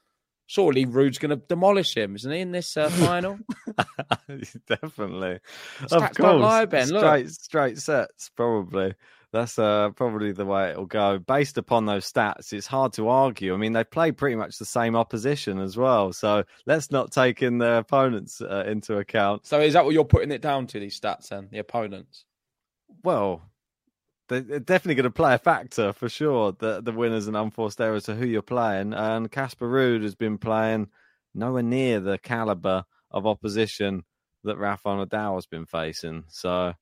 Surely 0.51 0.85
Ruud's 0.85 1.19
going 1.19 1.31
to 1.31 1.37
demolish 1.47 1.97
him, 1.97 2.17
isn't 2.17 2.33
he, 2.33 2.41
in 2.41 2.51
this 2.51 2.77
uh, 2.77 2.89
final? 3.07 3.39
Definitely. 4.67 5.39
Stats 5.83 5.93
of 5.93 6.01
course. 6.01 6.17
Don't 6.17 6.41
lie, 6.41 6.65
ben. 6.65 6.89
Straight, 6.89 7.27
Look. 7.27 7.29
straight 7.29 7.79
sets, 7.79 8.31
probably. 8.31 8.95
That's 9.33 9.61
uh, 9.61 9.91
probably 9.91 10.33
the 10.33 10.45
way 10.45 10.71
it'll 10.71 10.87
go. 10.87 11.21
Based 11.21 11.57
upon 11.57 11.87
those 11.87 12.13
stats, 12.13 12.53
it's 12.53 12.67
hard 12.67 12.93
to 12.95 13.07
argue. 13.07 13.55
I 13.55 13.59
mean, 13.59 13.75
they 13.75 13.85
play 13.85 14.11
pretty 14.11 14.35
much 14.35 14.59
the 14.59 14.65
same 14.65 14.97
opposition 14.97 15.61
as 15.61 15.77
well. 15.77 16.13
So 16.13 16.43
let's 16.67 16.91
not 16.91 17.13
take 17.13 17.45
in 17.45 17.59
their 17.59 17.79
opponents 17.79 18.41
uh, 18.41 18.65
into 18.67 18.99
account. 18.99 19.47
So 19.47 19.61
is 19.61 19.75
that 19.75 19.85
what 19.85 19.95
you're 19.95 20.05
putting 20.05 20.33
it 20.33 20.43
down 20.43 20.67
to, 20.67 20.81
these 20.81 20.99
stats, 20.99 21.29
then? 21.29 21.47
The 21.53 21.59
opponents? 21.61 22.25
Well, 23.05 23.41
they're 24.31 24.61
definitely 24.61 24.95
going 24.95 25.05
to 25.05 25.11
play 25.11 25.35
a 25.35 25.39
factor 25.39 25.93
for 25.93 26.09
sure. 26.09 26.53
The 26.53 26.81
the 26.81 26.93
winners 26.93 27.27
and 27.27 27.37
unforced 27.37 27.81
errors 27.81 28.05
to 28.05 28.15
who 28.15 28.27
you're 28.27 28.43
playing, 28.43 28.95
and 28.95 29.31
Casper 29.31 29.69
Ruud 29.69 30.03
has 30.03 30.15
been 30.15 30.39
playing 30.39 30.89
nowhere 31.35 31.63
near 31.63 32.01
the 32.01 32.19
caliber 32.19 32.85
of 33.11 33.27
opposition 33.27 34.05
that 34.45 34.59
Rafa 34.59 34.89
Nadal 34.89 35.35
has 35.35 35.47
been 35.47 35.67
facing. 35.67 36.25
So, 36.29 36.73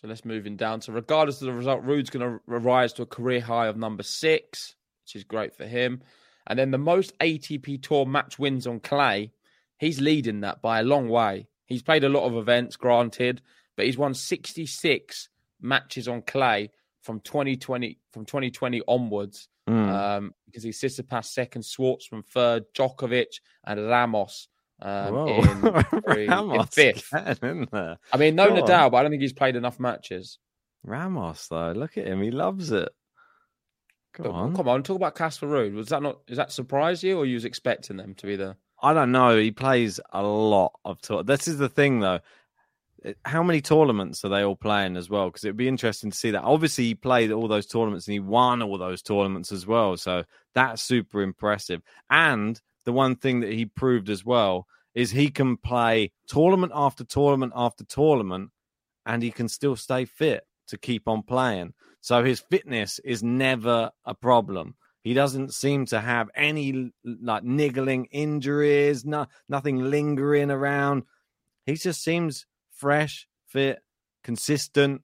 so 0.00 0.08
let's 0.08 0.24
move 0.24 0.46
in 0.46 0.56
down. 0.56 0.80
So, 0.80 0.92
regardless 0.92 1.40
of 1.42 1.46
the 1.46 1.52
result, 1.52 1.84
Ruud's 1.84 2.10
going 2.10 2.28
to 2.28 2.40
rise 2.46 2.92
to 2.94 3.02
a 3.02 3.06
career 3.06 3.40
high 3.40 3.66
of 3.66 3.76
number 3.76 4.02
six, 4.02 4.74
which 5.04 5.16
is 5.16 5.24
great 5.24 5.54
for 5.54 5.66
him. 5.66 6.02
And 6.46 6.58
then 6.58 6.70
the 6.70 6.78
most 6.78 7.16
ATP 7.18 7.82
Tour 7.82 8.06
match 8.06 8.38
wins 8.38 8.66
on 8.66 8.80
clay, 8.80 9.32
he's 9.78 10.00
leading 10.00 10.40
that 10.40 10.62
by 10.62 10.80
a 10.80 10.84
long 10.84 11.08
way. 11.08 11.48
He's 11.66 11.82
played 11.82 12.04
a 12.04 12.08
lot 12.08 12.24
of 12.24 12.36
events, 12.36 12.76
granted, 12.76 13.40
but 13.76 13.86
he's 13.86 13.96
won 13.96 14.14
66 14.14 15.28
matches 15.62 16.08
on 16.08 16.22
clay 16.22 16.70
from 17.02 17.20
2020 17.20 17.98
from 18.12 18.24
2020 18.24 18.82
onwards 18.86 19.48
mm. 19.68 19.88
um, 19.88 20.34
because 20.46 20.62
he 20.62 21.02
past 21.02 21.34
second, 21.34 21.62
Schwartzman 21.62 22.24
third, 22.26 22.64
Djokovic 22.74 23.40
and 23.64 23.88
Ramos 23.88 24.48
um, 24.80 25.28
in, 25.28 26.28
Ramos 26.28 26.60
in 26.60 26.66
fifth. 26.66 27.08
Again, 27.12 27.68
I 28.12 28.16
mean, 28.16 28.34
no 28.34 28.48
Go 28.48 28.62
Nadal, 28.62 28.84
on. 28.86 28.90
but 28.90 28.96
I 28.98 29.02
don't 29.02 29.10
think 29.10 29.22
he's 29.22 29.32
played 29.32 29.56
enough 29.56 29.78
matches. 29.78 30.38
Ramos, 30.84 31.46
though, 31.48 31.72
look 31.72 31.96
at 31.96 32.06
him; 32.06 32.20
he 32.20 32.32
loves 32.32 32.72
it. 32.72 32.88
Come 34.14 34.26
on, 34.26 34.56
come 34.56 34.68
on, 34.68 34.82
talk 34.82 34.96
about 34.96 35.14
Casper 35.14 35.46
Ruud. 35.46 35.74
Was 35.74 35.88
that 35.88 36.02
not? 36.02 36.26
Does 36.26 36.36
that 36.36 36.52
surprise 36.52 37.02
you, 37.02 37.16
or 37.18 37.24
you 37.24 37.34
was 37.34 37.44
expecting 37.44 37.96
them 37.96 38.14
to 38.16 38.26
be 38.26 38.36
there? 38.36 38.56
I 38.82 38.92
don't 38.92 39.12
know. 39.12 39.38
He 39.38 39.52
plays 39.52 40.00
a 40.12 40.22
lot 40.22 40.72
of 40.84 41.00
tour. 41.00 41.22
This 41.22 41.46
is 41.46 41.58
the 41.58 41.68
thing, 41.68 42.00
though 42.00 42.18
how 43.24 43.42
many 43.42 43.60
tournaments 43.60 44.24
are 44.24 44.28
they 44.28 44.42
all 44.42 44.56
playing 44.56 44.96
as 44.96 45.10
well? 45.10 45.26
Because 45.26 45.44
it'd 45.44 45.56
be 45.56 45.68
interesting 45.68 46.10
to 46.10 46.16
see 46.16 46.30
that. 46.30 46.42
Obviously, 46.42 46.84
he 46.84 46.94
played 46.94 47.32
all 47.32 47.48
those 47.48 47.66
tournaments 47.66 48.06
and 48.06 48.12
he 48.12 48.20
won 48.20 48.62
all 48.62 48.78
those 48.78 49.02
tournaments 49.02 49.52
as 49.52 49.66
well. 49.66 49.96
So 49.96 50.24
that's 50.54 50.82
super 50.82 51.22
impressive. 51.22 51.82
And 52.10 52.60
the 52.84 52.92
one 52.92 53.16
thing 53.16 53.40
that 53.40 53.52
he 53.52 53.66
proved 53.66 54.08
as 54.08 54.24
well 54.24 54.66
is 54.94 55.10
he 55.10 55.30
can 55.30 55.56
play 55.56 56.12
tournament 56.26 56.72
after 56.74 57.04
tournament 57.04 57.52
after 57.56 57.84
tournament 57.84 58.50
and 59.06 59.22
he 59.22 59.30
can 59.30 59.48
still 59.48 59.76
stay 59.76 60.04
fit 60.04 60.44
to 60.68 60.78
keep 60.78 61.08
on 61.08 61.22
playing. 61.22 61.74
So 62.00 62.24
his 62.24 62.40
fitness 62.40 62.98
is 63.00 63.22
never 63.22 63.90
a 64.04 64.14
problem. 64.14 64.74
He 65.02 65.14
doesn't 65.14 65.52
seem 65.52 65.86
to 65.86 66.00
have 66.00 66.30
any 66.36 66.92
like 67.04 67.42
niggling 67.42 68.06
injuries, 68.06 69.04
no, 69.04 69.26
nothing 69.48 69.78
lingering 69.78 70.50
around. 70.50 71.04
He 71.66 71.74
just 71.74 72.02
seems 72.04 72.46
fresh, 72.82 73.28
fit, 73.46 73.78
consistent, 74.24 75.02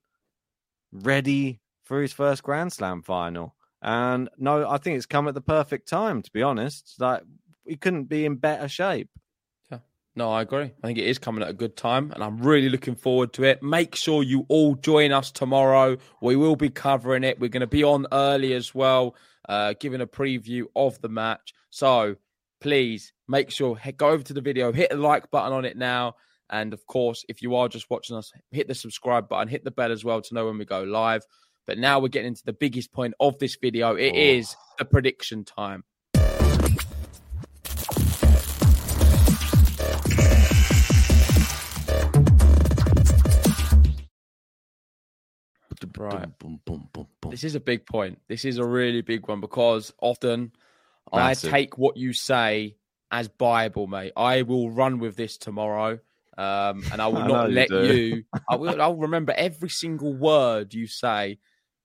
ready 0.91 1.61
for 1.85 2.01
his 2.01 2.11
first 2.11 2.43
Grand 2.43 2.73
Slam 2.73 3.01
final. 3.01 3.55
And 3.81 4.27
no, 4.37 4.69
I 4.69 4.79
think 4.79 4.97
it's 4.97 5.05
come 5.05 5.29
at 5.29 5.33
the 5.33 5.39
perfect 5.39 5.87
time, 5.87 6.21
to 6.21 6.29
be 6.33 6.41
honest. 6.41 6.95
Like, 6.99 7.23
he 7.65 7.77
couldn't 7.77 8.09
be 8.09 8.25
in 8.25 8.35
better 8.35 8.67
shape. 8.67 9.09
Yeah. 9.71 9.77
No, 10.13 10.29
I 10.29 10.41
agree. 10.41 10.73
I 10.83 10.87
think 10.87 10.99
it 10.99 11.05
is 11.05 11.19
coming 11.19 11.41
at 11.41 11.49
a 11.49 11.53
good 11.53 11.77
time, 11.77 12.11
and 12.11 12.21
I'm 12.21 12.39
really 12.39 12.67
looking 12.67 12.95
forward 12.95 13.31
to 13.33 13.45
it. 13.45 13.63
Make 13.63 13.95
sure 13.95 14.23
you 14.23 14.45
all 14.49 14.75
join 14.75 15.13
us 15.13 15.31
tomorrow. 15.31 15.95
We 16.21 16.35
will 16.35 16.57
be 16.57 16.69
covering 16.69 17.23
it. 17.23 17.39
We're 17.39 17.47
going 17.47 17.61
to 17.61 17.67
be 17.67 17.85
on 17.85 18.07
early 18.11 18.51
as 18.55 18.75
well, 18.75 19.15
uh, 19.47 19.73
giving 19.79 20.01
a 20.01 20.07
preview 20.07 20.65
of 20.75 20.99
the 20.99 21.07
match. 21.07 21.53
So 21.69 22.17
please 22.59 23.13
make 23.29 23.51
sure 23.51 23.79
go 23.95 24.09
over 24.09 24.23
to 24.23 24.33
the 24.33 24.41
video, 24.41 24.73
hit 24.73 24.89
the 24.89 24.97
like 24.97 25.31
button 25.31 25.53
on 25.53 25.63
it 25.63 25.77
now. 25.77 26.15
And 26.49 26.73
of 26.73 26.85
course, 26.87 27.25
if 27.29 27.41
you 27.41 27.55
are 27.55 27.67
just 27.67 27.89
watching 27.89 28.15
us, 28.15 28.31
hit 28.51 28.67
the 28.67 28.75
subscribe 28.75 29.29
button, 29.29 29.47
hit 29.47 29.63
the 29.63 29.71
bell 29.71 29.91
as 29.91 30.03
well 30.03 30.21
to 30.21 30.33
know 30.33 30.45
when 30.45 30.57
we 30.57 30.65
go 30.65 30.83
live. 30.83 31.23
But 31.67 31.77
now 31.77 31.99
we're 31.99 32.07
getting 32.07 32.29
into 32.29 32.43
the 32.45 32.53
biggest 32.53 32.91
point 32.91 33.13
of 33.19 33.37
this 33.37 33.55
video. 33.55 33.95
It 33.95 34.13
oh. 34.13 34.17
is 34.17 34.55
the 34.77 34.85
prediction 34.85 35.45
time. 35.45 35.83
Right. 45.97 46.39
Boom, 46.39 46.61
boom, 46.65 46.87
boom, 46.93 47.07
this 47.29 47.43
is 47.43 47.55
a 47.55 47.59
big 47.59 47.85
point. 47.85 48.19
This 48.29 48.45
is 48.45 48.57
a 48.57 48.65
really 48.65 49.01
big 49.01 49.27
one 49.27 49.41
because 49.41 49.93
often 50.01 50.53
Massive. 51.13 51.53
I 51.53 51.57
take 51.57 51.77
what 51.77 51.97
you 51.97 52.13
say 52.13 52.77
as 53.11 53.27
Bible, 53.27 53.87
mate. 53.87 54.13
I 54.15 54.43
will 54.43 54.69
run 54.69 54.99
with 54.99 55.15
this 55.15 55.37
tomorrow. 55.37 55.99
Um, 56.39 56.83
and 56.93 57.01
I 57.01 57.07
will 57.07 57.25
not 57.27 57.51
let 57.51 57.69
you, 57.69 57.81
you 57.81 58.23
I 58.49 58.55
will 58.55 58.81
I'll 58.81 58.95
remember 58.95 59.33
every 59.35 59.69
single 59.69 60.13
word 60.13 60.73
you 60.73 60.87
say 60.87 61.37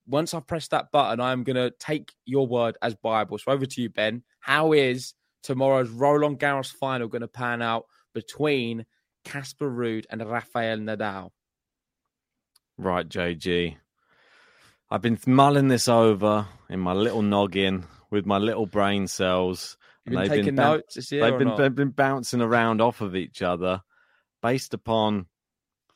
once 0.07 0.35
I 0.35 0.41
press 0.41 0.69
that 0.69 0.93
button, 0.93 1.21
I'm 1.21 1.45
going 1.45 1.57
to 1.57 1.73
take 1.79 2.13
your 2.25 2.47
word 2.47 2.77
as 2.83 2.95
Bible. 2.95 3.39
So 3.39 3.53
over 3.53 3.67
to 3.67 3.83
you, 3.83 3.91
Ben. 3.91 4.23
How 4.41 4.73
is 4.73 5.15
tomorrow's 5.43 5.89
Roland 5.89 6.39
Garros 6.39 6.73
final 6.73 7.09
going 7.09 7.23
to 7.23 7.29
pan 7.29 7.63
out 7.63 7.87
between 8.13 8.85
Casper 9.25 9.71
Ruud 9.71 10.05
and 10.11 10.23
Rafael 10.23 10.79
Nadal? 10.79 11.31
Right, 12.77 13.09
JG. 13.09 13.77
I've 14.91 15.03
been 15.03 15.19
mulling 15.27 15.69
this 15.69 15.89
over 15.89 16.47
in 16.69 16.81
my 16.81 16.93
little 16.93 17.23
noggin 17.23 17.87
with 18.11 18.27
my 18.27 18.39
little 18.39 18.67
brain 18.67 19.07
cells. 19.07 19.79
You've 20.05 20.21
been 20.21 20.29
taking 20.29 20.45
been 20.47 20.57
ba- 20.57 20.63
notes 20.63 20.95
this 20.97 21.11
year. 21.11 21.23
They've 21.23 21.39
been, 21.39 21.57
they've 21.57 21.75
been 21.75 21.91
bouncing 21.91 22.43
around 22.43 22.83
off 22.83 23.01
of 23.01 23.17
each 23.17 23.41
other 23.41 23.81
based 24.45 24.75
upon 24.75 25.27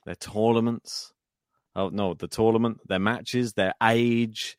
their 0.07 0.15
tournaments, 0.15 1.13
oh 1.77 1.91
no, 1.91 2.15
the 2.15 2.27
tournament, 2.27 2.79
their 2.89 2.99
matches, 2.99 3.53
their 3.53 3.75
age, 3.83 4.57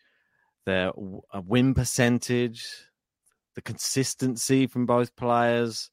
their 0.68 0.92
uh, 1.34 1.42
win 1.44 1.74
percentage, 1.74 2.68
the 3.56 3.64
consistency 3.64 4.68
from 4.68 4.86
both 4.86 5.16
players. 5.16 5.90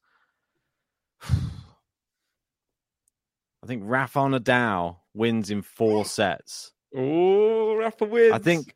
I 1.22 1.30
think 3.66 3.82
Rafa 3.86 4.18
Nadal 4.18 4.98
wins 5.14 5.50
in 5.50 5.62
four 5.62 6.04
sets. 6.04 6.72
Oh, 6.94 7.76
Rafa 7.76 8.04
wins. 8.04 8.34
I 8.34 8.38
think 8.38 8.74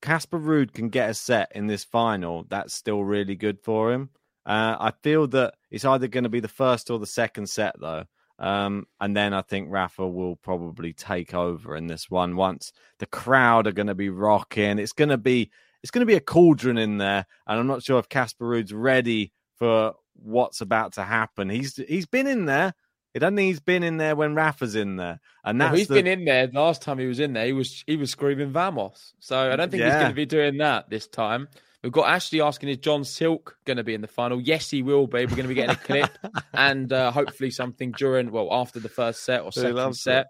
Casper 0.00 0.38
Ruud 0.38 0.72
can 0.72 0.88
get 0.88 1.10
a 1.10 1.14
set 1.14 1.52
in 1.54 1.66
this 1.66 1.84
final. 1.84 2.46
That's 2.48 2.72
still 2.72 3.04
really 3.04 3.36
good 3.36 3.60
for 3.60 3.92
him. 3.92 4.08
Uh, 4.46 4.76
I 4.80 4.92
feel 5.02 5.26
that 5.28 5.56
it's 5.70 5.84
either 5.84 6.08
going 6.08 6.24
to 6.24 6.30
be 6.30 6.40
the 6.40 6.48
first 6.48 6.90
or 6.90 6.98
the 6.98 7.06
second 7.06 7.50
set, 7.50 7.78
though. 7.78 8.06
Um, 8.42 8.88
and 9.00 9.16
then 9.16 9.32
I 9.32 9.42
think 9.42 9.68
Rafa 9.70 10.06
will 10.06 10.34
probably 10.34 10.92
take 10.92 11.32
over 11.32 11.76
in 11.76 11.86
this 11.86 12.10
one 12.10 12.34
once 12.34 12.72
the 12.98 13.06
crowd 13.06 13.68
are 13.68 13.72
going 13.72 13.86
to 13.86 13.94
be 13.94 14.10
rocking. 14.10 14.80
It's 14.80 14.92
going 14.92 15.10
to 15.10 15.16
be 15.16 15.52
it's 15.80 15.92
going 15.92 16.00
to 16.00 16.06
be 16.06 16.16
a 16.16 16.20
cauldron 16.20 16.76
in 16.76 16.98
there, 16.98 17.24
and 17.46 17.60
I'm 17.60 17.68
not 17.68 17.84
sure 17.84 18.00
if 18.00 18.08
Casper 18.08 18.46
Ruud's 18.46 18.74
ready 18.74 19.32
for 19.56 19.94
what's 20.14 20.60
about 20.60 20.94
to 20.94 21.04
happen. 21.04 21.50
He's 21.50 21.76
he's 21.76 22.06
been 22.06 22.26
in 22.26 22.46
there. 22.46 22.74
It 23.14 23.20
doesn't 23.20 23.38
he's 23.38 23.60
been 23.60 23.84
in 23.84 23.98
there 23.98 24.16
when 24.16 24.34
Rafa's 24.34 24.74
in 24.74 24.96
there, 24.96 25.20
and 25.44 25.60
that's 25.60 25.70
well, 25.70 25.78
he's 25.78 25.88
the... 25.88 25.94
been 25.94 26.08
in 26.08 26.24
there. 26.24 26.48
Last 26.52 26.82
time 26.82 26.98
he 26.98 27.06
was 27.06 27.20
in 27.20 27.34
there, 27.34 27.46
he 27.46 27.52
was 27.52 27.84
he 27.86 27.94
was 27.94 28.10
screaming 28.10 28.50
Vamos. 28.50 29.12
So 29.20 29.52
I 29.52 29.54
don't 29.54 29.70
think 29.70 29.82
yeah. 29.82 29.90
he's 29.90 30.00
going 30.00 30.10
to 30.10 30.16
be 30.16 30.26
doing 30.26 30.58
that 30.58 30.90
this 30.90 31.06
time. 31.06 31.46
We've 31.82 31.92
got 31.92 32.08
Ashley 32.08 32.40
asking, 32.40 32.68
is 32.68 32.76
John 32.76 33.04
Silk 33.04 33.56
going 33.64 33.76
to 33.76 33.84
be 33.84 33.94
in 33.94 34.02
the 34.02 34.06
final? 34.06 34.40
Yes, 34.40 34.70
he 34.70 34.82
will 34.82 35.08
be. 35.08 35.26
We're 35.26 35.36
going 35.36 35.42
to 35.42 35.48
be 35.48 35.54
getting 35.54 35.70
a 35.70 35.76
clip 35.76 36.16
and 36.54 36.92
uh, 36.92 37.10
hopefully 37.10 37.50
something 37.50 37.92
during, 37.92 38.30
well, 38.30 38.48
after 38.52 38.78
the 38.78 38.88
first 38.88 39.24
set 39.24 39.42
or 39.42 39.50
second 39.50 39.96
set. 39.96 40.28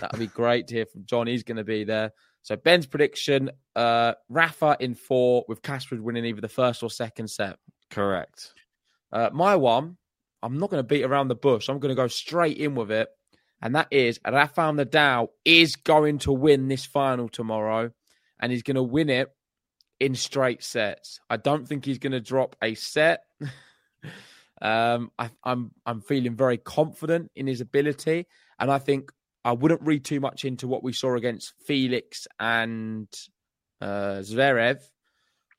That'll 0.00 0.18
be 0.18 0.26
great 0.26 0.66
to 0.68 0.74
hear 0.74 0.86
from 0.86 1.04
John. 1.04 1.28
He's 1.28 1.44
going 1.44 1.58
to 1.58 1.64
be 1.64 1.84
there. 1.84 2.10
So 2.42 2.56
Ben's 2.56 2.86
prediction: 2.86 3.50
uh, 3.76 4.14
Rafa 4.28 4.76
in 4.80 4.94
four, 4.94 5.44
with 5.46 5.62
Casper 5.62 6.02
winning 6.02 6.24
either 6.24 6.40
the 6.40 6.48
first 6.48 6.82
or 6.82 6.90
second 6.90 7.28
set. 7.28 7.58
Correct. 7.90 8.54
Uh, 9.12 9.30
my 9.32 9.54
one, 9.54 9.96
I'm 10.42 10.58
not 10.58 10.70
going 10.70 10.82
to 10.82 10.86
beat 10.86 11.04
around 11.04 11.28
the 11.28 11.36
bush. 11.36 11.68
I'm 11.68 11.78
going 11.78 11.94
to 11.94 12.00
go 12.00 12.08
straight 12.08 12.56
in 12.56 12.74
with 12.74 12.90
it, 12.90 13.08
and 13.62 13.76
that 13.76 13.88
is 13.92 14.18
Rafael 14.26 14.72
Nadal 14.72 15.28
is 15.44 15.76
going 15.76 16.18
to 16.20 16.32
win 16.32 16.66
this 16.66 16.84
final 16.84 17.28
tomorrow, 17.28 17.92
and 18.40 18.50
he's 18.50 18.62
going 18.64 18.76
to 18.76 18.82
win 18.82 19.10
it 19.10 19.28
in 20.00 20.14
straight 20.14 20.62
sets. 20.62 21.20
I 21.28 21.36
don't 21.36 21.66
think 21.66 21.84
he's 21.84 21.98
going 21.98 22.12
to 22.12 22.20
drop 22.20 22.56
a 22.62 22.74
set. 22.74 23.24
um, 24.62 25.10
I, 25.18 25.30
I'm 25.44 25.72
I'm 25.84 26.00
feeling 26.00 26.36
very 26.36 26.58
confident 26.58 27.30
in 27.34 27.46
his 27.46 27.60
ability, 27.60 28.26
and 28.58 28.70
I 28.70 28.78
think 28.78 29.12
I 29.44 29.52
wouldn't 29.52 29.82
read 29.82 30.04
too 30.04 30.20
much 30.20 30.44
into 30.44 30.68
what 30.68 30.82
we 30.82 30.92
saw 30.92 31.16
against 31.16 31.54
Felix 31.64 32.26
and 32.38 33.08
uh, 33.80 34.20
Zverev. 34.20 34.80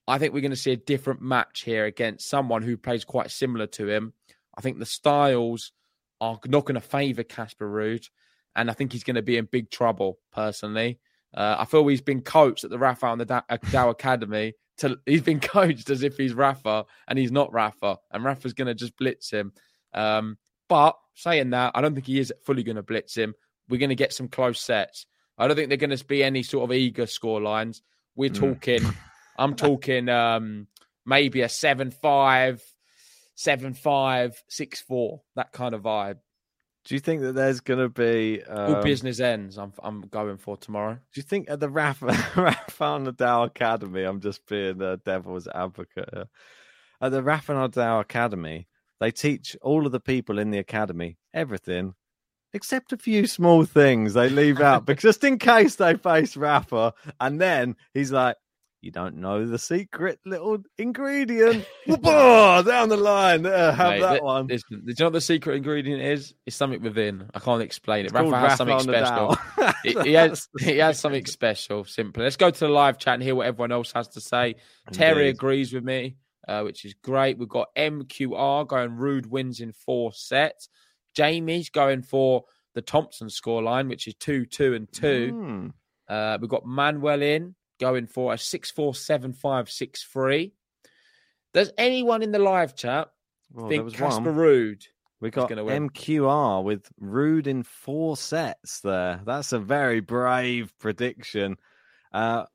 I 0.07 0.17
think 0.17 0.33
we're 0.33 0.41
going 0.41 0.51
to 0.51 0.57
see 0.57 0.71
a 0.71 0.77
different 0.77 1.21
match 1.21 1.61
here 1.61 1.85
against 1.85 2.29
someone 2.29 2.63
who 2.63 2.77
plays 2.77 3.05
quite 3.05 3.29
similar 3.29 3.67
to 3.67 3.87
him. 3.87 4.13
I 4.57 4.61
think 4.61 4.79
the 4.79 4.85
styles 4.85 5.71
are 6.19 6.39
not 6.45 6.65
going 6.65 6.75
to 6.75 6.81
favour 6.81 7.23
Casper 7.23 7.69
Ruud, 7.69 8.09
and 8.55 8.69
I 8.69 8.73
think 8.73 8.91
he's 8.91 9.03
going 9.03 9.15
to 9.15 9.21
be 9.21 9.37
in 9.37 9.45
big 9.45 9.69
trouble 9.69 10.19
personally. 10.33 10.99
Uh, 11.33 11.57
I 11.59 11.65
feel 11.65 11.87
he's 11.87 12.01
been 12.01 12.21
coached 12.21 12.63
at 12.63 12.69
the 12.69 12.79
Rafa 12.79 13.07
and 13.07 13.21
the 13.21 13.25
Dow, 13.25 13.43
uh, 13.49 13.57
Dow 13.71 13.89
Academy. 13.89 14.53
To, 14.77 14.97
he's 15.05 15.21
been 15.21 15.39
coached 15.41 15.89
as 15.89 16.03
if 16.03 16.17
he's 16.17 16.33
Rafa 16.33 16.85
and 17.07 17.19
he's 17.19 17.31
not 17.31 17.53
Rafa, 17.53 17.97
and 18.11 18.23
Rafa's 18.23 18.53
going 18.53 18.67
to 18.67 18.73
just 18.73 18.97
blitz 18.97 19.29
him. 19.29 19.53
Um, 19.93 20.37
but 20.67 20.97
saying 21.15 21.49
that, 21.51 21.71
I 21.75 21.81
don't 21.81 21.93
think 21.93 22.07
he 22.07 22.19
is 22.19 22.33
fully 22.45 22.63
going 22.63 22.75
to 22.77 22.83
blitz 22.83 23.15
him. 23.15 23.33
We're 23.67 23.79
going 23.79 23.89
to 23.89 23.95
get 23.95 24.13
some 24.13 24.27
close 24.27 24.61
sets. 24.61 25.05
I 25.37 25.47
don't 25.47 25.55
think 25.55 25.69
they're 25.69 25.77
going 25.77 25.95
to 25.95 26.05
be 26.05 26.23
any 26.23 26.43
sort 26.43 26.69
of 26.69 26.75
eager 26.75 27.07
score 27.07 27.41
lines. 27.41 27.81
We're 28.15 28.29
mm. 28.29 28.35
talking, 28.35 28.81
I'm 29.37 29.55
talking 29.55 30.09
um, 30.09 30.67
maybe 31.05 31.41
a 31.41 31.49
7 31.49 31.91
5, 31.91 32.63
7 33.35 33.73
5, 33.73 34.43
6 34.47 34.81
4, 34.81 35.21
that 35.35 35.51
kind 35.51 35.75
of 35.75 35.81
vibe. 35.81 36.17
Do 36.85 36.95
you 36.95 36.99
think 36.99 37.21
that 37.21 37.33
there's 37.33 37.59
going 37.59 37.79
to 37.79 37.89
be 37.89 38.43
um, 38.43 38.75
all 38.75 38.81
business 38.81 39.19
ends? 39.19 39.57
I'm 39.57 39.73
I'm 39.83 40.01
going 40.01 40.37
for 40.37 40.57
tomorrow. 40.57 40.93
Do 40.93 41.19
you 41.19 41.23
think 41.23 41.49
at 41.49 41.59
the 41.59 41.69
Rafa 41.69 42.05
Rafa 42.35 42.83
Nadal 42.83 43.47
Academy? 43.47 44.03
I'm 44.03 44.21
just 44.21 44.47
being 44.47 44.77
the 44.77 44.99
devil's 45.05 45.47
advocate. 45.47 46.09
Here. 46.13 46.29
At 47.01 47.11
the 47.11 47.21
Rafa 47.21 47.53
Nadal 47.53 48.01
Academy, 48.01 48.67
they 48.99 49.11
teach 49.11 49.55
all 49.61 49.85
of 49.85 49.91
the 49.91 49.99
people 49.99 50.39
in 50.39 50.51
the 50.51 50.57
academy 50.57 51.17
everything 51.33 51.95
except 52.53 52.93
a 52.93 52.97
few 52.97 53.27
small 53.27 53.65
things 53.65 54.13
they 54.13 54.29
leave 54.29 54.59
out, 54.59 54.85
because 54.85 55.03
just 55.15 55.23
in 55.23 55.37
case 55.37 55.75
they 55.75 55.95
face 55.95 56.35
Rafa, 56.35 56.93
and 57.19 57.39
then 57.39 57.75
he's 57.93 58.11
like, 58.11 58.37
you 58.81 58.91
don't 58.91 59.17
know 59.17 59.45
the 59.45 59.59
secret 59.59 60.19
little 60.25 60.59
ingredient. 60.77 61.65
down 61.87 62.89
the 62.89 62.97
line, 62.97 63.41
there, 63.41 63.73
have 63.73 63.91
Mate, 63.91 63.99
that 63.99 64.23
one. 64.23 64.47
do 64.47 64.57
you 64.69 64.95
know 64.99 65.05
what 65.07 65.13
the 65.13 65.21
secret 65.21 65.55
ingredient 65.55 66.01
is? 66.01 66.33
It's 66.45 66.55
something 66.55 66.81
within. 66.81 67.29
I 67.33 67.39
can't 67.39 67.61
explain 67.61 68.05
it. 68.05 68.13
Rafa 68.13 68.39
has 68.39 68.57
something 68.57 68.79
special. 68.79 69.37
he, 69.83 69.97
he, 70.03 70.13
has, 70.13 70.47
he 70.59 70.77
has 70.77 70.97
something 70.99 71.25
special. 71.25 71.83
Simply. 71.83 72.23
Let's 72.23 72.37
go 72.37 72.49
to 72.49 72.59
the 72.59 72.69
live 72.69 72.97
chat 72.97 73.15
and 73.15 73.23
hear 73.23 73.35
what 73.35 73.47
everyone 73.47 73.73
else 73.73 73.91
has 73.93 74.07
to 74.09 74.21
say. 74.21 74.55
Indeed. 74.87 74.97
Terry 74.97 75.29
agrees 75.29 75.73
with 75.73 75.83
me, 75.83 76.15
uh, 76.47 76.61
which 76.61 76.85
is 76.85 76.93
great. 76.93 77.37
We've 77.37 77.49
got 77.49 77.75
MQR 77.75 78.65
going. 78.65 78.91
Ruud 78.91 79.25
wins 79.25 79.59
in 79.59 79.73
four 79.73 80.13
sets. 80.13 80.69
Jamie's 81.15 81.69
going 81.69 82.03
for 82.03 82.45
the 82.75 82.81
Thompson 82.81 83.27
scoreline, 83.27 83.89
which 83.89 84.07
is 84.07 84.15
two, 84.15 84.45
two, 84.45 84.73
and 84.73 84.91
two. 84.91 85.31
Mm. 85.33 85.73
Uh, 86.07 86.37
we've 86.39 86.49
got 86.49 86.65
Manuel 86.65 87.21
in 87.21 87.55
going 87.79 88.07
for 88.07 88.33
a 88.33 88.37
647563. 88.37 90.53
Does 91.53 91.71
anyone 91.77 92.21
in 92.21 92.31
the 92.31 92.39
live 92.39 92.75
chat 92.75 93.09
well, 93.51 93.69
think 93.69 93.93
Casper 93.93 94.31
Ruud? 94.31 94.83
We 95.21 95.31
got 95.31 95.49
MQR 95.49 96.63
with 96.63 96.87
Ruud 97.01 97.47
in 97.47 97.63
four 97.63 98.15
sets 98.15 98.79
there. 98.81 99.21
That's 99.25 99.51
a 99.51 99.59
very 99.59 99.99
brave 99.99 100.71
prediction. 100.79 101.57
Uh, 102.13 102.45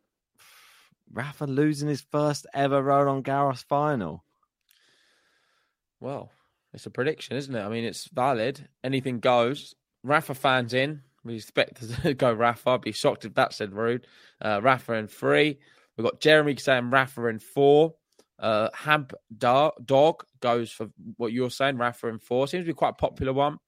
Rafa 1.13 1.45
losing 1.45 1.89
his 1.89 2.01
first 2.01 2.47
ever 2.55 2.83
Roland 2.83 3.25
Garros 3.25 3.65
final. 3.65 4.25
Well, 6.01 6.31
it's 6.73 6.87
a 6.87 6.91
prediction, 6.91 7.37
isn't 7.37 7.55
it? 7.55 7.63
I 7.63 7.69
mean, 7.69 7.85
it's 7.85 8.09
valid. 8.09 8.67
Anything 8.83 9.21
goes. 9.21 9.75
Rafa 10.03 10.35
fans 10.35 10.75
in. 10.75 11.03
We 11.25 11.37
expect 11.37 12.03
to 12.05 12.15
go 12.15 12.33
Rafa. 12.33 12.71
I'd 12.71 12.81
be 12.83 12.93
shocked 12.93 13.25
if 13.25 13.35
that 13.35 13.53
said 13.53 13.73
Ruud. 13.73 14.05
Uh, 14.41 14.61
Rafa 14.63 14.95
in 14.95 15.09
three. 15.09 15.59
We've 15.97 16.05
got 16.05 16.21
Jeremy 16.21 16.57
saying 16.57 16.91
Rafa 16.91 17.27
in 17.27 17.39
four. 17.39 17.95
Uh, 18.39 18.69
Hamp 18.75 19.13
Dog 19.37 20.25
goes 20.41 20.71
for 20.71 20.89
what 21.17 21.33
you're 21.33 21.51
saying, 21.51 21.79
Rafa 21.79 22.09
in 22.09 22.19
four. 22.19 22.49
Seems 22.49 22.65
to 22.65 22.71
be 22.71 22.75
quite 22.75 22.91
a 22.91 22.95
popular 22.95 23.33
one. 23.33 23.59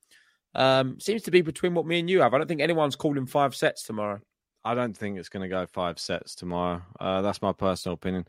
Um, 0.55 0.99
seems 1.01 1.23
to 1.23 1.31
be 1.31 1.43
between 1.43 1.75
what 1.75 1.87
me 1.87 2.01
and 2.01 2.11
you 2.11 2.21
have. 2.21 2.35
I 2.35 2.39
don't 2.39 2.47
think 2.47 2.61
anyone's 2.61 2.97
calling 2.97 3.27
five 3.27 3.55
sets 3.55 3.85
tomorrow. 3.85 4.21
I 4.65 4.75
don't 4.75 4.97
think 4.97 5.19
it's 5.19 5.29
going 5.29 5.43
to 5.43 5.49
go 5.49 5.67
five 5.67 5.99
sets 5.99 6.35
tomorrow. 6.35 6.83
Uh, 6.99 7.23
that's 7.23 7.43
my 7.43 7.53
personal 7.53 7.95
opinion. 7.95 8.27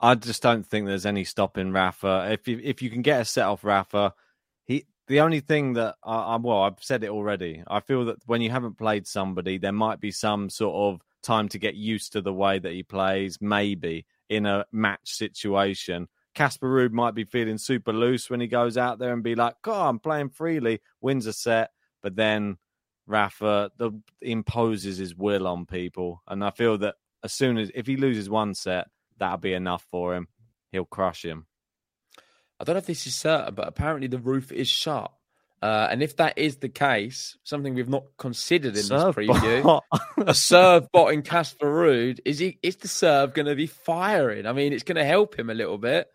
I 0.00 0.14
just 0.14 0.42
don't 0.42 0.66
think 0.66 0.86
there's 0.86 1.06
any 1.06 1.24
stopping 1.24 1.72
Rafa. 1.72 2.28
If 2.32 2.46
you, 2.46 2.60
if 2.62 2.82
you 2.82 2.90
can 2.90 3.02
get 3.02 3.20
a 3.20 3.24
set 3.24 3.46
off 3.46 3.64
Rafa, 3.64 4.14
the 5.08 5.20
only 5.20 5.40
thing 5.40 5.74
that 5.74 5.96
I, 6.04 6.34
am 6.34 6.42
well, 6.42 6.62
I've 6.62 6.82
said 6.82 7.04
it 7.04 7.10
already. 7.10 7.62
I 7.66 7.80
feel 7.80 8.04
that 8.06 8.18
when 8.26 8.40
you 8.40 8.50
haven't 8.50 8.78
played 8.78 9.06
somebody, 9.06 9.58
there 9.58 9.72
might 9.72 10.00
be 10.00 10.10
some 10.10 10.48
sort 10.48 10.74
of 10.74 11.00
time 11.22 11.48
to 11.50 11.58
get 11.58 11.74
used 11.74 12.12
to 12.12 12.20
the 12.20 12.32
way 12.32 12.58
that 12.58 12.72
he 12.72 12.82
plays. 12.82 13.38
Maybe 13.40 14.06
in 14.28 14.46
a 14.46 14.64
match 14.72 15.00
situation, 15.10 16.08
Casper 16.34 16.68
Ruud 16.68 16.92
might 16.92 17.14
be 17.14 17.24
feeling 17.24 17.58
super 17.58 17.92
loose 17.92 18.30
when 18.30 18.40
he 18.40 18.46
goes 18.46 18.76
out 18.76 18.98
there 18.98 19.12
and 19.12 19.22
be 19.22 19.34
like, 19.34 19.54
"God, 19.62 19.88
I'm 19.88 19.98
playing 19.98 20.30
freely," 20.30 20.80
wins 21.00 21.26
a 21.26 21.32
set, 21.32 21.70
but 22.02 22.16
then 22.16 22.58
Rafa 23.06 23.70
the, 23.76 23.92
imposes 24.20 24.98
his 24.98 25.14
will 25.14 25.46
on 25.46 25.66
people, 25.66 26.22
and 26.26 26.44
I 26.44 26.50
feel 26.50 26.78
that 26.78 26.94
as 27.22 27.32
soon 27.32 27.58
as 27.58 27.70
if 27.74 27.86
he 27.86 27.96
loses 27.96 28.30
one 28.30 28.54
set, 28.54 28.88
that'll 29.18 29.38
be 29.38 29.52
enough 29.52 29.84
for 29.90 30.14
him. 30.14 30.28
He'll 30.70 30.84
crush 30.84 31.24
him. 31.24 31.46
I 32.62 32.64
don't 32.64 32.74
know 32.74 32.78
if 32.78 32.86
this 32.86 33.08
is 33.08 33.16
certain, 33.16 33.56
but 33.56 33.66
apparently 33.66 34.06
the 34.06 34.20
roof 34.20 34.52
is 34.52 34.68
shut. 34.68 35.10
Uh, 35.60 35.88
and 35.90 36.00
if 36.00 36.16
that 36.16 36.38
is 36.38 36.58
the 36.58 36.68
case, 36.68 37.36
something 37.42 37.74
we've 37.74 37.88
not 37.88 38.04
considered 38.18 38.76
in 38.76 38.84
serve 38.84 39.16
this 39.16 39.26
preview, 39.26 39.80
a 40.18 40.34
serve 40.34 40.86
bot 40.92 41.12
in 41.12 41.22
Casper 41.22 41.92
is 42.24 42.38
he 42.38 42.58
is 42.62 42.76
the 42.76 42.86
serve 42.86 43.34
going 43.34 43.46
to 43.46 43.56
be 43.56 43.66
firing? 43.66 44.46
I 44.46 44.52
mean, 44.52 44.72
it's 44.72 44.84
going 44.84 44.96
to 44.96 45.04
help 45.04 45.36
him 45.36 45.50
a 45.50 45.54
little 45.54 45.76
bit, 45.76 46.06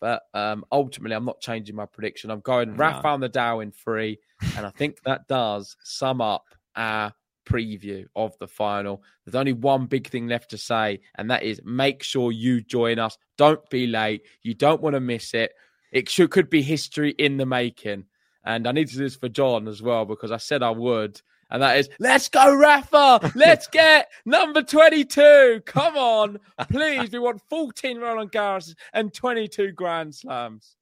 but 0.00 0.22
um, 0.34 0.64
ultimately, 0.72 1.14
I'm 1.14 1.24
not 1.24 1.40
changing 1.40 1.76
my 1.76 1.86
prediction. 1.86 2.32
I'm 2.32 2.40
going 2.40 2.70
no. 2.70 2.76
Rafa 2.76 3.08
Nadal 3.08 3.62
in 3.62 3.70
three, 3.70 4.18
and 4.56 4.66
I 4.66 4.70
think 4.70 5.00
that 5.02 5.28
does 5.28 5.76
sum 5.84 6.20
up 6.20 6.46
our 6.74 7.12
preview 7.50 8.06
of 8.14 8.36
the 8.38 8.46
final. 8.46 9.02
There's 9.24 9.34
only 9.34 9.52
one 9.52 9.86
big 9.86 10.08
thing 10.08 10.28
left 10.28 10.50
to 10.50 10.58
say, 10.58 11.00
and 11.16 11.30
that 11.30 11.42
is 11.42 11.60
make 11.64 12.02
sure 12.02 12.32
you 12.32 12.60
join 12.60 12.98
us. 12.98 13.16
Don't 13.36 13.68
be 13.70 13.86
late. 13.86 14.22
You 14.42 14.54
don't 14.54 14.80
want 14.80 14.94
to 14.94 15.00
miss 15.00 15.34
it. 15.34 15.52
It 15.92 16.08
should, 16.08 16.30
could 16.30 16.50
be 16.50 16.62
history 16.62 17.10
in 17.10 17.36
the 17.36 17.46
making. 17.46 18.04
And 18.44 18.66
I 18.66 18.72
need 18.72 18.88
to 18.88 18.94
do 18.96 19.00
this 19.00 19.16
for 19.16 19.28
John 19.28 19.68
as 19.68 19.82
well 19.82 20.04
because 20.04 20.30
I 20.30 20.36
said 20.38 20.62
I 20.62 20.70
would. 20.70 21.20
And 21.50 21.62
that 21.62 21.78
is, 21.78 21.90
let's 21.98 22.28
go, 22.28 22.54
Rafa. 22.54 23.32
Let's 23.34 23.66
get 23.66 24.08
number 24.24 24.62
22. 24.62 25.62
Come 25.66 25.96
on. 25.96 26.38
Please. 26.70 27.10
We 27.10 27.18
want 27.18 27.42
14 27.50 27.98
Roland 27.98 28.30
Garros 28.30 28.72
and 28.92 29.12
22 29.12 29.72
Grand 29.72 30.14
Slams. 30.14 30.76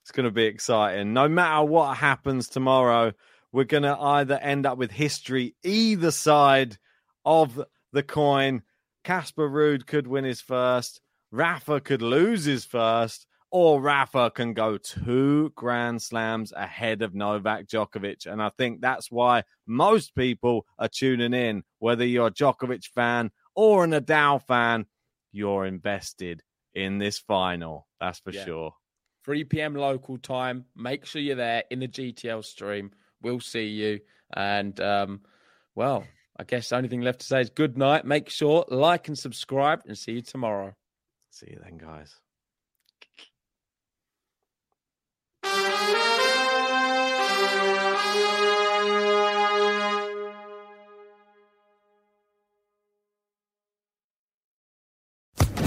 It's 0.00 0.10
going 0.10 0.24
to 0.24 0.30
be 0.30 0.44
exciting. 0.44 1.12
No 1.12 1.28
matter 1.28 1.64
what 1.66 1.98
happens 1.98 2.48
tomorrow, 2.48 3.12
we're 3.52 3.64
going 3.64 3.82
to 3.82 3.98
either 3.98 4.38
end 4.38 4.66
up 4.66 4.78
with 4.78 4.90
history 4.90 5.54
either 5.62 6.10
side 6.10 6.78
of 7.24 7.62
the 7.92 8.02
coin. 8.02 8.62
Casper 9.04 9.48
Ruud 9.48 9.86
could 9.86 10.06
win 10.06 10.24
his 10.24 10.40
first. 10.40 11.00
Rafa 11.30 11.80
could 11.80 12.02
lose 12.02 12.44
his 12.44 12.64
first. 12.64 13.26
Or 13.50 13.82
Rafa 13.82 14.30
can 14.30 14.54
go 14.54 14.78
two 14.78 15.52
Grand 15.54 16.00
Slams 16.00 16.52
ahead 16.52 17.02
of 17.02 17.14
Novak 17.14 17.66
Djokovic. 17.66 18.24
And 18.24 18.42
I 18.42 18.50
think 18.56 18.80
that's 18.80 19.10
why 19.10 19.42
most 19.66 20.14
people 20.14 20.64
are 20.78 20.88
tuning 20.88 21.34
in. 21.34 21.62
Whether 21.78 22.06
you're 22.06 22.28
a 22.28 22.32
Djokovic 22.32 22.86
fan 22.94 23.30
or 23.54 23.84
an 23.84 23.90
Nadal 23.90 24.42
fan, 24.42 24.86
you're 25.32 25.66
invested 25.66 26.42
in 26.74 26.96
this 26.96 27.18
final. 27.18 27.86
That's 28.00 28.20
for 28.20 28.30
yeah. 28.30 28.44
sure. 28.46 28.74
3 29.26 29.44
p.m. 29.44 29.74
local 29.74 30.16
time. 30.16 30.64
Make 30.74 31.04
sure 31.04 31.20
you're 31.20 31.36
there 31.36 31.64
in 31.70 31.80
the 31.80 31.88
GTL 31.88 32.44
stream. 32.44 32.90
We'll 33.22 33.40
see 33.40 33.66
you. 33.68 34.00
And, 34.34 34.78
um, 34.80 35.20
well, 35.74 36.04
I 36.36 36.44
guess 36.44 36.68
the 36.70 36.76
only 36.76 36.88
thing 36.88 37.02
left 37.02 37.20
to 37.20 37.26
say 37.26 37.40
is 37.40 37.50
good 37.50 37.76
night. 37.76 38.04
Make 38.04 38.28
sure, 38.28 38.64
like 38.68 39.08
and 39.08 39.18
subscribe, 39.18 39.82
and 39.86 39.96
see 39.96 40.12
you 40.12 40.22
tomorrow. 40.22 40.74
See 41.30 41.50
you 41.50 41.60
then, 41.62 41.78
guys. 41.78 42.16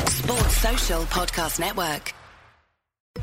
Sports 0.08 0.58
Social 0.58 1.02
Podcast 1.04 1.60
Network. 1.60 2.14